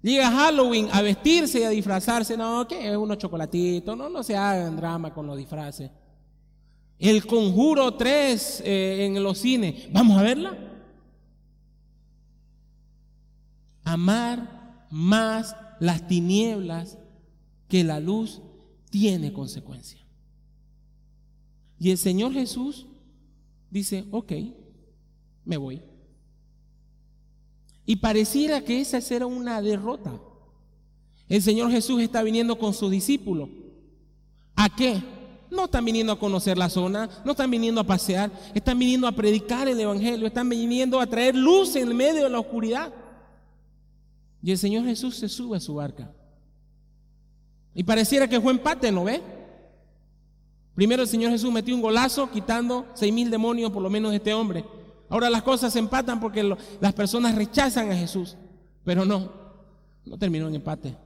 Llega 0.00 0.30
Halloween 0.30 0.88
a 0.92 1.02
vestirse 1.02 1.60
y 1.60 1.64
a 1.64 1.70
disfrazarse. 1.70 2.36
No, 2.36 2.66
que 2.68 2.90
es 2.90 2.96
unos 2.96 3.18
chocolatitos. 3.18 3.96
No, 3.96 4.08
no 4.08 4.22
se 4.22 4.36
hagan 4.36 4.76
drama 4.76 5.12
con 5.12 5.26
los 5.26 5.36
disfraces. 5.36 5.90
El 6.98 7.26
Conjuro 7.26 7.94
3 7.94 8.62
eh, 8.64 9.06
en 9.06 9.22
los 9.22 9.38
cines. 9.38 9.92
¿Vamos 9.92 10.16
a 10.18 10.22
verla? 10.22 10.56
Amar 13.84 14.86
más 14.90 15.56
las 15.80 16.06
tinieblas 16.06 16.98
que 17.68 17.82
la 17.82 17.98
luz 17.98 18.40
tiene 18.90 19.32
consecuencia. 19.32 20.00
Y 21.80 21.90
el 21.90 21.98
Señor 21.98 22.32
Jesús 22.32 22.86
dice, 23.70 24.06
ok, 24.10 24.32
me 25.44 25.56
voy. 25.56 25.82
Y 27.88 27.96
pareciera 27.96 28.60
que 28.60 28.82
esa 28.82 29.00
será 29.00 29.24
una 29.24 29.62
derrota. 29.62 30.12
El 31.26 31.40
Señor 31.40 31.70
Jesús 31.70 32.02
está 32.02 32.22
viniendo 32.22 32.58
con 32.58 32.74
sus 32.74 32.90
discípulos. 32.90 33.48
¿A 34.54 34.68
qué? 34.68 35.02
No 35.50 35.64
están 35.64 35.86
viniendo 35.86 36.12
a 36.12 36.18
conocer 36.18 36.58
la 36.58 36.68
zona, 36.68 37.08
no 37.24 37.30
están 37.30 37.50
viniendo 37.50 37.80
a 37.80 37.84
pasear, 37.84 38.30
están 38.54 38.78
viniendo 38.78 39.08
a 39.08 39.12
predicar 39.12 39.68
el 39.68 39.80
Evangelio, 39.80 40.26
están 40.26 40.50
viniendo 40.50 41.00
a 41.00 41.06
traer 41.06 41.34
luz 41.34 41.76
en 41.76 41.96
medio 41.96 42.24
de 42.24 42.28
la 42.28 42.40
oscuridad. 42.40 42.92
Y 44.42 44.50
el 44.52 44.58
Señor 44.58 44.84
Jesús 44.84 45.16
se 45.16 45.26
sube 45.30 45.56
a 45.56 45.60
su 45.60 45.76
barca. 45.76 46.12
Y 47.74 47.84
pareciera 47.84 48.28
que 48.28 48.38
fue 48.38 48.52
empate, 48.52 48.92
¿no 48.92 49.04
ve? 49.04 49.22
Primero 50.74 51.04
el 51.04 51.08
Señor 51.08 51.30
Jesús 51.30 51.50
metió 51.50 51.74
un 51.74 51.80
golazo 51.80 52.30
quitando 52.30 52.84
seis 52.92 53.14
mil 53.14 53.30
demonios 53.30 53.72
por 53.72 53.82
lo 53.82 53.88
menos 53.88 54.10
de 54.10 54.18
este 54.18 54.34
hombre. 54.34 54.62
Ahora 55.08 55.30
las 55.30 55.42
cosas 55.42 55.72
se 55.72 55.78
empatan 55.78 56.20
porque 56.20 56.42
las 56.80 56.92
personas 56.92 57.34
rechazan 57.34 57.90
a 57.90 57.96
Jesús. 57.96 58.36
Pero 58.84 59.04
no, 59.04 59.32
no 60.04 60.18
terminó 60.18 60.48
en 60.48 60.56
empate. 60.56 60.96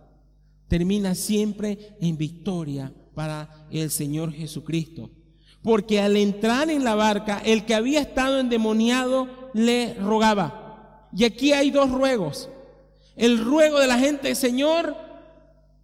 Termina 0.69 1.15
siempre 1.15 1.97
en 2.01 2.17
victoria 2.17 2.93
para 3.15 3.67
el 3.71 3.91
Señor 3.91 4.33
Jesucristo. 4.33 5.11
Porque 5.63 6.01
al 6.01 6.17
entrar 6.17 6.71
en 6.71 6.83
la 6.83 6.95
barca, 6.95 7.41
el 7.45 7.65
que 7.65 7.75
había 7.75 8.01
estado 8.01 8.41
endemoniado 8.41 9.29
le 9.55 9.95
rogaba. 9.95 11.09
Y 11.15 11.25
aquí 11.25 11.53
hay 11.53 11.71
dos 11.71 11.91
ruegos. 11.91 12.49
El 13.15 13.39
ruego 13.39 13.79
de 13.79 13.87
la 13.87 13.99
gente, 13.99 14.35
Señor, 14.35 14.97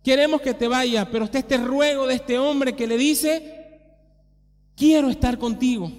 queremos 0.03 0.41
que 0.41 0.55
te 0.55 0.66
vaya, 0.66 1.11
pero 1.11 1.27
está 1.27 1.39
este 1.39 1.59
ruego 1.59 2.07
de 2.07 2.14
este 2.14 2.39
hombre 2.39 2.75
que 2.75 2.87
le 2.87 2.97
dice, 2.97 3.83
quiero 4.75 5.11
estar 5.11 5.39
contigo. 5.39 5.93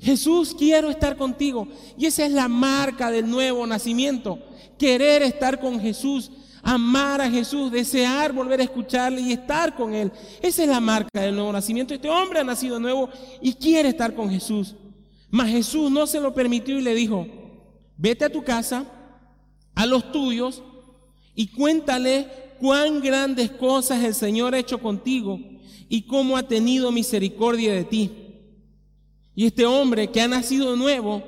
Jesús, 0.00 0.54
quiero 0.58 0.90
estar 0.90 1.16
contigo. 1.16 1.68
Y 1.98 2.06
esa 2.06 2.24
es 2.24 2.32
la 2.32 2.48
marca 2.48 3.10
del 3.10 3.28
nuevo 3.28 3.66
nacimiento. 3.66 4.38
Querer 4.78 5.22
estar 5.22 5.60
con 5.60 5.78
Jesús, 5.78 6.30
amar 6.62 7.20
a 7.20 7.30
Jesús, 7.30 7.70
desear 7.70 8.32
volver 8.32 8.60
a 8.60 8.64
escucharle 8.64 9.20
y 9.20 9.32
estar 9.32 9.74
con 9.74 9.94
Él. 9.94 10.10
Esa 10.40 10.62
es 10.62 10.68
la 10.68 10.80
marca 10.80 11.20
del 11.20 11.34
nuevo 11.34 11.52
nacimiento. 11.52 11.92
Este 11.92 12.08
hombre 12.08 12.40
ha 12.40 12.44
nacido 12.44 12.80
nuevo 12.80 13.10
y 13.42 13.52
quiere 13.54 13.90
estar 13.90 14.14
con 14.14 14.30
Jesús. 14.30 14.74
Mas 15.30 15.50
Jesús 15.50 15.90
no 15.90 16.06
se 16.06 16.20
lo 16.20 16.34
permitió 16.34 16.78
y 16.78 16.82
le 16.82 16.94
dijo, 16.94 17.26
vete 17.96 18.24
a 18.24 18.32
tu 18.32 18.42
casa, 18.42 18.84
a 19.74 19.86
los 19.86 20.10
tuyos, 20.10 20.62
y 21.34 21.48
cuéntale 21.48 22.26
cuán 22.58 23.00
grandes 23.00 23.50
cosas 23.50 24.02
el 24.02 24.14
Señor 24.14 24.54
ha 24.54 24.58
hecho 24.58 24.78
contigo 24.78 25.38
y 25.88 26.02
cómo 26.02 26.36
ha 26.36 26.42
tenido 26.42 26.90
misericordia 26.90 27.74
de 27.74 27.84
ti. 27.84 28.29
Y 29.34 29.46
este 29.46 29.66
hombre 29.66 30.08
que 30.10 30.20
ha 30.20 30.28
nacido 30.28 30.72
de 30.72 30.76
nuevo, 30.76 31.22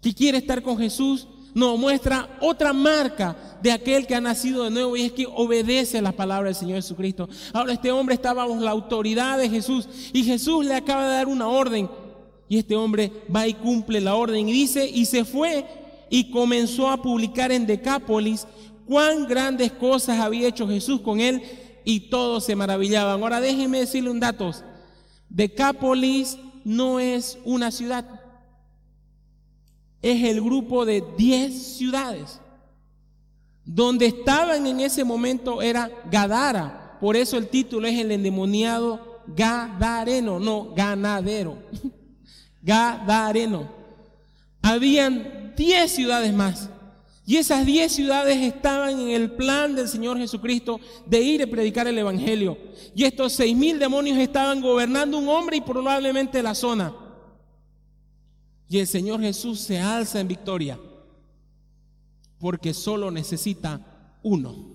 que 0.00 0.14
quiere 0.14 0.38
estar 0.38 0.62
con 0.62 0.78
Jesús, 0.78 1.26
nos 1.54 1.78
muestra 1.78 2.28
otra 2.40 2.72
marca 2.72 3.36
de 3.62 3.70
aquel 3.70 4.06
que 4.06 4.14
ha 4.14 4.20
nacido 4.20 4.64
de 4.64 4.70
nuevo 4.70 4.96
y 4.96 5.02
es 5.02 5.12
que 5.12 5.26
obedece 5.26 6.02
las 6.02 6.14
palabras 6.14 6.56
del 6.56 6.60
Señor 6.66 6.82
Jesucristo. 6.82 7.28
Ahora 7.52 7.72
este 7.72 7.92
hombre 7.92 8.16
estaba 8.16 8.46
bajo 8.46 8.60
la 8.60 8.72
autoridad 8.72 9.38
de 9.38 9.48
Jesús 9.48 9.88
y 10.12 10.24
Jesús 10.24 10.66
le 10.66 10.74
acaba 10.74 11.04
de 11.04 11.14
dar 11.14 11.28
una 11.28 11.48
orden 11.48 11.88
y 12.48 12.58
este 12.58 12.76
hombre 12.76 13.10
va 13.34 13.46
y 13.46 13.54
cumple 13.54 14.00
la 14.00 14.16
orden 14.16 14.48
y 14.48 14.52
dice 14.52 14.88
y 14.88 15.06
se 15.06 15.24
fue 15.24 15.64
y 16.10 16.30
comenzó 16.30 16.90
a 16.90 17.00
publicar 17.00 17.52
en 17.52 17.66
Decápolis 17.66 18.46
cuán 18.84 19.26
grandes 19.26 19.72
cosas 19.72 20.18
había 20.20 20.48
hecho 20.48 20.68
Jesús 20.68 21.00
con 21.00 21.20
él 21.20 21.42
y 21.84 22.00
todos 22.00 22.44
se 22.44 22.56
maravillaban. 22.56 23.22
Ahora 23.22 23.40
déjenme 23.40 23.78
decirle 23.78 24.10
un 24.10 24.20
dato. 24.20 24.50
Decápolis 25.28 26.36
no 26.64 26.98
es 26.98 27.38
una 27.44 27.70
ciudad, 27.70 28.04
es 30.02 30.24
el 30.24 30.40
grupo 30.40 30.84
de 30.84 31.04
10 31.16 31.76
ciudades. 31.76 32.40
Donde 33.64 34.06
estaban 34.06 34.66
en 34.66 34.80
ese 34.80 35.04
momento 35.04 35.62
era 35.62 35.90
Gadara, 36.10 36.98
por 37.00 37.16
eso 37.16 37.38
el 37.38 37.48
título 37.48 37.86
es 37.86 37.98
el 37.98 38.12
endemoniado 38.12 39.22
Gadareno, 39.26 40.38
no 40.38 40.74
ganadero. 40.74 41.58
Gadareno. 42.62 43.68
Habían 44.62 45.54
10 45.56 45.90
ciudades 45.90 46.32
más. 46.32 46.68
Y 47.26 47.36
esas 47.36 47.64
diez 47.64 47.92
ciudades 47.92 48.36
estaban 48.36 49.00
en 49.00 49.08
el 49.08 49.30
plan 49.30 49.74
del 49.74 49.88
Señor 49.88 50.18
Jesucristo 50.18 50.78
de 51.06 51.22
ir 51.22 51.42
a 51.42 51.46
predicar 51.46 51.86
el 51.86 51.96
Evangelio. 51.96 52.58
Y 52.94 53.04
estos 53.04 53.32
seis 53.32 53.56
mil 53.56 53.78
demonios 53.78 54.18
estaban 54.18 54.60
gobernando 54.60 55.18
un 55.18 55.28
hombre 55.28 55.56
y 55.56 55.62
probablemente 55.62 56.42
la 56.42 56.54
zona. 56.54 56.94
Y 58.68 58.78
el 58.78 58.86
Señor 58.86 59.20
Jesús 59.20 59.60
se 59.60 59.78
alza 59.78 60.20
en 60.20 60.28
victoria 60.28 60.78
porque 62.38 62.74
solo 62.74 63.10
necesita 63.10 63.80
uno. 64.22 64.74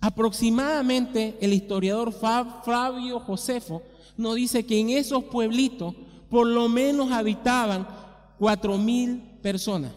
Aproximadamente 0.00 1.36
el 1.40 1.52
historiador 1.52 2.12
Fabio 2.12 3.18
Josefo 3.18 3.82
nos 4.16 4.36
dice 4.36 4.64
que 4.64 4.78
en 4.78 4.90
esos 4.90 5.24
pueblitos 5.24 5.94
por 6.30 6.46
lo 6.46 6.68
menos 6.68 7.10
habitaban 7.10 7.88
cuatro 8.38 8.76
mil 8.78 9.20
personas. 9.42 9.92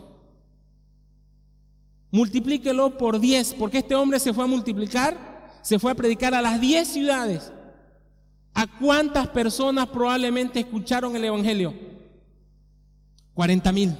Multiplíquelo 2.11 2.97
por 2.97 3.19
diez, 3.19 3.53
porque 3.53 3.79
este 3.79 3.95
hombre 3.95 4.19
se 4.19 4.33
fue 4.33 4.45
a 4.45 4.47
multiplicar, 4.47 5.59
se 5.61 5.77
fue 5.77 5.91
a 5.91 5.95
predicar 5.95 6.33
a 6.33 6.41
las 6.41 6.59
diez 6.59 6.87
ciudades. 6.87 7.51
¿A 8.53 8.65
cuántas 8.65 9.27
personas 9.27 9.87
probablemente 9.87 10.59
escucharon 10.59 11.15
el 11.15 11.25
Evangelio? 11.25 11.73
40 13.33 13.71
mil. 13.71 13.95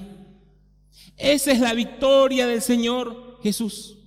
Esa 1.15 1.51
es 1.51 1.59
la 1.59 1.73
victoria 1.73 2.47
del 2.47 2.61
Señor 2.61 3.39
Jesús. 3.43 3.97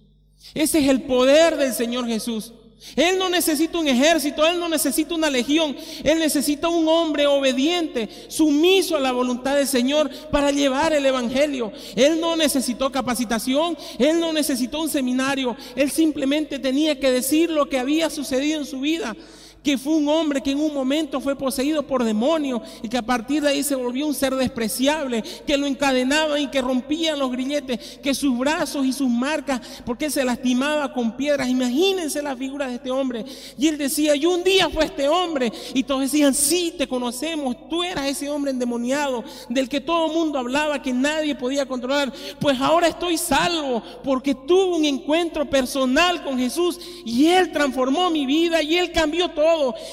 Ese 0.55 0.81
es 0.81 0.89
el 0.89 1.03
poder 1.03 1.57
del 1.57 1.72
Señor 1.72 2.07
Jesús. 2.07 2.53
Él 2.97 3.18
no 3.18 3.28
necesita 3.28 3.78
un 3.78 3.89
ejército, 3.89 4.47
Él 4.47 4.59
no 4.59 4.68
necesita 4.68 5.14
una 5.14 5.31
legión, 5.31 5.76
Él 6.03 6.18
necesita 6.18 6.68
un 6.68 6.89
hombre 6.89 7.26
obediente, 7.26 8.09
sumiso 8.28 8.97
a 8.97 9.01
la 9.01 9.12
voluntad 9.12 9.57
del 9.57 9.66
Señor 9.66 10.11
para 10.31 10.51
llevar 10.51 10.93
el 10.93 11.05
Evangelio. 11.05 11.72
Él 11.95 12.20
no 12.20 12.37
necesitó 12.37 12.91
capacitación, 12.91 13.76
Él 13.99 14.18
no 14.18 14.33
necesitó 14.33 14.81
un 14.81 14.89
seminario, 14.89 15.57
Él 15.76 15.91
simplemente 15.91 16.59
tenía 16.59 16.99
que 16.99 17.11
decir 17.11 17.51
lo 17.51 17.68
que 17.68 17.78
había 17.78 18.11
sucedido 18.11 18.61
en 18.61 18.66
su 18.66 18.81
vida 18.81 19.16
que 19.62 19.76
fue 19.76 19.94
un 19.94 20.08
hombre 20.08 20.40
que 20.40 20.52
en 20.52 20.61
un 20.61 20.72
momento 20.72 21.20
fue 21.20 21.36
poseído 21.36 21.86
por 21.86 22.04
demonios 22.04 22.62
y 22.82 22.88
que 22.88 22.96
a 22.96 23.02
partir 23.02 23.42
de 23.42 23.48
ahí 23.48 23.62
se 23.62 23.74
volvió 23.74 24.06
un 24.06 24.14
ser 24.14 24.34
despreciable, 24.34 25.22
que 25.46 25.56
lo 25.56 25.66
encadenaban 25.66 26.40
y 26.40 26.48
que 26.48 26.62
rompían 26.62 27.18
los 27.18 27.30
grilletes, 27.30 27.98
que 28.02 28.14
sus 28.14 28.36
brazos 28.38 28.86
y 28.86 28.92
sus 28.92 29.08
marcas, 29.08 29.61
porque 29.84 30.11
se 30.11 30.24
lastimaba 30.24 30.92
con 30.92 31.16
piedras. 31.16 31.48
Imagínense 31.48 32.22
la 32.22 32.36
figura 32.36 32.68
de 32.68 32.76
este 32.76 32.90
hombre. 32.90 33.24
Y 33.58 33.68
él 33.68 33.76
decía, 33.76 34.16
yo 34.16 34.30
un 34.30 34.44
día 34.44 34.68
fue 34.70 34.84
este 34.84 35.08
hombre. 35.08 35.52
Y 35.74 35.82
todos 35.82 36.02
decían, 36.02 36.34
sí, 36.34 36.74
te 36.76 36.88
conocemos, 36.88 37.68
tú 37.68 37.82
eras 37.82 38.06
ese 38.06 38.30
hombre 38.30 38.50
endemoniado, 38.50 39.24
del 39.48 39.68
que 39.68 39.80
todo 39.80 40.06
el 40.06 40.12
mundo 40.12 40.38
hablaba, 40.38 40.80
que 40.80 40.92
nadie 40.92 41.34
podía 41.34 41.66
controlar. 41.66 42.12
Pues 42.40 42.58
ahora 42.61 42.88
estoy 42.88 43.18
salvo, 43.18 43.82
porque 44.02 44.34
tuve 44.34 44.76
un 44.76 44.84
encuentro 44.84 45.48
personal 45.48 46.22
con 46.22 46.38
Jesús 46.38 46.80
y 47.04 47.26
él 47.26 47.52
transformó 47.52 48.11
mi 48.11 48.26
vida 48.26 48.62
y 48.62 48.76
él 48.76 48.92
cambió 48.92 49.28
todo 49.28 49.49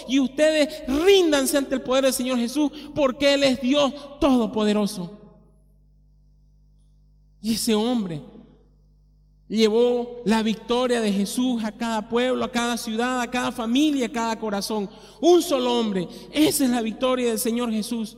y 0.08 0.20
ustedes 0.20 0.84
ríndanse 0.88 1.58
ante 1.58 1.76
el 1.76 1.82
poder 1.82 2.06
del 2.06 2.14
Señor 2.14 2.38
Jesús 2.38 2.72
porque 2.94 3.34
Él 3.34 3.44
es 3.44 3.62
Dios 3.62 3.94
todopoderoso. 4.20 5.12
Y 7.42 7.54
ese 7.54 7.76
hombre 7.76 8.22
llevó 9.48 10.22
la 10.26 10.44
victoria 10.44 11.00
de 11.02 11.12
Jesús 11.12 11.64
a 11.64 11.72
cada 11.72 12.10
pueblo, 12.10 12.44
a 12.44 12.52
cada 12.52 12.78
ciudad, 12.78 13.22
a 13.22 13.32
cada 13.32 13.52
familia, 13.52 14.08
a 14.08 14.12
cada 14.12 14.40
corazón. 14.40 14.90
Un 15.22 15.42
solo 15.42 15.80
hombre. 15.80 16.08
Esa 16.32 16.66
es 16.66 16.70
la 16.70 16.82
victoria 16.82 17.30
del 17.30 17.40
Señor 17.40 17.72
Jesús. 17.72 18.18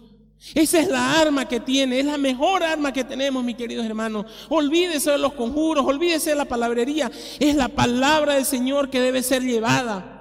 Esa 0.56 0.80
es 0.80 0.88
la 0.88 1.20
arma 1.20 1.48
que 1.48 1.60
tiene, 1.60 2.00
es 2.00 2.06
la 2.06 2.18
mejor 2.18 2.64
arma 2.64 2.94
que 2.94 3.04
tenemos, 3.04 3.44
mis 3.44 3.58
queridos 3.58 3.86
hermanos. 3.86 4.26
Olvídese 4.48 5.12
de 5.12 5.18
los 5.18 5.34
conjuros, 5.34 5.86
olvídese 5.86 6.30
de 6.30 6.38
la 6.38 6.46
palabrería. 6.46 7.12
Es 7.40 7.56
la 7.56 7.68
palabra 7.68 8.36
del 8.36 8.46
Señor 8.46 8.90
que 8.90 9.02
debe 9.02 9.22
ser 9.22 9.44
llevada. 9.44 10.19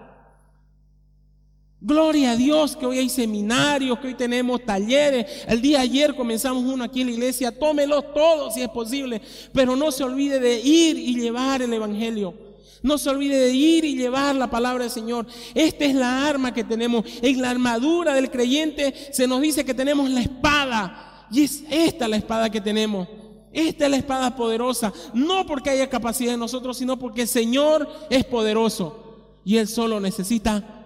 Gloria 1.88 2.32
a 2.32 2.36
Dios 2.36 2.76
que 2.76 2.84
hoy 2.84 2.98
hay 2.98 3.08
seminarios, 3.08 3.98
que 3.98 4.08
hoy 4.08 4.14
tenemos 4.14 4.62
talleres. 4.62 5.24
El 5.46 5.62
día 5.62 5.80
ayer 5.80 6.14
comenzamos 6.14 6.62
uno 6.62 6.84
aquí 6.84 7.00
en 7.00 7.06
la 7.06 7.14
iglesia. 7.14 7.50
Tómelos 7.50 8.12
todos 8.12 8.52
si 8.52 8.60
es 8.60 8.68
posible. 8.68 9.22
Pero 9.54 9.74
no 9.74 9.90
se 9.90 10.04
olvide 10.04 10.38
de 10.38 10.60
ir 10.60 10.98
y 10.98 11.18
llevar 11.18 11.62
el 11.62 11.72
Evangelio. 11.72 12.34
No 12.82 12.98
se 12.98 13.08
olvide 13.08 13.38
de 13.38 13.52
ir 13.54 13.86
y 13.86 13.96
llevar 13.96 14.36
la 14.36 14.50
palabra 14.50 14.84
del 14.84 14.92
Señor. 14.92 15.26
Esta 15.54 15.86
es 15.86 15.94
la 15.94 16.28
arma 16.28 16.52
que 16.52 16.62
tenemos. 16.62 17.06
En 17.22 17.40
la 17.40 17.48
armadura 17.48 18.12
del 18.12 18.30
creyente 18.30 18.94
se 19.10 19.26
nos 19.26 19.40
dice 19.40 19.64
que 19.64 19.72
tenemos 19.72 20.10
la 20.10 20.20
espada. 20.20 21.26
Y 21.32 21.44
es 21.44 21.64
esta 21.70 22.06
la 22.06 22.18
espada 22.18 22.50
que 22.50 22.60
tenemos. 22.60 23.08
Esta 23.50 23.86
es 23.86 23.90
la 23.90 23.96
espada 23.96 24.36
poderosa. 24.36 24.92
No 25.14 25.46
porque 25.46 25.70
haya 25.70 25.88
capacidad 25.88 26.34
en 26.34 26.40
nosotros, 26.40 26.76
sino 26.76 26.98
porque 26.98 27.22
el 27.22 27.28
Señor 27.28 27.88
es 28.10 28.24
poderoso. 28.24 29.40
Y 29.42 29.56
Él 29.56 29.66
solo 29.66 30.00
necesita 30.00 30.77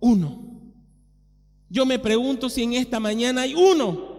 uno. 0.00 0.50
Yo 1.68 1.86
me 1.86 1.98
pregunto 1.98 2.48
si 2.48 2.64
en 2.64 2.72
esta 2.72 2.98
mañana 2.98 3.42
hay 3.42 3.54
uno 3.54 4.10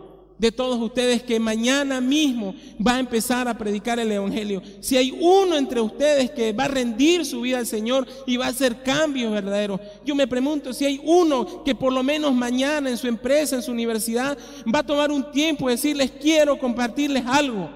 de 0.41 0.51
todos 0.51 0.81
ustedes 0.81 1.21
que 1.21 1.39
mañana 1.39 2.01
mismo 2.01 2.55
va 2.85 2.95
a 2.95 2.99
empezar 2.99 3.47
a 3.47 3.55
predicar 3.55 3.99
el 3.99 4.11
Evangelio. 4.11 4.63
Si 4.79 4.97
hay 4.97 5.11
uno 5.11 5.55
entre 5.55 5.79
ustedes 5.81 6.31
que 6.31 6.51
va 6.51 6.63
a 6.63 6.67
rendir 6.67 7.27
su 7.27 7.41
vida 7.41 7.59
al 7.59 7.67
Señor 7.67 8.07
y 8.25 8.37
va 8.37 8.47
a 8.47 8.49
hacer 8.49 8.81
cambios 8.81 9.31
verdaderos. 9.31 9.79
Yo 10.03 10.15
me 10.15 10.25
pregunto 10.25 10.73
si 10.73 10.85
hay 10.85 10.99
uno 11.03 11.63
que 11.63 11.75
por 11.75 11.93
lo 11.93 12.01
menos 12.01 12.33
mañana 12.33 12.89
en 12.89 12.97
su 12.97 13.07
empresa, 13.07 13.55
en 13.55 13.61
su 13.61 13.71
universidad, 13.71 14.35
va 14.73 14.79
a 14.79 14.85
tomar 14.85 15.11
un 15.11 15.31
tiempo 15.31 15.69
y 15.69 15.73
decirles, 15.73 16.11
quiero 16.19 16.57
compartirles 16.57 17.23
algo. 17.27 17.69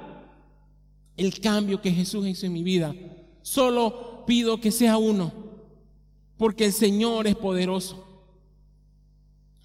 El 1.17 1.39
cambio 1.39 1.79
que 1.79 1.91
Jesús 1.91 2.25
hizo 2.25 2.47
en 2.47 2.53
mi 2.53 2.63
vida. 2.63 2.95
Solo 3.43 4.23
pido 4.25 4.59
que 4.59 4.71
sea 4.71 4.97
uno 4.97 5.44
porque 6.37 6.65
el 6.65 6.73
Señor 6.73 7.27
es 7.27 7.35
poderoso. 7.35 8.03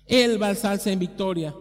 Él 0.07 0.41
va 0.41 0.47
a 0.47 0.51
alzarse 0.51 0.93
en 0.93 0.99
victoria. 0.99 1.55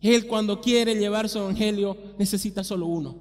Él 0.00 0.26
cuando 0.26 0.60
quiere 0.60 0.94
llevar 0.94 1.28
su 1.28 1.38
evangelio 1.38 1.96
necesita 2.18 2.64
solo 2.64 2.86
uno. 2.86 3.16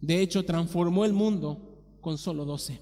De 0.00 0.20
hecho, 0.20 0.44
transformó 0.44 1.04
el 1.04 1.12
mundo 1.12 1.60
con 2.00 2.18
solo 2.18 2.44
doce. 2.44 2.80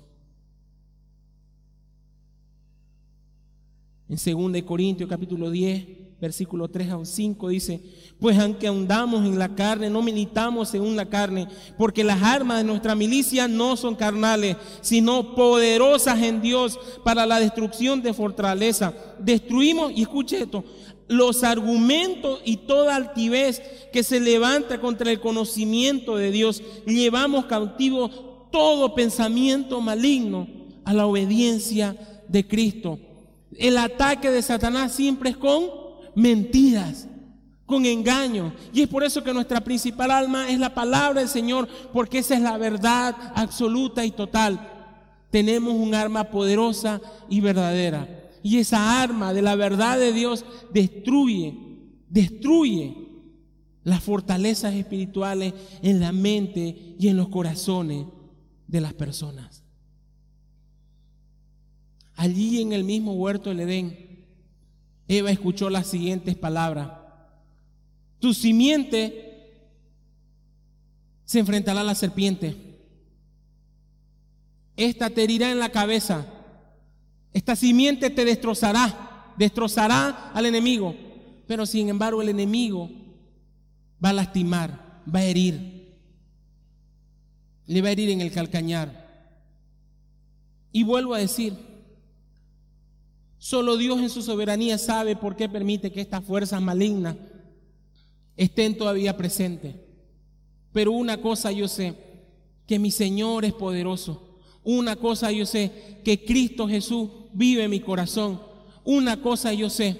En 4.08 4.16
2 4.52 4.62
Corintios 4.64 5.08
capítulo 5.08 5.50
10, 5.50 6.03
versículo 6.20 6.68
3 6.68 6.90
a 6.90 7.04
5 7.04 7.48
dice, 7.48 7.80
pues 8.18 8.38
aunque 8.38 8.68
andamos 8.68 9.24
en 9.24 9.38
la 9.38 9.54
carne, 9.54 9.90
no 9.90 10.02
militamos 10.02 10.68
según 10.68 10.96
la 10.96 11.06
carne, 11.06 11.48
porque 11.76 12.04
las 12.04 12.22
armas 12.22 12.58
de 12.58 12.64
nuestra 12.64 12.94
milicia 12.94 13.48
no 13.48 13.76
son 13.76 13.94
carnales, 13.94 14.56
sino 14.80 15.34
poderosas 15.34 16.22
en 16.22 16.40
Dios 16.40 16.78
para 17.04 17.26
la 17.26 17.40
destrucción 17.40 18.02
de 18.02 18.14
fortaleza. 18.14 18.94
Destruimos, 19.18 19.92
y 19.94 20.02
escuche 20.02 20.42
esto, 20.42 20.64
los 21.08 21.44
argumentos 21.44 22.40
y 22.44 22.56
toda 22.58 22.96
altivez 22.96 23.60
que 23.92 24.02
se 24.02 24.20
levanta 24.20 24.80
contra 24.80 25.10
el 25.10 25.20
conocimiento 25.20 26.16
de 26.16 26.30
Dios. 26.30 26.62
Llevamos 26.86 27.46
cautivo 27.46 28.48
todo 28.50 28.94
pensamiento 28.94 29.80
maligno 29.80 30.48
a 30.84 30.94
la 30.94 31.06
obediencia 31.06 31.96
de 32.28 32.46
Cristo. 32.46 32.98
El 33.56 33.78
ataque 33.78 34.30
de 34.30 34.42
Satanás 34.42 34.92
siempre 34.92 35.30
es 35.30 35.36
con 35.36 35.83
mentiras, 36.14 37.08
con 37.66 37.86
engaño. 37.86 38.52
Y 38.72 38.82
es 38.82 38.88
por 38.88 39.04
eso 39.04 39.22
que 39.22 39.32
nuestra 39.32 39.62
principal 39.62 40.10
alma 40.10 40.50
es 40.50 40.58
la 40.58 40.74
palabra 40.74 41.20
del 41.20 41.28
Señor, 41.28 41.68
porque 41.92 42.18
esa 42.18 42.34
es 42.34 42.42
la 42.42 42.58
verdad 42.58 43.16
absoluta 43.34 44.04
y 44.04 44.10
total. 44.10 44.70
Tenemos 45.30 45.74
un 45.74 45.94
arma 45.94 46.24
poderosa 46.24 47.00
y 47.28 47.40
verdadera. 47.40 48.30
Y 48.42 48.58
esa 48.58 49.02
arma 49.02 49.32
de 49.32 49.42
la 49.42 49.56
verdad 49.56 49.98
de 49.98 50.12
Dios 50.12 50.44
destruye, 50.72 51.56
destruye 52.08 53.04
las 53.82 54.02
fortalezas 54.02 54.74
espirituales 54.74 55.54
en 55.82 56.00
la 56.00 56.12
mente 56.12 56.94
y 56.98 57.08
en 57.08 57.16
los 57.16 57.28
corazones 57.28 58.06
de 58.66 58.80
las 58.80 58.94
personas. 58.94 59.62
Allí 62.16 62.60
en 62.60 62.72
el 62.72 62.84
mismo 62.84 63.14
huerto 63.14 63.50
del 63.50 63.60
Edén, 63.60 64.03
Eva 65.08 65.30
escuchó 65.30 65.70
las 65.70 65.86
siguientes 65.86 66.36
palabras. 66.36 66.90
Tu 68.20 68.32
simiente 68.32 69.24
se 71.24 71.38
enfrentará 71.38 71.80
a 71.80 71.84
la 71.84 71.94
serpiente. 71.94 72.56
Esta 74.76 75.10
te 75.10 75.24
herirá 75.24 75.50
en 75.50 75.58
la 75.58 75.70
cabeza. 75.70 76.26
Esta 77.32 77.56
simiente 77.56 78.10
te 78.10 78.24
destrozará, 78.24 79.34
destrozará 79.36 80.30
al 80.32 80.46
enemigo. 80.46 80.94
Pero 81.46 81.66
sin 81.66 81.88
embargo 81.88 82.22
el 82.22 82.30
enemigo 82.30 82.90
va 84.02 84.10
a 84.10 84.14
lastimar, 84.14 85.02
va 85.12 85.20
a 85.20 85.24
herir. 85.24 85.94
Le 87.66 87.82
va 87.82 87.88
a 87.88 87.92
herir 87.92 88.10
en 88.10 88.20
el 88.20 88.32
calcañar. 88.32 89.04
Y 90.72 90.82
vuelvo 90.82 91.14
a 91.14 91.18
decir, 91.18 91.73
Solo 93.44 93.76
Dios 93.76 94.00
en 94.00 94.08
su 94.08 94.22
soberanía 94.22 94.78
sabe 94.78 95.16
por 95.16 95.36
qué 95.36 95.50
permite 95.50 95.92
que 95.92 96.00
estas 96.00 96.24
fuerzas 96.24 96.62
malignas 96.62 97.14
estén 98.38 98.74
todavía 98.74 99.18
presentes. 99.18 99.74
Pero 100.72 100.92
una 100.92 101.20
cosa 101.20 101.52
yo 101.52 101.68
sé, 101.68 101.94
que 102.66 102.78
mi 102.78 102.90
Señor 102.90 103.44
es 103.44 103.52
poderoso. 103.52 104.40
Una 104.62 104.96
cosa 104.96 105.30
yo 105.30 105.44
sé, 105.44 105.70
que 106.02 106.24
Cristo 106.24 106.66
Jesús 106.66 107.10
vive 107.34 107.64
en 107.64 107.70
mi 107.70 107.80
corazón. 107.80 108.40
Una 108.82 109.20
cosa 109.20 109.52
yo 109.52 109.68
sé, 109.68 109.98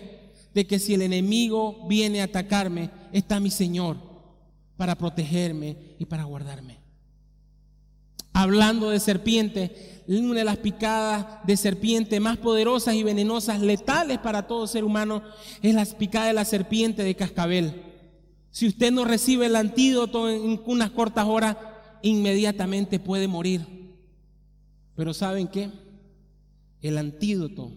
de 0.55 0.67
que 0.67 0.79
si 0.79 0.95
el 0.95 1.03
enemigo 1.03 1.85
viene 1.87 2.23
a 2.23 2.25
atacarme, 2.25 2.89
está 3.13 3.41
mi 3.41 3.51
Señor 3.51 3.99
para 4.79 4.97
protegerme 4.97 5.77
y 5.99 6.07
para 6.07 6.25
guardarme. 6.25 6.79
Hablando 8.33 8.89
de 8.89 9.01
serpiente, 9.01 9.94
una 10.07 10.41
de 10.41 10.45
las 10.45 10.59
picadas 10.59 11.45
de 11.45 11.57
serpiente 11.57 12.21
más 12.21 12.37
poderosas 12.37 12.95
y 12.95 13.03
venenosas, 13.03 13.61
letales 13.61 14.19
para 14.19 14.47
todo 14.47 14.67
ser 14.67 14.85
humano, 14.85 15.23
es 15.63 15.75
la 15.75 15.85
picada 15.85 16.27
de 16.27 16.33
la 16.33 16.45
serpiente 16.45 17.03
de 17.03 17.15
cascabel. 17.15 17.83
Si 18.51 18.69
usted 18.69 18.93
no 18.93 19.05
recibe 19.05 19.47
el 19.47 19.57
antídoto 19.57 20.31
en 20.31 20.61
unas 20.67 20.91
cortas 20.91 21.27
horas, 21.27 21.57
inmediatamente 22.03 23.01
puede 23.01 23.29
morir. 23.29 23.67
Pero 24.95 25.15
¿saben 25.15 25.49
qué? 25.49 25.71
El 26.81 26.99
antídoto 26.99 27.73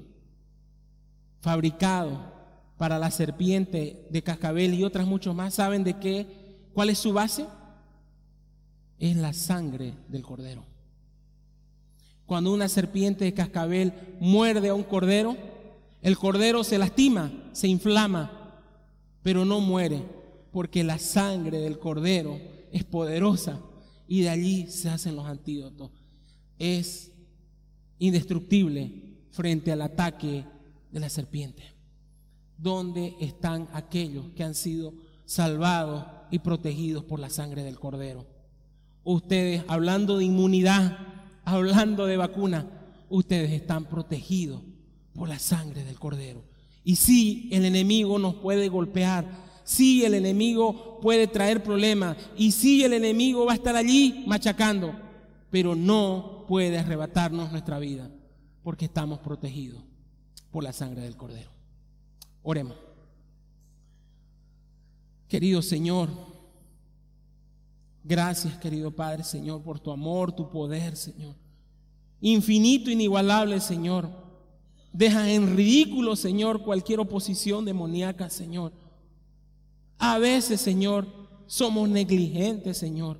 fabricado 1.39 2.35
para 2.77 2.99
la 2.99 3.09
serpiente 3.09 4.05
de 4.09 4.21
cascabel 4.21 4.73
y 4.73 4.83
otras 4.83 5.07
muchos 5.07 5.33
más, 5.33 5.55
¿saben 5.55 5.83
de 5.83 5.97
qué? 5.97 6.27
¿Cuál 6.73 6.89
es 6.89 6.99
su 6.99 7.13
base? 7.13 7.45
Es 8.99 9.15
la 9.15 9.33
sangre 9.33 9.93
del 10.09 10.23
cordero. 10.23 10.63
Cuando 12.27 12.53
una 12.53 12.67
serpiente 12.67 13.23
de 13.23 13.33
cascabel 13.33 13.93
muerde 14.19 14.67
a 14.67 14.73
un 14.73 14.83
cordero, 14.83 15.37
el 16.01 16.17
cordero 16.17 16.63
se 16.65 16.77
lastima, 16.77 17.31
se 17.53 17.69
inflama, 17.69 18.61
pero 19.23 19.45
no 19.45 19.61
muere, 19.61 20.03
porque 20.51 20.83
la 20.83 20.99
sangre 20.99 21.59
del 21.59 21.79
cordero 21.79 22.37
es 22.73 22.83
poderosa 22.83 23.61
y 24.09 24.21
de 24.21 24.29
allí 24.29 24.67
se 24.67 24.89
hacen 24.89 25.15
los 25.15 25.25
antídotos. 25.25 25.89
Es 26.59 27.13
indestructible 27.97 28.91
frente 29.31 29.71
al 29.71 29.81
ataque 29.81 30.43
de 30.91 30.99
la 30.99 31.09
serpiente. 31.09 31.63
¿Dónde 32.57 33.15
están 33.21 33.69
aquellos 33.71 34.25
que 34.35 34.43
han 34.43 34.53
sido 34.53 34.93
salvados 35.23 36.05
y 36.29 36.39
protegidos 36.39 37.05
por 37.05 37.21
la 37.21 37.29
sangre 37.29 37.63
del 37.63 37.79
Cordero? 37.79 38.25
Ustedes, 39.05 39.63
hablando 39.69 40.17
de 40.17 40.25
inmunidad, 40.25 41.16
hablando 41.47 42.05
de 42.05 42.17
vacuna, 42.17 42.67
ustedes 43.07 43.51
están 43.53 43.85
protegidos 43.85 44.61
por 45.13 45.29
la 45.29 45.39
sangre 45.39 45.85
del 45.85 45.97
Cordero. 45.97 46.43
Y 46.83 46.97
si 46.97 47.47
el 47.53 47.63
enemigo 47.63 48.19
nos 48.19 48.35
puede 48.35 48.67
golpear, 48.67 49.25
si 49.63 50.03
el 50.03 50.13
enemigo 50.13 50.99
puede 51.01 51.25
traer 51.25 51.63
problemas, 51.63 52.17
y 52.35 52.51
si 52.51 52.83
el 52.83 52.91
enemigo 52.91 53.45
va 53.45 53.53
a 53.53 53.55
estar 53.55 53.77
allí 53.77 54.25
machacando, 54.27 54.93
pero 55.49 55.73
no 55.73 56.43
puede 56.49 56.77
arrebatarnos 56.77 57.49
nuestra 57.49 57.79
vida, 57.79 58.11
porque 58.61 58.85
estamos 58.85 59.19
protegidos 59.19 59.81
por 60.51 60.65
la 60.65 60.73
sangre 60.73 61.03
del 61.03 61.15
Cordero. 61.15 61.49
Oremos. 62.43 62.75
Querido 65.29 65.61
Señor, 65.61 66.09
gracias 68.07 68.57
querido 68.57 68.91
Padre 68.91 69.23
Señor 69.23 69.61
por 69.61 69.79
tu 69.79 69.91
amor, 69.91 70.31
tu 70.31 70.49
poder 70.49 70.95
Señor. 70.95 71.35
Infinito, 72.21 72.89
inigualable 72.89 73.59
Señor. 73.59 74.09
Deja 74.93 75.29
en 75.29 75.55
ridículo 75.55 76.15
Señor 76.15 76.63
cualquier 76.63 76.99
oposición 76.99 77.65
demoníaca 77.65 78.29
Señor. 78.29 78.71
A 79.97 80.17
veces 80.17 80.61
Señor 80.61 81.07
somos 81.45 81.89
negligentes 81.89 82.77
Señor. 82.77 83.19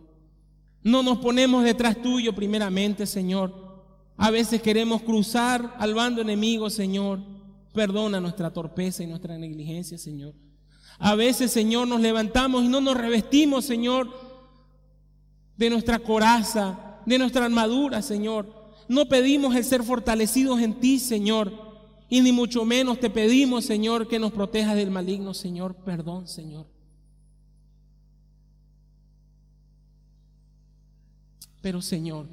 No 0.84 1.04
nos 1.04 1.18
ponemos 1.18 1.64
detrás 1.64 2.02
tuyo 2.02 2.34
primeramente 2.34 3.06
Señor. 3.06 3.68
A 4.16 4.32
veces 4.32 4.62
queremos 4.62 5.02
cruzar 5.02 5.76
al 5.78 5.94
bando 5.94 6.22
enemigo 6.22 6.70
Señor 6.70 7.20
Perdona 7.78 8.20
nuestra 8.20 8.50
torpeza 8.50 9.04
y 9.04 9.06
nuestra 9.06 9.38
negligencia, 9.38 10.00
Señor. 10.00 10.34
A 10.98 11.14
veces, 11.14 11.52
Señor, 11.52 11.88
nos 11.88 12.02
levantamos 12.02 12.64
y 12.64 12.68
no 12.68 12.82
nos 12.82 12.98
revestimos, 12.98 13.66
Señor, 13.66 14.10
de 15.58 15.70
nuestra 15.70 16.00
coraza, 16.00 17.02
de 17.06 17.18
nuestra 17.18 17.46
armadura, 17.46 18.02
Señor. 18.02 18.46
No 18.88 19.08
pedimos 19.08 19.56
el 19.56 19.64
ser 19.64 19.84
fortalecidos 19.84 20.60
en 20.62 20.80
ti, 20.80 21.00
Señor. 21.00 21.52
Y 22.10 22.22
ni 22.22 22.32
mucho 22.32 22.64
menos 22.64 23.00
te 23.00 23.10
pedimos, 23.10 23.66
Señor, 23.66 24.08
que 24.08 24.20
nos 24.20 24.32
protejas 24.32 24.76
del 24.76 24.92
maligno, 24.92 25.34
Señor. 25.34 25.76
Perdón, 25.76 26.28
Señor. 26.28 26.66
Pero, 31.62 31.82
Señor, 31.82 32.28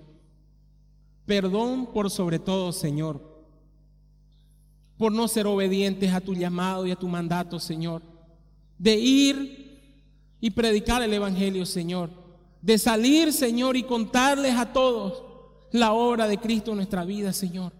perdón 1.26 1.86
por 1.92 2.10
sobre 2.10 2.38
todo, 2.38 2.70
Señor 2.70 3.34
por 4.96 5.12
no 5.12 5.28
ser 5.28 5.46
obedientes 5.46 6.12
a 6.12 6.20
tu 6.20 6.34
llamado 6.34 6.86
y 6.86 6.90
a 6.90 6.96
tu 6.96 7.08
mandato, 7.08 7.58
Señor. 7.58 8.02
De 8.78 8.96
ir 8.96 9.80
y 10.40 10.50
predicar 10.50 11.02
el 11.02 11.12
Evangelio, 11.12 11.66
Señor. 11.66 12.10
De 12.64 12.78
salir, 12.78 13.32
Señor, 13.32 13.76
y 13.76 13.82
contarles 13.82 14.54
a 14.54 14.72
todos 14.72 15.22
la 15.70 15.92
obra 15.92 16.26
de 16.26 16.38
Cristo 16.38 16.70
en 16.70 16.78
nuestra 16.78 17.04
vida, 17.04 17.32
Señor. 17.32 17.72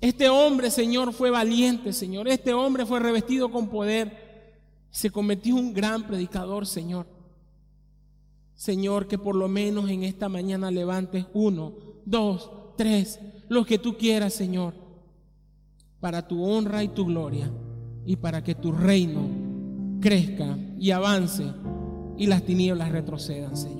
Este 0.00 0.28
hombre, 0.28 0.70
Señor, 0.70 1.12
fue 1.12 1.30
valiente, 1.30 1.92
Señor. 1.92 2.28
Este 2.28 2.54
hombre 2.54 2.86
fue 2.86 3.00
revestido 3.00 3.50
con 3.50 3.68
poder. 3.68 4.60
Se 4.90 5.10
en 5.12 5.52
un 5.52 5.74
gran 5.74 6.06
predicador, 6.06 6.66
Señor. 6.66 7.06
Señor, 8.54 9.08
que 9.08 9.18
por 9.18 9.34
lo 9.34 9.48
menos 9.48 9.90
en 9.90 10.04
esta 10.04 10.28
mañana 10.28 10.70
levantes 10.70 11.26
uno, 11.32 11.74
dos, 12.04 12.50
tres, 12.76 13.18
los 13.48 13.66
que 13.66 13.78
tú 13.78 13.96
quieras, 13.96 14.34
Señor 14.34 14.74
para 16.00 16.26
tu 16.26 16.42
honra 16.42 16.82
y 16.82 16.88
tu 16.88 17.04
gloria 17.06 17.50
y 18.06 18.16
para 18.16 18.42
que 18.42 18.54
tu 18.54 18.72
reino 18.72 19.28
crezca 20.00 20.58
y 20.78 20.90
avance 20.90 21.44
y 22.16 22.26
las 22.26 22.42
tinieblas 22.42 22.90
retrocedan, 22.90 23.56
Señor. 23.56 23.79